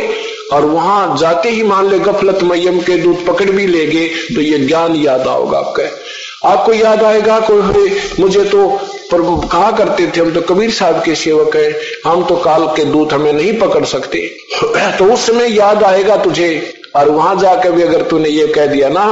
और 0.51 0.65
वहाँ 0.65 1.17
जाते 1.17 1.49
ही 1.49 1.63
मान 1.63 1.89
ले 1.89 1.99
गफलत 1.99 2.43
मयम 2.43 2.79
के 2.79 2.97
दूध 2.97 3.25
पकड़ 3.25 3.49
भी 3.49 3.67
लेगे 3.67 4.07
तो 4.07 4.41
ये 4.41 4.57
ज्ञान 4.59 4.95
याद 4.95 5.27
आओगे 5.27 5.57
आपका। 5.57 5.83
आपको 6.49 6.73
याद 6.73 7.03
आएगा, 7.03 7.39
कोई 7.39 7.99
मुझे 8.19 8.43
तो 8.43 8.69
पर 9.13 9.47
कहा 9.47 9.71
करते 9.71 10.07
थे, 10.07 10.21
हम 10.21 10.31
तो 10.31 10.41
कबीर 10.41 10.71
साहब 10.71 11.03
के 11.03 11.15
सेवक 11.15 11.55
हैं, 11.55 11.75
हम 12.05 12.25
तो 12.25 12.35
काल 12.35 12.65
के 12.65 12.85
दूत 12.85 13.13
हमें 13.13 13.33
नहीं 13.33 13.59
पकड़ 13.59 13.85
सकते। 13.85 14.17
तो 14.77 15.13
उस 15.13 15.27
समय 15.27 15.57
याद 15.57 15.83
आएगा 15.83 16.17
तुझे। 16.17 16.82
और 16.95 17.09
वहाँ 17.09 17.35
जाकर 17.35 17.71
भी 17.71 17.83
अगर 17.83 18.01
तूने 18.01 18.29
ये 18.29 18.47
कह 18.47 18.65
दिया 18.65 18.89
ना, 18.89 19.03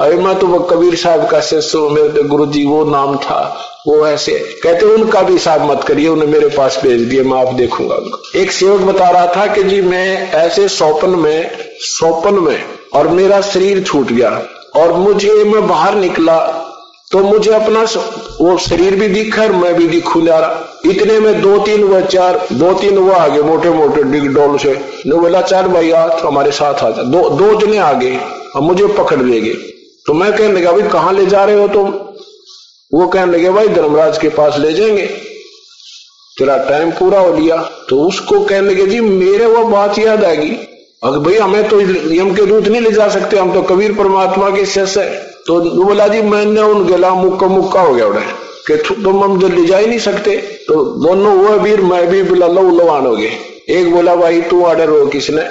अरे 0.00 0.16
मैं 0.16 0.38
तो 0.38 0.46
वो 0.46 0.58
कबीर 0.58 0.94
साहब 0.94 1.28
का 1.28 1.40
शिष्य 1.40 1.78
मेरे 1.90 2.08
तो 2.08 2.22
गुरु 2.28 2.46
जी, 2.46 2.64
वो 2.64 2.84
नाम 2.84 3.16
था, 3.16 3.40
वो 3.86 4.06
ऐसे। 4.06 4.32
कहते 4.62 4.86
उनका 4.86 5.22
भी 5.22 5.32
हिसाब 5.32 5.70
मत 5.70 5.84
करिए, 5.84 6.08
उन्हें 6.08 6.28
मेरे 6.28 6.48
पास 6.48 6.80
भेज 6.82 7.00
दिए, 7.00 7.22
मैं 7.22 7.38
आप 7.38 7.54
देखूँगा 7.54 7.96
एक 8.36 8.52
सेवक 8.52 8.80
बता 8.80 9.10
रहा 9.10 9.26
था 9.26 9.46
कि 9.46 9.62
जी, 9.62 9.80
मैं 9.80 10.32
ऐसे 10.32 10.68
सौपन 10.68 11.10
में 11.10 11.50
सौपन 11.80 12.34
में, 12.34 12.64
और 12.94 13.08
मेरा 13.08 13.40
शरीर 13.40 13.82
छूट 13.84 14.06
गया, 14.06 14.30
और 14.76 14.92
मुझे, 14.92 15.32
मैं 15.44 15.66
बाहर 15.68 15.94
निकला 15.94 16.38
तो 17.10 17.18
मुझे 17.18 17.50
अपना 17.50 17.80
वो 18.40 18.56
शरीर 18.58 18.94
भी 18.96 19.08
दिखा 19.08 19.42
और 19.42 19.52
मैं 19.52 19.74
भी 19.74 19.86
दिखू 19.88 20.20
जा 20.22 20.38
रहा 20.38 20.90
इतने 20.90 21.18
में 21.20 21.40
दो 21.40 21.58
तीन 21.58 21.84
व 21.84 22.00
चार, 22.00 22.46
दो 22.52 22.72
तीन 22.72 22.98
वो 22.98 23.10
आगे, 23.10 23.42
मोटे 23.42 23.70
मोटे 23.70 24.02
डिग 24.02 24.34
डोल 24.34 24.58
से। 24.58 24.74
ने 25.06 25.16
बोला, 25.16 25.40
चार 25.42 25.68
भाई 25.68 25.90
आ 25.90 26.06
तो 26.08 26.28
हमारे 26.28 26.50
साथ 26.50 26.74
आ 26.74 26.90
जा। 26.90 27.02
दो 27.02 27.28
दो 27.30 27.60
जने 27.60 27.78
आगे 27.78 28.18
और 28.56 28.62
मुझे 28.62 28.86
पकड़ 28.86 29.20
लेंगे 29.22 29.54
तो 30.06 30.14
मैं 30.14 30.32
कहने 30.32 30.60
लगा, 30.60 30.72
भाई, 30.72 30.82
कहाँ 30.82 31.12
ले 31.12 31.26
जा 31.26 31.44
रहे 31.44 31.60
हो 31.60 31.68
तुम? 31.68 31.88
वो 32.94 33.06
कहने 33.08 33.32
लगे, 33.32 33.50
भाई, 33.50 33.68
धर्मराज 33.68 34.18
के 34.18 34.28
पास 34.28 34.58
ले 34.58 34.72
जाएँगे। 34.72 35.06
तेरा 36.38 36.56
टाइम 36.56 36.90
पूरा 36.90 37.20
हो 37.20 37.36
लिया। 37.36 37.56
तो 37.88 38.00
उसको 38.00 38.40
कहने 38.40 38.70
लगे, 38.70 38.86
जी, 38.86 39.00
मेरे 39.00 39.46
वो 39.46 39.64
बात 39.64 39.98
याद 39.98 40.24
आएगी। 40.24 40.50
अगर 41.04 41.18
भाई, 41.18 41.34
हमें 41.34 41.68
तो 41.68 41.80
यम 42.14 42.34
के 42.34 42.46
दूत 42.46 42.68
नहीं 42.68 42.80
ले 42.80 42.90
जा 42.90 43.08
सकते, 43.08 43.36
हम 43.36 43.52
तो 43.54 43.62
कबीर 43.62 43.92
परमात्मा 43.92 44.50
के 44.50 44.66
शिष्य 44.66 45.00
है। 45.00 45.29
तो 45.46 45.84
बोला 45.84 46.08
जी, 46.08 46.22
मैंने 46.22 46.60
उन 46.60 46.86
गला 46.86 47.14
मुक्का 47.14 47.46
मुक्का 47.46 47.80
हो 47.80 47.94
गया 47.94 48.06
उड़े 48.06 48.20
कि 48.66 48.76
तुम 48.76 49.24
हम 49.24 49.40
ले 49.40 49.66
जा 49.66 49.78
ही 49.78 49.86
नहीं 49.86 49.98
सकते। 49.98 50.36
तो 50.68 50.84
दोनों 50.84 51.34
वो 51.34 51.56
वीर, 51.58 51.80
मैं 51.80 52.06
भी 52.06 52.22
बोला 52.22 52.46
लो 52.46 52.70
लवान 52.70 53.06
हो 53.06 53.16
गए। 53.16 53.30
एक 53.68 53.92
बोला, 53.92 54.16
भाई, 54.16 54.40
तू 54.40 54.64
ऑर्डर 54.64 54.88
हो 54.88 55.06
किसने? 55.06 55.42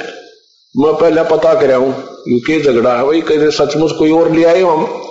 मैं 0.77 0.93
पहले 0.93 1.23
पता 1.23 1.53
कर 1.53 1.73
हूँ 1.73 2.03
ये 2.27 2.59
झगड़ा 2.61 2.95
है 2.95 3.05
भाई 3.05 3.21
कहते 3.21 3.51
सचमुच 3.51 3.91
कोई 3.91 4.11
और 4.11 4.31
ले 4.31 4.43
आए 4.43 4.61
हम? 4.61 5.01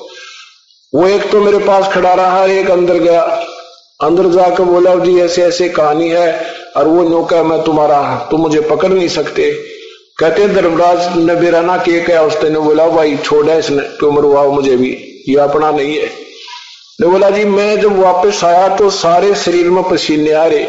वो 0.94 1.06
एक 1.06 1.30
तो 1.30 1.40
मेरे 1.40 1.58
पास 1.58 1.92
खड़ा 1.92 2.14
रहा, 2.14 2.44
एक 2.44 2.70
अंदर 2.70 2.94
गया। 2.94 3.22
अंदर 4.00 4.28
जाकर 4.28 4.64
बोला, 4.64 4.94
जी 4.94 5.20
ऐसे 5.20 5.42
ऐसे 5.42 5.68
कहानी 5.68 6.08
है, 6.08 6.46
और 6.76 6.88
वो 6.88 7.08
नौका 7.08 7.42
मैं 7.42 7.62
तुम्हारा, 7.64 8.28
तुम 8.30 8.40
मुझे 8.40 8.60
पकड़ 8.60 8.88
नहीं 8.88 9.08
सकते। 9.08 9.77
कहते 10.18 10.46
धर्मराज 10.48 11.16
ने 11.16 11.34
बेराना 11.34 11.76
के 11.76 12.00
क्या 12.00 12.22
उसने 12.22 12.48
ने 12.50 12.58
बोला, 12.58 12.86
भाई, 12.86 13.16
छोड़ा 13.16 13.54
इसने 13.54 13.82
क्यों 13.98 14.10
मरवाओ 14.12 14.50
मुझे 14.52 14.76
भी, 14.76 14.90
ये 15.28 15.36
अपना 15.36 15.70
नहीं 15.70 15.94
है। 15.96 16.06
ने 17.00 17.06
बोला, 17.06 17.28
जी, 17.30 17.44
मैं 17.44 17.80
जब 17.80 17.98
वापस 17.98 18.42
आया 18.44 18.66
तो 18.76 18.88
सारे 18.90 19.34
शरीर 19.34 19.68
में 19.70 19.82
पसीने 19.90 20.32
आ 20.32 20.44
रहे। 20.46 20.64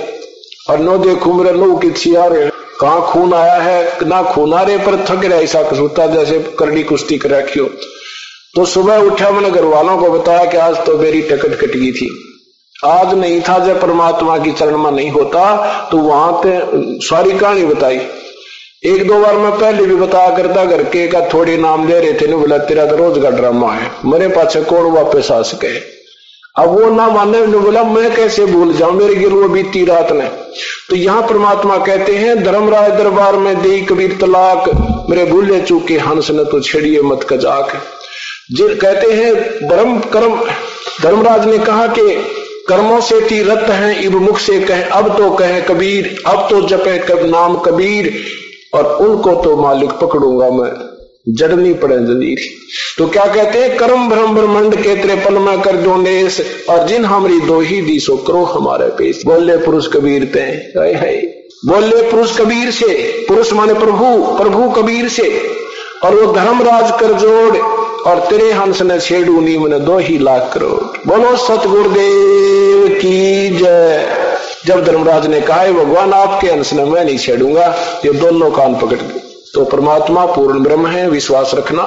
और 0.69 0.79
नो 0.79 0.97
देखू, 0.97 1.33
मेरे 1.33 1.57
लो 1.57 1.75
किसी 1.77 2.13
आ 2.15 2.25
रहे। 2.25 2.49
कहा 2.81 2.99
खून 3.05 3.33
आया 3.33 3.55
है, 3.55 4.07
ना 4.07 4.21
खून 4.23 4.53
आ 4.53 4.61
रहे, 4.61 4.77
पर 4.77 4.97
थक 5.05 5.25
रहा, 5.25 5.39
ऐसा 5.39 5.63
कसूता 5.63 6.07
जैसे 6.07 6.39
करनी 6.59 6.83
कुश्ती 6.83 7.17
कर 7.17 7.29
रखी 7.29 7.59
तो 8.55 8.65
सुबह 8.65 8.97
उठा, 9.01 9.31
मैंने 9.31 9.51
घर 9.51 9.65
वालों 9.65 9.97
को 9.97 10.11
बताया 10.11 10.45
कि 10.45 10.57
आज 10.59 10.85
तो 10.85 10.97
मेरी 10.97 11.21
टिकट 11.21 11.59
कट 11.59 11.75
गई 11.75 11.91
थी। 11.91 12.09
आज 12.85 13.13
नहीं 13.13 13.41
था, 13.41 13.57
जब 13.59 13.81
परमात्मा 13.81 14.37
की 14.37 14.51
चरण 14.51 14.77
में 14.77 14.91
नहीं 14.91 15.09
होता 15.11 15.43
तो 15.91 15.97
वहाँ 15.97 16.31
पे 16.43 16.59
सारी 17.07 17.37
कहानी 17.37 17.65
बताई। 17.65 17.99
एक 18.83 19.07
दो 19.07 19.19
बार 19.19 19.37
मैं 19.37 19.51
पहले 19.51 19.85
भी 19.85 19.95
बताया 19.95 20.35
करता 20.37 20.63
घर 20.65 20.83
के 20.83 21.07
का 21.07 21.21
थोड़ी 21.29 21.57
नाम 21.57 21.87
दे 21.87 21.99
रहे 21.99 22.13
थे 22.13 22.27
नहीं 22.27 22.39
बोला, 22.39 22.57
तेरा 22.57 22.85
तो 22.85 22.95
रोज 22.95 23.21
का 23.23 23.29
ड्रामा 23.29 23.73
है। 23.73 23.89
मेरे 24.05 24.27
पास 24.27 24.55
कौन 24.57 24.91
वापस 24.91 25.31
आ 25.31 25.41
सके? 25.41 25.73
अब 26.55 26.69
वो 26.69 26.89
ना 26.89 27.07
माने 27.07 27.45
ने 27.47 27.57
बोला, 27.57 27.83
मैं 27.83 28.15
कैसे 28.15 28.45
भूल 28.45 28.73
जाऊँ? 28.73 28.93
मेरे 28.93 29.15
गिर 29.15 29.33
वो 29.33 29.47
बीती 29.49 29.83
रात 29.85 30.11
ने। 30.11 30.27
तो 30.89 30.95
यहाँ 30.95 31.21
परमात्मा 31.21 31.77
कहते 31.77 32.15
हैं, 32.15 32.43
धर्मराज 32.43 32.91
दरबार 32.91 33.37
में 33.37 33.61
दे 33.61 33.81
कबीर 33.81 34.17
तलाक, 34.21 34.69
मेरे 35.09 35.25
भूले 35.25 35.59
चूके 35.61 35.97
हंस 35.97 36.31
ने 36.31 36.45
तो 36.45 36.59
छेड़िए 36.61 37.01
मत 37.01 37.27
कजाक। 37.29 37.77
जिन 38.51 38.75
कहते 38.75 39.11
हैं 39.13 39.33
धर्म 39.69 39.99
कर्म 40.09 40.41
धर्मराज 41.03 41.47
ने 41.47 41.57
कहा 41.57 41.87
कि 41.89 42.11
कर्मों 42.69 43.01
से 43.01 43.21
तीरत 43.21 43.69
है, 43.69 44.03
इब 44.03 44.15
मुख 44.15 44.39
से 44.39 44.59
कहे, 44.59 44.83
अब 44.83 45.17
तो 45.17 45.31
कहे 45.31 45.61
कबीर, 45.61 46.15
अब 46.25 46.47
तो 46.49 46.67
जपे 46.67 46.97
कब 46.99 47.25
नाम 47.25 47.57
कबीर। 47.57 48.13
और 48.73 48.85
उनको 48.97 49.33
तो 49.43 49.55
मालिक 49.57 49.91
पकड़ूँगा 50.01 50.49
मैं। 50.51 50.71
जड़नी 51.29 51.73
पड़े 51.73 51.97
जदीर 51.97 52.39
तो 52.97 53.07
क्या 53.07 53.25
कहते 53.25 53.59
हैं, 53.59 53.75
कर्म 53.77 54.07
ब्रह्म 54.09 54.35
ब्रह्मंड 54.35 54.75
के 54.75 54.95
त्रेपन 54.95 55.33
में 55.33 55.61
कर 55.61 55.77
दो 55.77 55.91
और 56.73 56.87
जिन 56.87 57.05
हमारी 57.05 57.39
दो 57.41 57.59
ही 57.61 57.81
दी 57.81 57.99
सो 57.99 58.15
करो 58.17 58.43
हमारे 58.45 58.87
पेश। 58.97 59.21
बोले 59.25 59.57
पुरुष 59.57 59.87
कबीर 59.87 60.25
ते 60.33 60.39
है 60.39 61.15
बोले 61.65 62.01
पुरुष 62.11 62.37
कबीर 62.39 62.71
से, 62.71 62.87
पुरुष 63.27 63.53
माने 63.53 63.73
प्रभु 63.73 64.05
प्रभु 64.37 64.69
कबीर 64.71 65.07
से। 65.09 65.29
और 66.03 66.15
वो 66.15 66.31
धर्मराज 66.33 66.91
कर 66.99 67.13
जोड़ 67.13 67.57
और 68.07 68.19
तेरे 68.29 68.51
हंस 68.51 68.81
ने 68.81 68.99
छेड़ू 68.99 69.39
नी 69.41 69.57
मैंने 69.57 69.79
दो 69.79 69.97
ही 69.97 70.17
लाख 70.17 70.51
करोड़। 70.53 70.81
बोलो 71.07 71.35
सतगुरुदेव 71.37 72.87
की 72.95 73.49
जय। 73.57 74.28
जब 74.65 74.83
धर्मराज 74.85 75.25
ने 75.27 75.41
कहा 75.41 75.71
भगवान, 75.71 76.13
आपके 76.13 76.47
अंश 76.47 76.73
में 76.73 76.83
मैं 76.83 77.03
नहीं 77.05 77.17
छेड़ूँगा। 77.17 77.67
ये 78.05 78.11
दोनों 78.13 78.49
कान 78.51 78.75
पकड़ 78.75 78.97
गए। 78.97 79.19
तो 79.53 79.63
परमात्मा 79.65 80.25
पूर्ण 80.25 80.63
ब्रह्म 80.63 80.87
है, 80.87 81.09
विश्वास 81.09 81.51
रखना। 81.55 81.85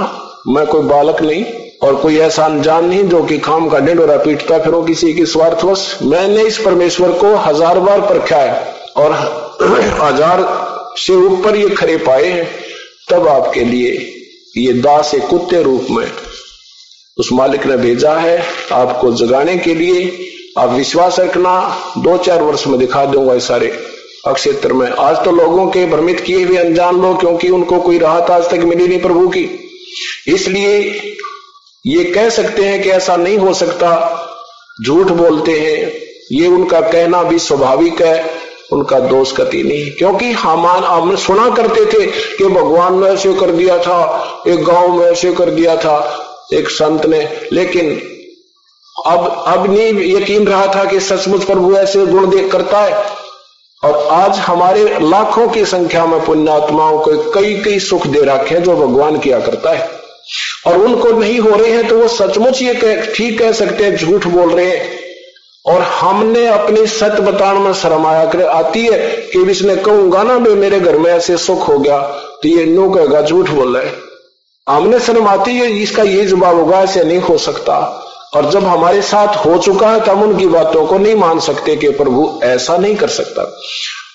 मैं 0.48 0.66
कोई 0.66 0.82
बालक 0.82 1.20
नहीं 1.22 1.44
और 1.82 1.96
कोई 1.96 2.18
ऐसा 2.18 2.44
अनजान 2.44 2.84
नहीं 2.84 3.02
जो 3.08 3.22
कि 3.22 3.38
खाम 3.38 3.68
का 3.68 3.78
डेंडोरा 3.78 4.16
पीटता 4.16 4.58
फिर 4.58 4.74
किसी 4.86 5.12
की 5.14 5.26
स्वार्थवश। 5.26 5.98
मैंने 6.02 6.42
इस 6.42 6.58
परमेश्वर 6.58 7.12
को 7.12 7.34
हज़ार 7.36 7.78
बार 7.80 8.00
परखा 8.00 8.36
है 8.36 8.74
और 8.96 9.12
हज़ार 10.00 10.44
से 10.98 11.14
ऊपर 11.16 11.56
ये 11.56 11.68
खरे 11.68 11.96
पाए 11.96 12.26
हैं। 12.26 12.48
तब 13.10 13.28
आपके 13.28 13.64
लिए 13.64 13.92
ये 14.56 14.72
दास 14.72 15.14
एक 15.14 15.26
कुत्ते 15.26 15.62
रूप 15.62 15.86
में 15.90 16.06
उस 17.16 17.32
मालिक 17.32 17.66
ने 17.66 17.76
भेजा 17.76 18.12
है। 18.14 18.42
आपको 18.72 19.12
जगाने 19.12 19.56
के 19.56 19.74
लिए 19.74 20.04
आप 20.58 20.70
विश्वास 20.70 21.20
रखना, 21.20 21.76
दो 21.98 22.16
चार 22.18 22.42
वर्ष 22.42 22.66
में 22.66 22.78
दिखा 22.78 23.04
दूँगा 23.04 23.34
इस 23.34 23.48
सारे 23.48 23.68
अक्षेत्र 24.26 24.72
में। 24.72 24.90
आज 24.90 25.24
तो 25.24 25.30
लोगों 25.30 25.66
के 25.66 25.86
भ्रमित 25.86 26.20
किए 26.20 26.44
हुए 26.44 26.56
अनजान 26.56 27.02
लोग, 27.02 27.20
क्योंकि 27.20 27.48
उनको 27.48 27.80
कोई 27.80 27.98
राहत 27.98 28.30
आज 28.30 28.48
तक 28.48 28.58
मिली 28.58 28.88
नहीं 28.88 29.00
प्रभु 29.00 29.28
की। 29.28 29.70
इसलिए 30.28 31.00
ये 31.86 32.04
कह 32.04 32.28
सकते 32.28 32.62
हैं 32.62 32.82
कि 32.82 32.90
ऐसा 32.90 33.16
नहीं 33.16 33.38
हो 33.38 33.54
सकता। 33.54 33.90
झूठ 34.86 35.06
बोलते 35.06 35.52
हैं, 35.52 35.92
ये 36.32 36.46
उनका 36.46 36.80
कहना 36.80 37.22
भी 37.22 37.38
स्वाभाविक 37.38 38.02
है, 38.02 38.30
उनका 38.72 38.98
दोष 38.98 39.32
कति 39.32 39.62
नहीं। 39.62 39.90
क्योंकि 39.90 40.32
हम 40.32 40.66
हम 40.66 41.16
सुना 41.16 41.50
करते 41.50 41.86
थे 41.86 42.06
कि 42.06 42.44
भगवान 42.44 43.00
ने 43.00 43.06
ऐसे 43.06 43.34
कर 43.34 43.50
दिया 43.50 43.78
था, 43.78 44.26
एक 44.48 44.64
गाँव 44.64 44.96
में 44.96 45.06
ऐसे 45.06 45.32
कर 45.32 45.50
दिया 45.50 45.76
था, 45.76 46.26
एक 46.52 46.68
संत 46.70 47.06
ने। 47.06 47.28
लेकिन 47.52 48.11
अब 48.96 49.44
अब 49.46 49.66
नहीं 49.70 50.14
यकीन 50.14 50.46
रहा 50.46 50.66
था 50.74 50.84
कि 50.84 51.00
सचमुच 51.00 51.44
प्रभु 51.44 51.74
ऐसे 51.76 52.04
गुण 52.06 52.28
देख 52.30 52.50
करता 52.52 52.80
है। 52.80 53.02
और 53.82 54.06
आज 54.12 54.38
हमारे 54.38 54.98
लाखों 55.00 55.46
की 55.48 55.64
संख्या 55.64 56.04
में 56.06 56.24
पुण्यात्माओं 56.24 56.98
को 56.98 57.16
कई 57.32 57.54
कई 57.64 57.78
सुख 57.80 58.06
दे 58.06 58.20
रखे 58.24 58.54
हैं 58.54 58.62
जो 58.62 58.76
भगवान 58.76 59.18
किया 59.18 59.38
करता 59.40 59.70
है। 59.70 59.88
और 60.66 60.76
उनको 60.78 61.10
नहीं 61.10 61.38
हो 61.40 61.50
रहे 61.50 61.70
हैं 61.70 61.86
तो 61.88 61.96
वो 61.98 62.08
सचमुच 62.08 62.60
ये 62.62 62.74
ठीक 63.06 63.38
कह 63.38 63.52
सकते 63.52 63.84
हैं, 63.84 63.96
झूठ 63.96 64.26
बोल 64.26 64.50
रहे 64.50 64.66
हैं। 64.66 65.00
और 65.64 65.80
हमने 65.80 66.46
अपनी 66.48 66.86
सत 66.88 67.20
बताने 67.20 67.60
में 67.60 67.72
शर्माया 67.74 68.24
कर, 68.26 68.42
आती 68.42 68.84
है 68.86 68.98
कि 69.26 69.42
इसने 69.50 69.76
कहूँगा 69.78 70.22
ना, 70.22 70.38
भाई 70.38 70.54
मेरे 70.56 70.80
घर 70.80 70.98
में 70.98 71.10
ऐसे 71.10 71.36
सुख 71.38 71.68
हो 71.68 71.78
गया 71.78 71.98
तो 72.42 72.48
ये 72.48 72.64
नो 72.66 72.88
कहेगा, 72.90 73.22
झूठ 73.22 73.50
बोल 73.50 73.76
रहे 73.76 73.90
हमने 74.66 74.98
शर्म 75.00 75.26
आती 75.28 75.50
है, 75.50 75.70
इसका 75.72 76.02
ये 76.02 76.24
जवाब 76.26 76.56
होगा, 76.56 76.80
ऐसे 76.80 77.04
नहीं 77.04 77.20
हो 77.20 77.38
सकता। 77.40 77.78
और 78.36 78.50
जब 78.50 78.64
हमारे 78.64 79.02
साथ 79.02 79.46
हो 79.46 79.58
चुका 79.58 79.90
है, 79.90 80.00
तब 80.00 80.22
उनकी 80.22 80.46
बातों 80.46 80.86
को 80.86 80.98
नहीं 80.98 81.14
मान 81.14 81.38
सकते 81.38 81.76
कि 81.76 81.88
प्रभु 81.88 82.40
ऐसा 82.44 82.76
नहीं 82.76 82.96
कर 82.96 83.08
सकता। 83.08 83.60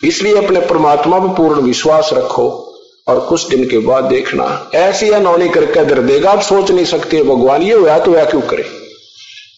इसलिए 0.03 0.37
अपने 0.37 0.59
परमात्मा 0.59 1.19
पर 1.19 1.27
पूर्ण 1.27 1.61
विश्वास 1.61 2.09
रखो 2.13 2.73
और 3.07 3.19
कुछ 3.19 3.47
दिन 3.49 3.67
के 3.67 3.77
बाद 3.77 4.03
देखना, 4.03 4.69
ऐसी 4.75 5.09
अनौनी 5.09 5.49
करके 5.49 5.85
दर 5.85 5.99
देगा। 5.99 6.31
आप 6.31 6.41
सोच 6.41 6.71
नहीं 6.71 6.85
सकते, 6.85 7.23
भगवान, 7.23 7.61
ये 7.61 7.73
हुआ 7.73 7.99
तो 7.99 8.11
वह 8.11 8.23
क्यों 8.23 8.41
करे? 8.41 8.65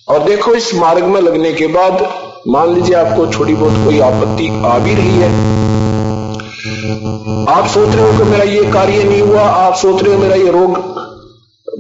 और 0.08 0.24
देखो, 0.24 0.56
इस 0.56 0.74
मार्ग 0.76 1.04
में 1.04 1.22
लगने 1.22 1.54
के 1.54 1.68
बाद, 1.68 2.14
मान 2.48 2.76
लीजिए 2.76 2.96
आपको 2.96 3.28
छोटी 3.28 3.54
बहुत 3.54 3.86
कोई 3.86 4.00
आपत्ति 4.00 4.62
आ 4.66 4.78
भी 4.80 4.96
रही 4.96 5.18
है। 5.18 5.30
आप 7.50 7.68
सोच 7.68 7.96
रहे 7.96 8.12
हो 8.12 8.18
कि 8.18 8.30
मेरा 8.30 8.44
ये 8.44 8.72
कार्य 8.72 9.04
नहीं 9.04 9.22
हुआ, 9.22 9.42
आप 9.42 9.76
सोच 9.76 10.04
रहे 10.04 10.14
हो 10.14 10.20
मेरा 10.20 10.36
ये 10.36 10.52
रोग 10.52 10.78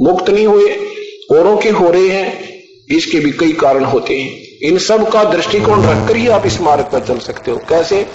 मुक्त 0.01 0.29
नहीं 0.29 0.47
हुए, 0.47 0.69
औरों 1.31 1.57
के 1.57 1.69
हो 1.69 1.89
रहे 1.89 2.07
हैं। 2.07 2.48
इसके 2.89 3.19
भी 3.19 3.31
कई 3.31 3.51
कारण 3.51 3.83
होते 3.83 4.19
हैं। 4.19 4.41
इन 4.63 4.77
सब 4.77 5.09
का 5.09 5.23
दृष्टिकोण 5.23 5.83
रखकर 5.83 6.15
ही 6.15 6.27
आप 6.27 6.45
इस 6.45 6.61
मार्ग 6.61 6.83
पर 6.83 6.99
चल 6.99 7.19
सकते 7.19 7.51
हो। 7.51 7.57
कैसे? 7.69 8.07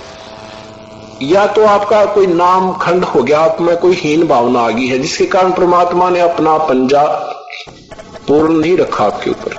या 1.23 1.47
तो 1.47 1.65
आपका 1.65 2.05
कोई 2.05 2.27
नाम 2.27 2.73
खंड 2.73 3.05
हो 3.05 3.23
गया, 3.23 3.39
आप 3.39 3.61
में 3.61 3.77
कोई 3.77 3.95
हीन 3.95 4.27
भावना 4.27 4.61
आ 4.61 4.71
गई 4.71 4.87
है, 4.87 4.99
जिसके 4.99 5.27
कारण 5.27 5.53
परमात्मा 5.53 6.11
ने 6.11 6.21
अपना 6.21 6.59
पंजा 6.59 7.03
पूर्ण 8.29 8.61
नहीं 8.61 8.77
रखा 8.77 9.05
आपके 9.05 9.31
ऊपर। 9.31 9.55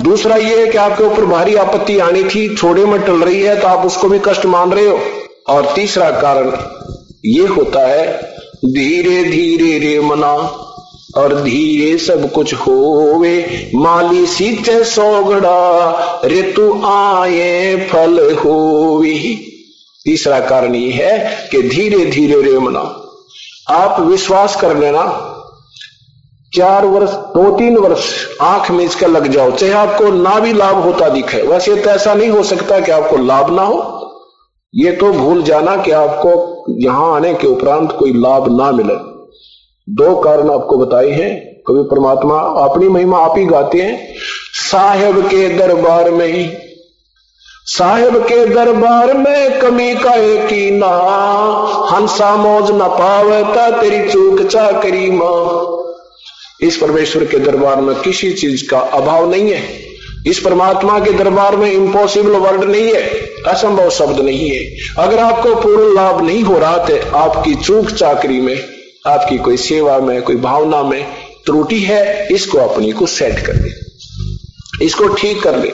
दूसरा 0.00 0.36
यह 0.36 0.58
है 0.58 0.66
कि 0.66 0.78
आपके 0.78 1.04
ऊपर 1.04 1.24
भारी 1.24 1.54
आपत्ति 1.54 1.98
आनी 1.98 2.24
थी, 2.24 2.56
छोड़े 2.56 2.84
में 2.84 3.00
टल 3.00 3.22
रही 3.22 3.42
है 3.42 3.60
तो 3.60 3.66
आप 3.66 3.86
उसको 3.86 4.08
भी 4.08 4.18
कष्ट 4.18 4.46
मान 4.46 4.72
रहे 4.72 4.86
हो। 4.86 5.00
और 5.48 5.72
तीसरा 5.74 6.10
कारण 6.10 6.52
ये 7.24 7.46
होता 7.46 7.80
है 7.80 8.18
धीरे 8.64 9.24
धीरे 9.24 9.78
रे 9.78 10.00
मना। 10.00 10.60
और 11.16 11.34
धीरे 11.42 11.96
सब 11.98 12.30
कुछ 12.32 12.54
होवे। 12.54 13.70
माली 13.74 14.26
सीते 14.26 14.82
सोगड़ा, 14.84 16.20
ऋतु 16.24 16.72
आए 16.86 17.88
फल 17.92 18.36
होवी। 18.36 19.16
तीसरा 20.06 20.40
कारण 20.40 20.74
ये 20.74 20.90
है 20.92 21.48
कि 21.50 21.62
धीरे 21.62 22.04
धीरे 22.06 22.40
रे 22.42 22.58
मना। 22.58 22.80
आप 23.70 24.00
विश्वास 24.00 24.56
कर 24.56 24.76
लेना, 24.76 25.04
चार 26.52 26.86
वर्ष 26.86 27.10
दो 27.10 27.50
तीन 27.58 27.76
वर्ष 27.76 28.04
आँख 28.42 28.70
में 28.70 28.84
इसका 28.84 29.06
लग 29.06 29.26
जाओ, 29.26 29.50
चाहे 29.50 29.72
आपको 29.72 30.10
ना 30.12 30.38
भी 30.40 30.52
लाभ 30.52 30.76
होता 30.76 31.08
दिखे। 31.08 31.42
वैसे 31.42 31.76
तो 31.76 31.90
ऐसा 31.90 32.14
नहीं 32.14 32.28
हो 32.28 32.42
सकता 32.42 32.80
कि 32.80 32.92
आपको 32.92 33.16
लाभ 33.16 33.54
ना 33.56 33.62
हो। 33.62 33.80
ये 34.74 34.92
तो 34.92 35.12
भूल 35.12 35.42
जाना 35.42 35.76
कि 35.76 35.90
आपको 35.90 36.64
यहाँ 36.78 37.14
आने 37.14 37.34
के 37.34 37.46
उपरांत 37.46 37.92
कोई 37.92 38.12
लाभ 38.12 38.56
ना 38.60 38.70
मिले। 38.72 38.94
दो 39.88 40.14
कारण 40.16 40.50
आपको 40.50 40.76
बताए 40.78 41.08
हैं। 41.08 41.30
कभी 41.66 41.82
परमात्मा 41.82 42.36
अपनी 42.64 42.88
महिमा 42.88 43.18
आप 43.18 43.34
ही 43.38 43.44
गाते 43.44 43.78
हैं। 43.78 44.14
साहेब 44.52 45.20
के 45.26 45.48
दरबार 45.48 46.10
में 46.10 46.26
ही, 46.26 46.46
साहेब 47.66 48.16
के 48.16 48.44
दरबार 48.46 49.16
में 49.16 49.60
कमी 49.60 49.94
का 49.94 50.14
एक 50.14 50.52
ही 50.52 50.70
ना 50.70 50.90
हंसा 51.92 52.34
मौज 52.36 52.70
न 52.70 52.88
पावता 52.90 53.70
तेरी 53.82 54.10
चूक 54.10 54.42
चा 54.42 54.70
करी 54.72 55.10
माँ। 55.10 55.78
इस 56.60 56.76
परमेश्वर 56.76 57.24
के 57.24 57.38
दरबार 57.38 57.80
में 57.80 57.94
किसी 57.96 58.32
चीज़ 58.32 58.68
का 58.70 58.78
अभाव 58.78 59.30
नहीं 59.30 59.52
है। 59.52 59.62
इस 60.26 60.38
परमात्मा 60.38 60.98
के 60.98 61.10
दरबार 61.12 61.56
में 61.56 61.70
इम्पॉसिबल 61.72 62.36
वर्ड 62.36 62.64
नहीं 62.64 62.92
है। 62.94 63.02
असंभव 63.48 63.90
शब्द 63.90 64.20
नहीं 64.20 64.48
है। 64.50 64.64
अगर 64.98 65.18
आपको 65.18 65.54
पूर्ण 65.54 65.94
लाभ 65.94 66.22
नहीं 66.22 66.42
हो 66.42 66.58
रहा 66.58 66.76
तो 66.78 67.16
आपकी 67.16 67.54
चूक 67.54 67.90
चाकरी 67.90 68.40
में 68.40 68.73
आपकी 69.06 69.38
कोई 69.38 69.56
सेवा 69.56 69.98
में, 69.98 70.22
कोई 70.22 70.36
भावना 70.36 70.82
में 70.82 71.06
त्रुटि 71.46 71.80
है, 71.80 72.28
इसको 72.30 72.58
अपनी 72.58 72.92
को 72.92 73.06
सेट 73.06 73.46
कर 73.46 73.52
दे। 73.52 73.70
इसको 74.84 75.08
ठीक 75.08 75.42
कर 75.42 75.56
ले। 75.56 75.72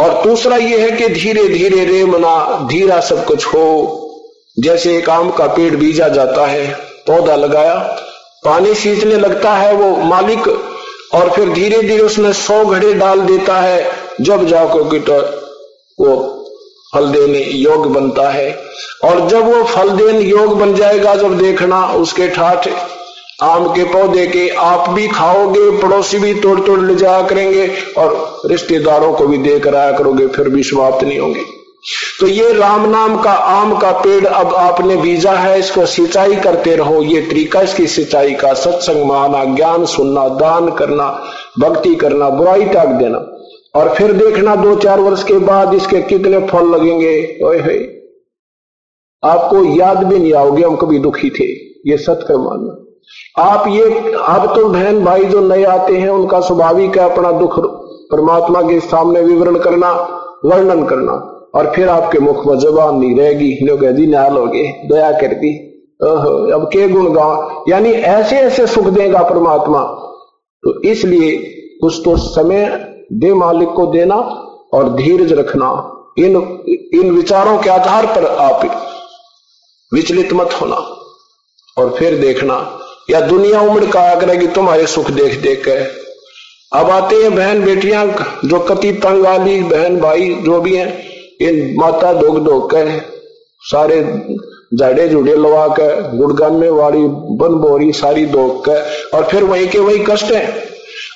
और 0.00 0.26
दूसरा 0.26 0.56
यह 0.56 0.84
है 0.84 0.90
कि 0.90 1.08
धीरे 1.08 1.48
धीरे 1.48 1.84
रे 1.84 2.04
मना, 2.04 2.68
धीरा 2.68 3.00
सब 3.00 3.26
कुछ 3.26 3.46
हो। 3.46 4.06
जैसे 4.58 4.98
एक 4.98 5.10
आम 5.10 5.30
का 5.30 5.46
पेड़ 5.46 5.76
बीजा 5.76 6.08
जाता 6.08 6.46
है, 6.46 6.74
पौधा 7.06 7.36
लगाया, 7.36 7.74
पानी 8.44 8.74
सींचने 8.74 9.14
लगता 9.14 9.54
है 9.54 9.74
वो 9.74 9.96
मालिक, 9.96 10.48
और 11.14 11.30
फिर 11.30 11.48
धीरे 11.48 11.82
धीरे 11.82 12.02
उसमें 12.02 12.32
सौ 12.32 12.64
घड़े 12.64 12.94
डाल 12.94 13.20
देता 13.20 13.60
है, 13.60 13.90
जब 14.20 14.46
जाकर 14.46 14.98
तो 14.98 15.40
वो 16.04 16.39
फल 16.94 17.06
देने 17.06 17.38
योग 17.38 17.92
बनता 17.92 18.28
है। 18.30 18.50
और 19.04 19.28
जब 19.28 19.44
वो 19.46 19.62
फल 19.64 19.90
देने 19.90 20.20
योग 20.20 20.58
बन 20.60 20.74
जाएगा, 20.74 21.14
जब 21.14 21.38
देखना 21.38 21.86
उसके 21.86 22.28
ठाठ 22.28 22.68
आम 23.42 23.68
के 23.68 23.84
पौधे 23.84 24.26
के 24.26 24.48
आप 24.48 24.90
भी 24.90 25.08
खाओगे, 25.08 25.70
पड़ोसी 25.82 26.18
भी 26.18 26.34
तोड़ 26.34 26.60
तोड़ 26.60 26.80
ले 26.80 26.94
जाया 26.94 27.22
करेंगे 27.22 27.70
और 27.98 28.40
रिश्तेदारों 28.46 29.12
को 29.12 29.26
भी 29.26 29.38
देकर 29.38 29.74
आया 29.74 29.92
करोगे, 29.92 30.26
फिर 30.26 30.48
भी 30.48 30.62
समाप्त 30.62 31.04
नहीं 31.04 31.18
होंगे। 31.18 31.40
तो 32.20 32.26
ये 32.26 32.52
राम 32.52 32.90
नाम 32.90 33.20
का 33.20 33.32
आम 33.32 33.76
का 33.78 33.90
पेड़ 33.92 34.26
अब 34.26 34.54
आपने 34.54 34.96
बीजा 34.96 35.32
है, 35.32 35.58
इसको 35.58 35.86
सिंचाई 35.86 36.34
करते 36.36 36.76
रहो। 36.76 37.02
ये 37.02 37.20
तरीका 37.20 37.60
इसकी 37.60 37.86
सिंचाई 37.86 38.34
का। 38.34 38.52
सत्संग 38.54 39.04
माना 39.04 39.44
ज्ञान 39.44 39.84
सुनना, 39.84 40.28
दान 40.28 40.70
करना, 40.70 41.22
भक्ति 41.60 41.94
करना, 41.94 42.28
बुराई 42.28 42.64
टाक 42.64 42.88
देना। 42.88 43.29
और 43.74 43.94
फिर 43.94 44.12
देखना 44.12 44.56
दो 44.56 44.74
चार 44.76 45.00
वर्ष 45.00 45.22
के 45.24 45.34
बाद 45.34 45.74
इसके 45.74 46.00
कितने 46.02 46.38
फल 46.38 46.66
लगेंगे। 46.66 47.38
ओए 47.44 47.96
आपको 49.24 49.76
याद 49.76 50.06
भी 50.06 50.18
नहीं 50.18 50.32
आओगे, 50.32 50.62
हम 50.62 50.76
कभी 50.76 50.98
दुखी 50.98 51.30
थे। 51.30 51.44
ये 51.90 51.96
सत्य 51.96 52.36
मानना। 52.36 52.86
आप 53.42 53.64
ये 53.68 54.12
अब 54.28 54.54
तो 54.56 54.68
बहन 54.68 55.04
भाई 55.04 55.24
जो 55.24 55.40
नए 55.40 55.64
आते 55.64 55.96
हैं, 55.96 56.08
उनका 56.08 56.40
स्वाभाविक 56.40 56.98
है 56.98 57.10
अपना 57.10 57.32
दुख 57.32 57.54
परमात्मा 58.12 58.62
के 58.62 58.80
सामने 58.80 59.20
विवरण 59.20 59.58
करना, 59.58 59.92
वर्णन 60.44 60.84
करना। 60.84 61.12
और 61.54 61.72
फिर 61.74 61.88
आपके 61.88 62.18
मुख 62.18 62.46
में 62.46 62.58
जबान 62.58 62.96
नहीं 62.96 63.16
रहेगी। 63.16 63.66
लोग 63.66 63.84
नाल 63.84 64.36
हो 64.36 64.46
गए। 64.46 64.88
दया 64.92 65.12
कर 65.12 65.26
दी। 65.26 65.66
अब 66.02 66.70
के 66.72 66.88
गुण 66.88 67.12
गाओ। 67.12 67.64
यानी 67.68 67.90
ऐसे 67.90 68.36
ऐसे 68.36 68.66
सुख 68.66 68.84
देगा 68.84 69.22
परमात्मा। 69.22 69.82
तो 70.62 70.82
इसलिए 70.82 71.36
कुछ 71.80 72.02
तो 72.04 72.16
समय 72.16 72.89
दे 73.10 73.32
मालिक 73.34 73.68
को 73.68 73.86
देना 73.86 74.14
और 74.74 74.94
धीरज 74.96 75.32
रखना। 75.32 75.68
इन 76.18 76.36
इन 76.94 77.10
विचारों 77.10 77.58
के 77.58 77.70
आधार 77.70 78.06
पर 78.06 78.24
आप 78.24 78.64
विचलित 79.92 80.32
मत 80.32 80.52
होना 80.60 80.76
और 81.76 81.94
फिर 81.98 82.18
देखना, 82.18 82.56
या 83.10 83.20
दुनिया 83.20 83.60
उम्र 83.60 83.86
का 83.86 84.14
करेगी 84.20 84.46
तुम्हारे 84.46 84.86
सुख 84.86 85.10
देख 85.10 85.40
देख 85.42 85.64
के। 85.64 85.78
अब 86.72 86.90
आते 86.90 87.16
हैं 87.16 87.34
बहन 87.34 87.64
बेटियाँ, 87.64 88.06
जो 88.44 88.58
कति 88.60 88.92
तंग 88.94 89.22
वाली, 89.22 89.62
बहन 89.62 90.00
भाई 90.00 90.34
जो 90.44 90.60
भी 90.60 90.76
हैं, 90.76 90.88
इन 91.40 91.74
माता 91.78 92.12
दोग 92.12 92.38
दोग 92.44 92.70
के, 92.74 92.98
सारे 93.62 94.02
जाड़े 94.74 95.08
जुड़े 95.08 95.34
लवा 95.34 95.66
के, 95.68 96.18
गुड़गाने 96.18 96.68
वाली 96.70 97.02
बन 97.36 97.54
बोरी, 97.60 97.92
सारी 97.92 98.24
दोग 98.26 98.64
के, 98.68 98.78
और 99.16 99.24
फिर 99.24 99.44
वही 99.44 99.66
के 99.68 99.78
वही 99.78 99.98
कष्ट 99.98 100.32
है। 100.32 100.44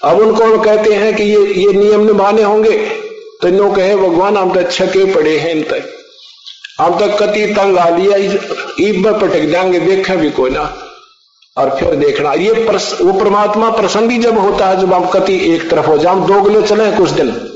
अब 0.05 0.19
उनको 0.19 0.59
कहते 0.63 0.95
हैं 0.95 1.15
कि 1.17 1.25
ये 1.25 1.55
ये 1.55 1.73
नियम 1.73 2.07
निभाने 2.07 2.43
होंगे। 2.43 2.77
तो 3.43 3.49
इनो 3.49 3.71
कहे 3.73 3.97
भगवान 3.97 4.37
हम 4.37 4.55
तो 4.55 4.63
छके 4.63 5.15
पड़े 5.15 5.39
हैं 5.39 5.51
इन 5.51 5.65
हम 6.81 6.99
तक 6.99 7.17
कति 7.23 7.47
तंग 7.47 7.79
आ 7.79 7.89
लिया 7.89 8.17
ईब 8.81 9.21
पटक 9.23 9.45
जाएँगे 9.45 9.81
देखे 9.81 10.17
भी 10.17 10.31
कोई 10.31 10.51
ना। 10.51 10.73
और 11.57 11.71
फिर 11.71 11.95
देखना 11.95 12.33
ये 12.33 12.53
प्रस, 12.53 12.99
वो 13.03 13.13
परमात्मा 13.13 13.71
प्रसंगी 13.71 14.19
जब 14.19 14.39
होता 14.39 14.67
है 14.67 14.81
जब 14.81 14.93
हम 14.95 15.07
कति 15.07 15.55
एक 15.55 15.71
तरफ़ 15.71 15.87
हो 15.87 15.99
जाए 15.99 16.13
हम 16.13 16.27
दोगले 16.27 16.63
चले 16.63 16.91
कुछ 16.91 17.11
दिन। 17.11 17.51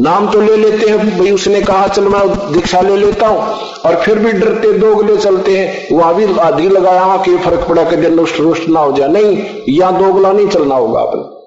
नाम 0.00 0.30
तो 0.30 0.40
ले 0.40 0.56
लेते 0.56 0.90
हैं 0.90 1.18
भाई 1.18 1.30
उसने 1.30 1.62
कहा 1.62 1.88
चल 1.88 2.02
मैं 2.02 2.52
दीक्षा 2.52 2.80
ले 2.80 2.96
लेता 2.96 3.26
हूँ। 3.26 3.40
और 3.86 4.02
फिर 4.02 4.18
भी 4.18 4.32
डरते 4.32 4.72
दोगले 4.72 5.16
चलते 5.16 5.56
हैं। 5.58 5.96
वहाँ 5.96 6.14
भी 6.14 6.38
आधी 6.38 6.68
लगाया 6.68 7.16
कि 7.16 7.36
फ़र्क 7.38 7.66
पड़ा 7.68 7.84
कि 7.84 7.96
दिन 7.96 8.18
रुष्ट 8.18 8.40
रुष्ट 8.40 8.68
ना 8.68 8.80
हो 8.80 8.92
जाए। 8.92 9.08
नहीं 9.08 9.48
या 9.68 9.90
दोगला 9.90 10.32
नहीं 10.32 10.48
चलना 10.48 10.74
होगा 10.74 11.00
आपने। 11.00 11.37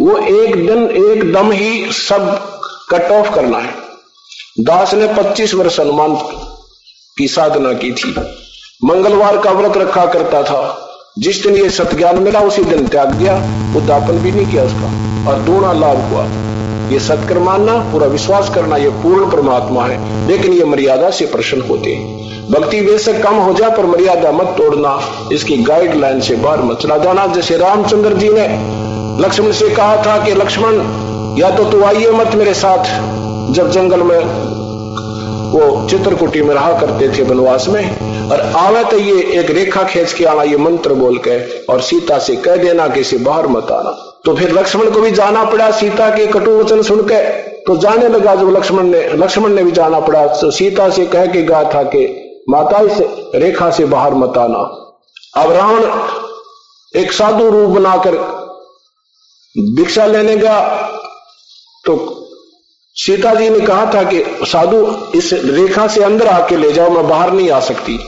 वो 0.00 0.18
एक 0.18 0.66
दिन 0.66 0.90
एक 0.90 1.32
दम 1.32 1.52
ही 1.52 1.92
सब 1.92 2.50
कट 2.90 3.10
ऑफ़ 3.10 3.34
करना 3.34 3.58
है। 3.58 3.74
दास 4.60 4.94
ने 4.94 5.06
25 5.06 5.54
वर्ष 5.54 5.80
हनुमान 5.80 6.16
की 7.18 7.28
साधना 7.28 7.72
की 7.72 7.92
थी। 7.92 8.14
मंगलवार 8.84 9.38
का 9.38 9.50
व्रत 9.50 9.76
रखा 9.76 10.06
करता 10.06 10.42
था। 10.42 10.88
जिस 11.18 11.42
दिन 11.42 11.56
ये 11.56 11.70
सत्ज्ञान 11.70 12.18
मिला, 12.18 12.40
उसी 12.40 12.64
दिन 12.64 12.86
त्याग 12.86 13.08
दिया। 13.08 13.34
उद्यापन 13.76 14.12
भी 14.12 14.32
नहीं 14.32 14.46
किया 14.46 14.64
उसका। 14.64 14.86
और 15.30 15.38
दोनों 15.38 15.80
लाभ 15.80 15.96
हुआ। 15.96 16.26
ये 16.88 17.00
सत्कर 17.00 17.38
मानना, 17.38 17.78
पूरा 17.92 18.06
विश्वास 18.06 18.50
करना, 18.54 18.76
ये 18.76 18.88
पूर्ण 18.88 19.30
परमात्मा 19.30 19.84
है। 19.84 20.28
लेकिन 20.28 20.52
ये 20.52 20.64
मर्यादा 20.64 21.10
से 21.10 21.26
प्रश्न 21.26 21.60
होते 21.60 21.94
हैं। 21.94 22.32
भक्ति 22.50 22.80
बेशक 22.80 23.22
कम 23.22 23.34
हो 23.34 23.54
जाए, 23.54 23.70
पर 23.70 23.86
मर्यादा 23.86 24.32
मत 24.32 24.46
तोड़ना। 24.46 25.00
इसकी 25.32 25.56
गाइडलाइन 25.56 26.20
से 26.20 26.34
बाहर 26.34 26.62
मत 26.62 26.78
चला 26.78 26.98
जाना। 26.98 27.26
जैसे 27.26 27.56
रामचंद्र 27.56 28.14
जी 28.14 28.28
ने 28.28 28.82
लक्ष्मण 29.20 29.52
से 29.52 29.68
कहा 29.68 29.96
था 29.96 30.16
कि 30.24 30.34
लक्ष्मण, 30.34 30.78
या 31.38 31.50
तो 31.50 31.64
तू 31.70 31.82
आइए 31.84 32.10
मत 32.10 32.34
मेरे 32.34 32.54
साथ। 32.54 32.84
जब 33.54 33.70
जंगल 33.70 34.02
में 34.02 34.18
वो 35.52 35.88
चित्रकुटी 35.88 36.42
में 36.42 36.54
रहा 36.54 36.72
करते 36.80 37.08
थे 37.08 37.22
वनवास 37.22 37.68
में, 37.68 38.30
और 38.30 38.40
आवे 38.56 38.84
तो 38.84 38.98
ये 38.98 39.22
एक 39.40 39.50
रेखा 39.50 39.82
खींच 39.84 40.12
के 40.12 40.24
आना, 40.24 40.42
ये 40.42 40.56
मंत्र 40.56 40.94
बोल 40.94 41.18
के, 41.18 41.38
और 41.64 41.80
सीता 41.80 42.18
से 42.18 42.36
कह 42.36 42.56
देना 42.56 42.88
कि 42.88 43.00
इसे 43.00 43.16
बाहर 43.20 43.46
मत 43.46 43.70
आना। 43.70 43.90
तो 44.24 44.34
फिर 44.36 44.52
लक्ष्मण 44.52 44.90
को 44.90 45.00
भी 45.00 45.10
जाना 45.10 45.44
पड़ा, 45.44 45.70
सीता 45.70 46.08
के 46.10 46.26
कटु 46.26 46.58
वचन 46.58 46.82
सुन 46.82 47.02
के। 47.02 47.22
तो 47.62 47.76
जाने 47.76 48.08
लगा 48.08 48.34
जब 48.34 48.48
लक्ष्मण 48.50 48.84
ने 48.84 49.06
लक्ष्मण 49.14 49.50
ने 49.50 49.62
भी 49.64 49.72
जाना 49.72 49.98
पड़ा 50.00 50.26
तो 50.26 50.50
सीता 50.50 50.88
से 50.90 51.06
कह 51.06 51.26
के 51.26 51.42
कहा 51.42 51.64
था 51.64 51.82
कि 51.86 52.06
माता 52.48 52.78
इस 52.80 53.02
रेखा 53.34 53.70
से 53.70 53.84
बाहर 53.86 54.14
मत 54.14 54.38
आना। 54.38 54.58
अब 55.36 55.52
रावण 55.52 57.00
एक 57.00 57.12
साधु 57.12 57.48
रूप 57.50 57.70
बनाकर 57.70 58.16
भिक्षा 59.58 60.06
लेने 60.06 60.36
गया 60.36 60.60
तो 61.84 62.18
सीता 62.94 63.34
जी 63.34 63.50
ने 63.50 63.60
कहा 63.60 63.94
था 63.94 64.02
कि, 64.02 64.24
साधु, 64.42 64.96
इस 65.14 65.32
रेखा 65.32 65.86
से 65.86 66.02
अंदर 66.02 66.26
आके 66.26 66.56
ले 66.56 66.72
जाओ, 66.72 66.90
मैं 66.90 67.08
बाहर 67.08 67.32
नहीं 67.32 67.50
आ 67.50 67.60
सकती। 67.60 68.00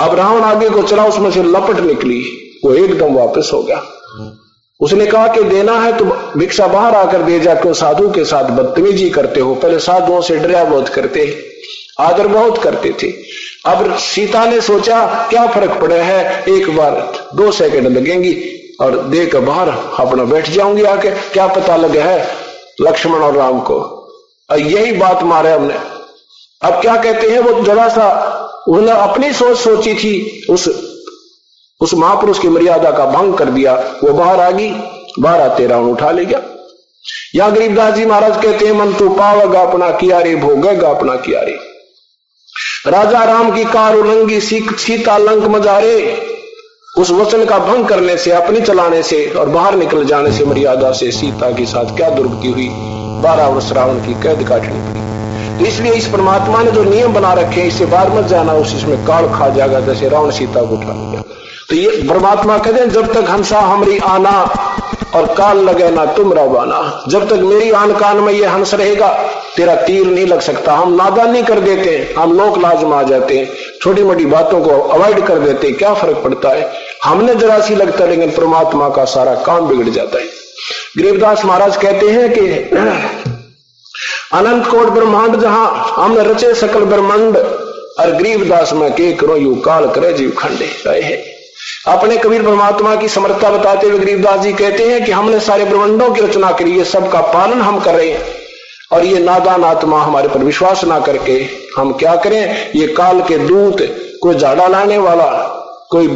अब 0.00 0.14
रावण 0.14 0.40
आगे 0.40 0.70
को 0.70 0.82
चला, 0.82 1.04
उसमें 1.04 1.30
से 1.30 1.42
लपट 1.42 1.80
निकली, 1.80 2.24
वो 2.64 2.74
एकदम 2.74 3.14
वापस 3.14 3.50
हो 3.52 3.62
गया। 3.62 3.84
उसने 4.80 5.06
कहा 5.06 5.28
कि, 5.28 5.42
देना 5.42 5.80
है 5.80 5.96
तो 5.98 6.04
भिक्षा 6.38 6.66
बाहर 6.66 6.94
आकर 6.94 7.22
दे 7.22 7.40
जा 7.40 7.54
क्यों? 7.54 7.72
साधु 7.72 8.10
के 8.10 8.24
साथ 8.24 8.44
बदतमीजी 8.44 9.10
करते 9.10 9.40
हो। 9.40 9.54
पहले 9.54 9.78
साधुओं 9.78 10.20
से 10.20 10.36
डरा 10.36 10.64
बहुत 10.64 10.88
करते 10.88 11.52
आदर 12.00 12.26
बहुत 12.26 12.62
करते 12.62 12.94
थे। 13.02 13.12
अब 13.66 13.96
सीता 13.96 14.44
ने 14.44 14.60
सोचा, 14.60 15.26
क्या 15.30 15.46
फ़र्क 15.46 15.80
पड़ा 15.80 15.96
है? 15.96 16.44
एक 16.48 16.76
बार, 16.76 17.12
दो 17.34 17.52
सेकंड 17.52 17.86
लगेंगी 17.86 18.62
और 18.80 18.96
दे 19.02 19.26
कर 19.26 19.40
बाहर 19.40 19.68
अपना 20.00 20.24
बैठ 20.24 20.50
जाऊँगी 20.50 20.82
आके, 20.82 21.10
क्या 21.10 21.46
पता 21.46 21.76
लगे 21.76 22.00
है 22.00 22.26
लक्ष्मण 22.80 23.20
और 23.20 23.34
राम 23.34 23.60
को। 23.60 23.74
और 24.50 24.58
यही 24.58 24.92
बात 24.92 25.22
मारे 25.22 25.52
हमने। 25.52 25.74
अब 26.62 26.80
क्या 26.80 26.96
कहते 26.96 27.28
हैं, 27.28 27.38
वो 27.38 27.60
जरा 27.60 27.88
सा 27.88 28.08
उन्होंने 28.68 28.92
अपनी 28.92 29.32
सोच 29.32 29.58
सोची 29.58 29.94
थी, 29.94 30.46
उस 30.50 30.68
उस 31.80 31.94
महापुरुष 31.94 32.38
की 32.38 32.48
मर्यादा 32.48 32.90
का 32.90 33.06
भंग 33.06 33.34
कर 33.34 33.44
दिया, 33.44 33.74
वो 34.04 34.12
बाहर 34.12 34.40
आ 34.40 34.50
गई 34.50 34.70
बाहर 35.20 35.40
आते 35.40 35.66
रावण 35.66 35.90
उठा 35.90 36.10
ले 36.10 36.24
गया। 36.24 36.40
या 37.34 37.48
गरीबदास 37.48 37.94
जी 37.94 38.04
महाराज 38.04 38.42
कहते 38.42 38.66
हैं, 38.66 38.72
मन 38.72 38.92
तू 38.92 39.08
पावेगा 39.08 39.60
अपना 39.60 39.90
कियारे 39.90 40.34
भोगेगा 40.36 40.88
अपना 40.88 41.16
कियारे 41.16 41.58
राजा 42.86 43.24
राम 43.24 43.54
की 43.54 43.64
कार 43.64 43.96
उलंगी 43.96 44.40
सीता 44.40 45.16
लंक 45.18 45.44
मजारे 45.44 45.96
उस 46.96 47.10
वचन 47.10 47.44
का 47.44 47.58
भंग 47.58 47.86
करने 47.86 48.16
से, 48.16 48.30
अपनी 48.30 48.60
चलाने 48.60 49.02
से 49.02 49.30
और 49.30 49.48
बाहर 49.48 49.74
निकल 49.74 50.04
जाने 50.04 50.32
से, 50.32 50.44
मर्यादा 50.44 50.92
से, 50.92 51.10
सीता 51.12 51.50
के 51.50 51.66
साथ 51.66 51.96
क्या 51.96 52.10
दुर्गति 52.10 52.48
हुई? 52.48 52.68
बारह 53.22 53.46
वर्ष 53.46 53.72
रावण 53.72 53.94
की 53.94 54.14
कैद 54.14 54.48
काटनी 54.48 54.78
पड़ी। 54.78 55.58
तो 55.58 55.64
इसलिए 55.64 55.92
इस 55.92 56.08
परमात्मा 56.08 56.62
ने 56.62 56.70
जो 56.70 56.84
नियम 56.84 57.12
बना 57.12 57.32
रखे 57.32 57.60
हैं 57.60 57.68
इससे 57.68 57.86
मत 57.86 58.26
जाना, 58.26 58.52
उस 58.52 58.74
इसमें 58.74 59.06
काल 59.06 59.28
खा 59.28 59.48
जाएगा, 59.48 59.80
जैसे 59.80 60.08
रावण 60.08 60.30
सीता 60.30 60.60
को 60.60 60.76
उठा 60.76 60.92
लिया। 60.92 61.22
तो 61.68 61.76
ये 61.76 62.08
परमात्मा 62.08 62.58
कहते 62.58 62.80
हैं, 62.80 62.90
जब 62.90 63.12
तक 63.12 63.30
हंसा 63.30 63.60
हमारी 63.60 63.98
आना 63.98 64.54
और 65.16 65.26
काल 65.26 65.58
लगे 65.58 65.90
ना 65.90 66.04
तुम 66.06 66.32
रवाना। 66.32 67.04
जब 67.08 67.28
तक 67.28 67.36
मेरी 67.36 67.70
आन 67.70 67.92
कान 67.92 68.16
में 68.16 68.32
ये 68.32 68.46
हंस 68.46 68.74
रहेगा, 68.74 69.08
तेरा 69.56 69.74
तीर 69.74 70.06
नहीं 70.06 70.26
लग 70.26 70.40
सकता। 70.40 70.72
हम 70.72 70.94
नादानी 70.94 71.42
कर 71.42 71.60
देते 71.60 71.90
हैं 71.90 72.14
हम 72.14 72.38
लोक 72.38 72.58
लाज 72.58 72.84
में 72.84 72.96
आ 72.96 73.02
जाते 73.02 73.38
हैं 73.38 73.52
छोटी 73.82 74.02
मोटी 74.02 74.26
बातों 74.26 74.60
को 74.60 74.70
अवॉइड 74.70 75.26
कर 75.26 75.38
देते 75.38 75.66
हैं 75.66 75.76
क्या 75.76 75.94
फ़र्क 75.94 76.16
पड़ता 76.16 76.48
है? 76.48 76.72
हमने 77.04 77.34
जरा 77.34 77.60
सी 77.60 77.74
लगता 77.74 78.04
है 78.04 78.10
लेकिन 78.10 78.30
परमात्मा 78.30 78.88
का 78.88 79.04
सारा 79.04 79.34
काम 79.34 79.68
बिगड़ 79.68 79.88
जाता 79.88 80.18
है। 80.18 80.24
गरीबदास 80.98 81.44
महाराज 81.44 81.76
कहते 81.76 82.08
हैं 82.08 82.32
कि, 82.32 82.40
अनंत 84.32 84.66
कोट 84.66 84.88
ब्रह्मांड 84.88 85.36
जहाँ 85.36 85.92
हमने 85.96 86.22
रचे 86.22 86.54
सकल 86.54 86.80
ब्रह्मांड, 86.80 87.36
और 88.00 88.10
गरीबदास 88.10 88.72
में 88.72 88.92
के 88.92 89.12
करो 89.12 89.36
यू 89.36 89.54
काल 89.54 89.90
करे 89.90 90.12
जीव 90.12 90.32
खंडे 90.38 90.70
रहे 90.86 91.00
हैं। 91.00 91.35
अपने 91.88 92.16
कबीर 92.16 92.42
परमात्मा 92.42 92.94
की 92.96 93.08
समर्थता 93.08 93.50
बताते 93.50 93.86
हुए 93.86 93.98
गरीबदास 93.98 94.40
जी 94.40 94.52
कहते 94.52 94.84
हैं 94.84 95.04
कि 95.04 95.12
हमने 95.12 95.40
सारे 95.40 95.64
ब्रह्मंडों 95.64 96.10
की 96.10 96.20
रचना 96.20 96.50
करी 96.52 96.78
है 96.78 96.84
सबका 96.84 97.20
पालन 97.32 97.60
हम 97.60 97.78
कर 97.80 97.94
रहे 97.94 98.10
हैं। 98.10 98.24
और 98.92 99.04
ये 99.04 99.18
नादान 99.18 99.64
आत्मा 99.64 100.00
हमारे 100.00 100.28
पर 100.28 100.44
विश्वास 100.44 100.84
ना 100.84 100.98
करके 101.00 101.32
हम 101.78 101.92
क्या 101.92 102.16
करें? 102.16 102.72
ये 102.76 102.86
काल 102.86 103.20
के 103.20 103.38
दूत, 103.38 103.80
कोई 104.22 104.34
झाड़ा 104.34 104.66
लाने 104.66 104.98
वाला, 104.98 105.30
कोई 105.90 106.08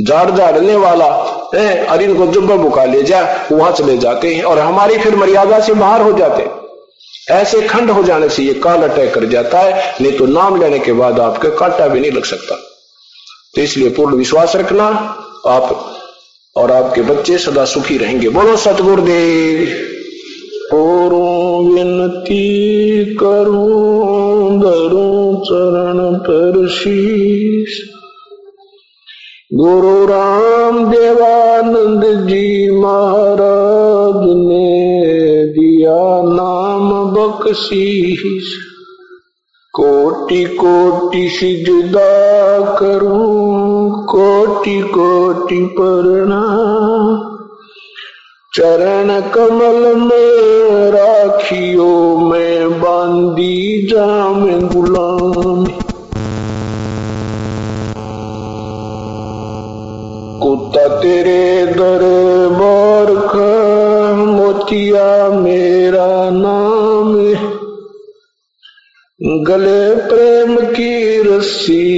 झाड़ 0.00 0.30
झाड़ने 0.30 0.76
वाला, 0.76 1.06
है, 1.54 1.84
और 1.84 2.02
इनको 2.02 2.26
जुब्बा 2.26 2.56
बुका 2.56 2.84
ले 2.84 3.02
जाए 3.02 3.48
वहाँ 3.52 3.72
चले 3.72 3.96
जाते 3.98 4.34
हैं 4.34 4.44
और 4.44 4.58
हमारी 4.58 4.98
फिर 4.98 5.16
मर्यादा 5.16 5.60
से 5.60 5.74
बाहर 5.74 6.00
हो 6.00 6.12
जाते 6.12 6.48
ऐसे 7.32 7.60
खंड 7.62 7.90
हो 7.90 8.02
जाने 8.02 8.28
से 8.28 8.42
ये 8.42 8.54
काल 8.54 8.82
अटैक 8.82 9.14
कर 9.14 9.24
जाता 9.24 9.58
है, 9.58 9.94
नहीं 10.00 10.12
तो 10.12 10.26
नाम 10.26 10.60
लेने 10.60 10.78
के 10.78 10.92
बाद 10.92 11.20
आपके 11.20 11.48
कांटा 11.50 11.86
भी 11.88 12.00
नहीं 12.00 12.12
लग 12.12 12.24
सकता। 12.24 12.58
तो 13.56 13.62
इसलिए 13.62 13.88
पूर्ण 13.88 14.16
विश्वास 14.16 14.56
रखना, 14.56 14.84
आप 15.46 15.92
और 16.56 16.70
आपके 16.70 17.02
बच्चे 17.02 17.38
सदा 17.38 17.64
सुखी 17.64 17.98
रहेंगे। 17.98 18.28
बोलो, 18.28 18.56
सतगुरुदेव। 18.56 19.86
और 20.76 21.14
विनती 21.72 23.04
करूँ, 23.14 24.60
दरू 24.60 25.36
चरण 25.36 26.18
पर 26.18 26.68
शीश। 26.68 27.90
गुरु 29.54 30.06
राम 30.06 30.90
देवानंद 30.90 32.04
जी 32.04 32.70
महाराज 32.70 34.22
ने 34.26 34.86
दिया 35.46 36.22
नाम 36.24 37.10
बख्शीश। 37.10 38.65
कोटि 39.80 40.44
कोटि 40.44 41.28
सिजदा 41.28 42.60
करूँ, 42.76 44.06
कोटि 44.06 44.80
कोटि 44.80 45.66
प्रणाम 45.66 47.36
चरण 48.54 49.20
कमल 49.20 49.94
में 49.96 50.90
राखियो 50.90 52.16
में 52.16 52.80
बांदी 52.80 53.86
जाम 53.86 54.44
गुलाम। 54.68 55.64
कुत्ता 60.42 60.88
तेरे 60.88 61.66
दरबार 61.66 62.25
गले 69.28 69.96
प्रेम 69.96 70.56
की 70.56 71.22
रस्सी, 71.22 71.96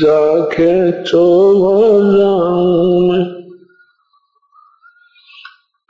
जाके 0.00 1.02
चो 1.02 1.44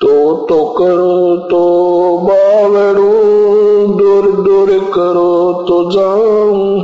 तो 0.00 0.46
तो 0.46 0.64
करो 0.64 1.36
तो 1.36 2.18
बावड़ू, 2.18 3.12
दूर 3.98 4.32
दूर 4.32 4.78
करो 4.94 5.64
तो 5.68 5.90
जाऊँ। 5.90 6.80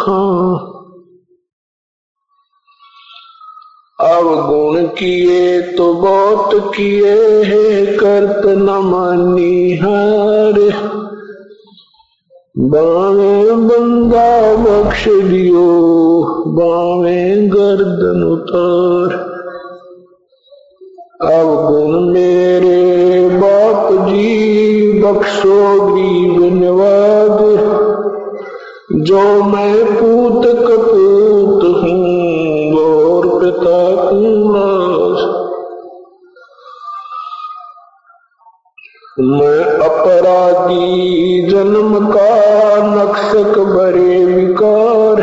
अवगुण 4.02 4.82
किए 4.82 5.60
तो 5.60 5.94
बहुत 5.94 6.72
किए 6.76 7.44
है, 7.44 7.86
करत 7.86 8.46
न 8.46 8.62
मानी 8.62 9.76
हार। 9.76 10.72
बावे 12.58 13.50
बंदा 13.50 14.56
बख्श 14.56 15.08
दियो, 15.08 15.84
बावे 16.46 17.36
गर्दन 17.36 18.22
उतार। 18.22 19.32
अवगुण 21.32 22.12
मेरे 22.12 23.28
बाप 23.28 23.92
जी, 23.92 24.52
बख्शो 25.00 25.80
गरीब 25.80 26.64
नवाज़ 26.64 27.22
जो 29.04 29.44
मैं 29.44 29.84
पूत 29.84 30.46
कपूत 30.46 31.01
मैं 39.20 39.64
अपराधी, 39.64 41.50
जन्म 41.50 42.06
का 42.06 42.76
नक्शक 42.96 43.58
बरे 43.58 44.24
विकार। 44.24 45.20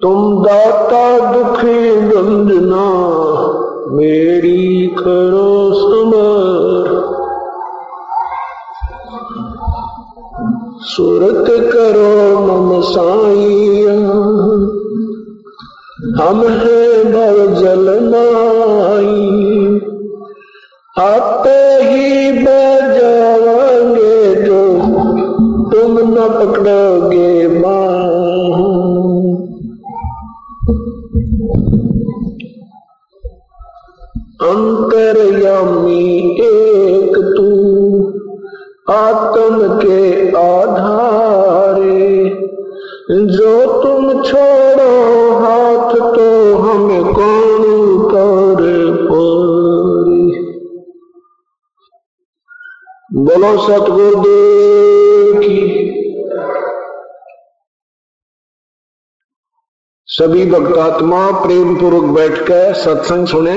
तुम 0.00 0.42
दाता 0.42 1.32
दुखी 1.32 1.96
गंजना, 2.00 2.86
मेरी 3.92 4.86
करो 4.86 5.72
समर 5.74 6.90
सुरत 10.80 11.46
करो 11.72 12.38
मम 12.40 12.80
साइया 12.80 13.92
हम 16.24 16.46
है 16.46 16.79
सभी 60.22 60.46
भक्तात्मा 60.46 61.30
प्रेम 61.30 61.76
पूर्वक 61.76 62.02
बैठ 62.02 62.48
कर 62.48 62.74
सत्संग 62.74 63.26
सुने। 63.26 63.56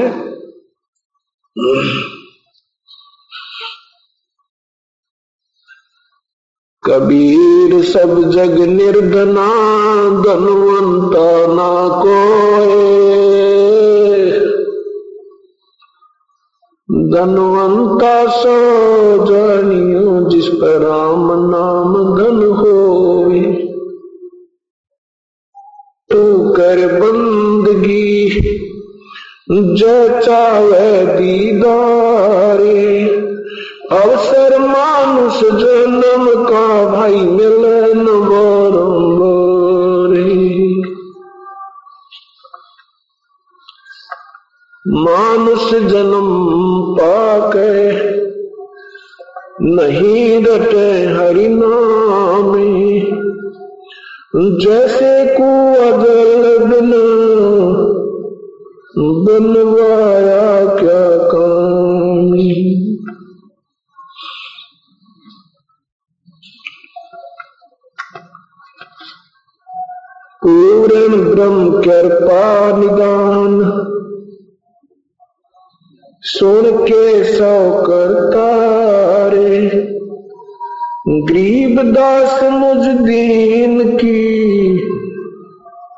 कबीर 6.83 7.83
सब 7.83 8.31
जग 8.31 8.59
निर्धना, 8.59 9.47
धनवंता 10.21 11.47
ना 11.47 12.01
कोए। 12.01 13.03
धनवंता 17.11 18.27
सो 18.27 18.57
जानियो, 19.25 20.29
जिस 20.29 20.47
पर 20.47 20.81
राम 20.81 21.49
नाम 21.49 22.17
धन 22.17 22.47
होए 22.47 22.62
कर 26.73 26.87
बंदगी। 26.87 28.41
जो 29.51 30.21
चावे 30.21 31.05
दीदारे। 31.05 33.07
अवसर 33.91 34.59
मानुष 34.59 35.41
जन्म 35.41 36.45
का 36.45 36.85
भाई 36.85 37.15
मिलन 37.15 38.05
बारंबारी। 38.05 40.83
मानुष 44.87 45.71
जन्म 45.71 46.95
पाके 46.99 48.13
नहीं 49.75 50.43
डटे 50.43 51.05
हरि 51.05 51.49
नामे 51.49 53.22
जैसे 54.35 55.37
कुआ 55.37 55.91
जल 56.03 56.57
बिना 56.57 57.03
बनवाया 59.25 60.65
क्या 60.75 61.17
काम 61.17 61.73
पूर्ण 70.43 71.35
ब्रह्म 71.35 71.81
कृपा 71.81 72.77
निदान। 72.77 73.61
सुन 76.21 76.85
के 76.85 77.23
सौ 77.23 77.81
करता 77.81 78.47
रे। 79.27 79.92
गरीब 81.13 81.81
दास 81.91 82.43
मुझ 82.43 82.87
दीन 82.87 83.97
की 83.97 84.21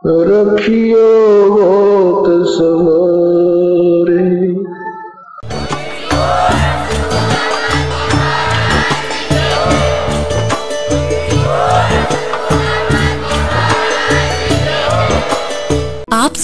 रखियो 0.07 1.05
बहुत 1.49 2.25
सवारे 2.47 3.24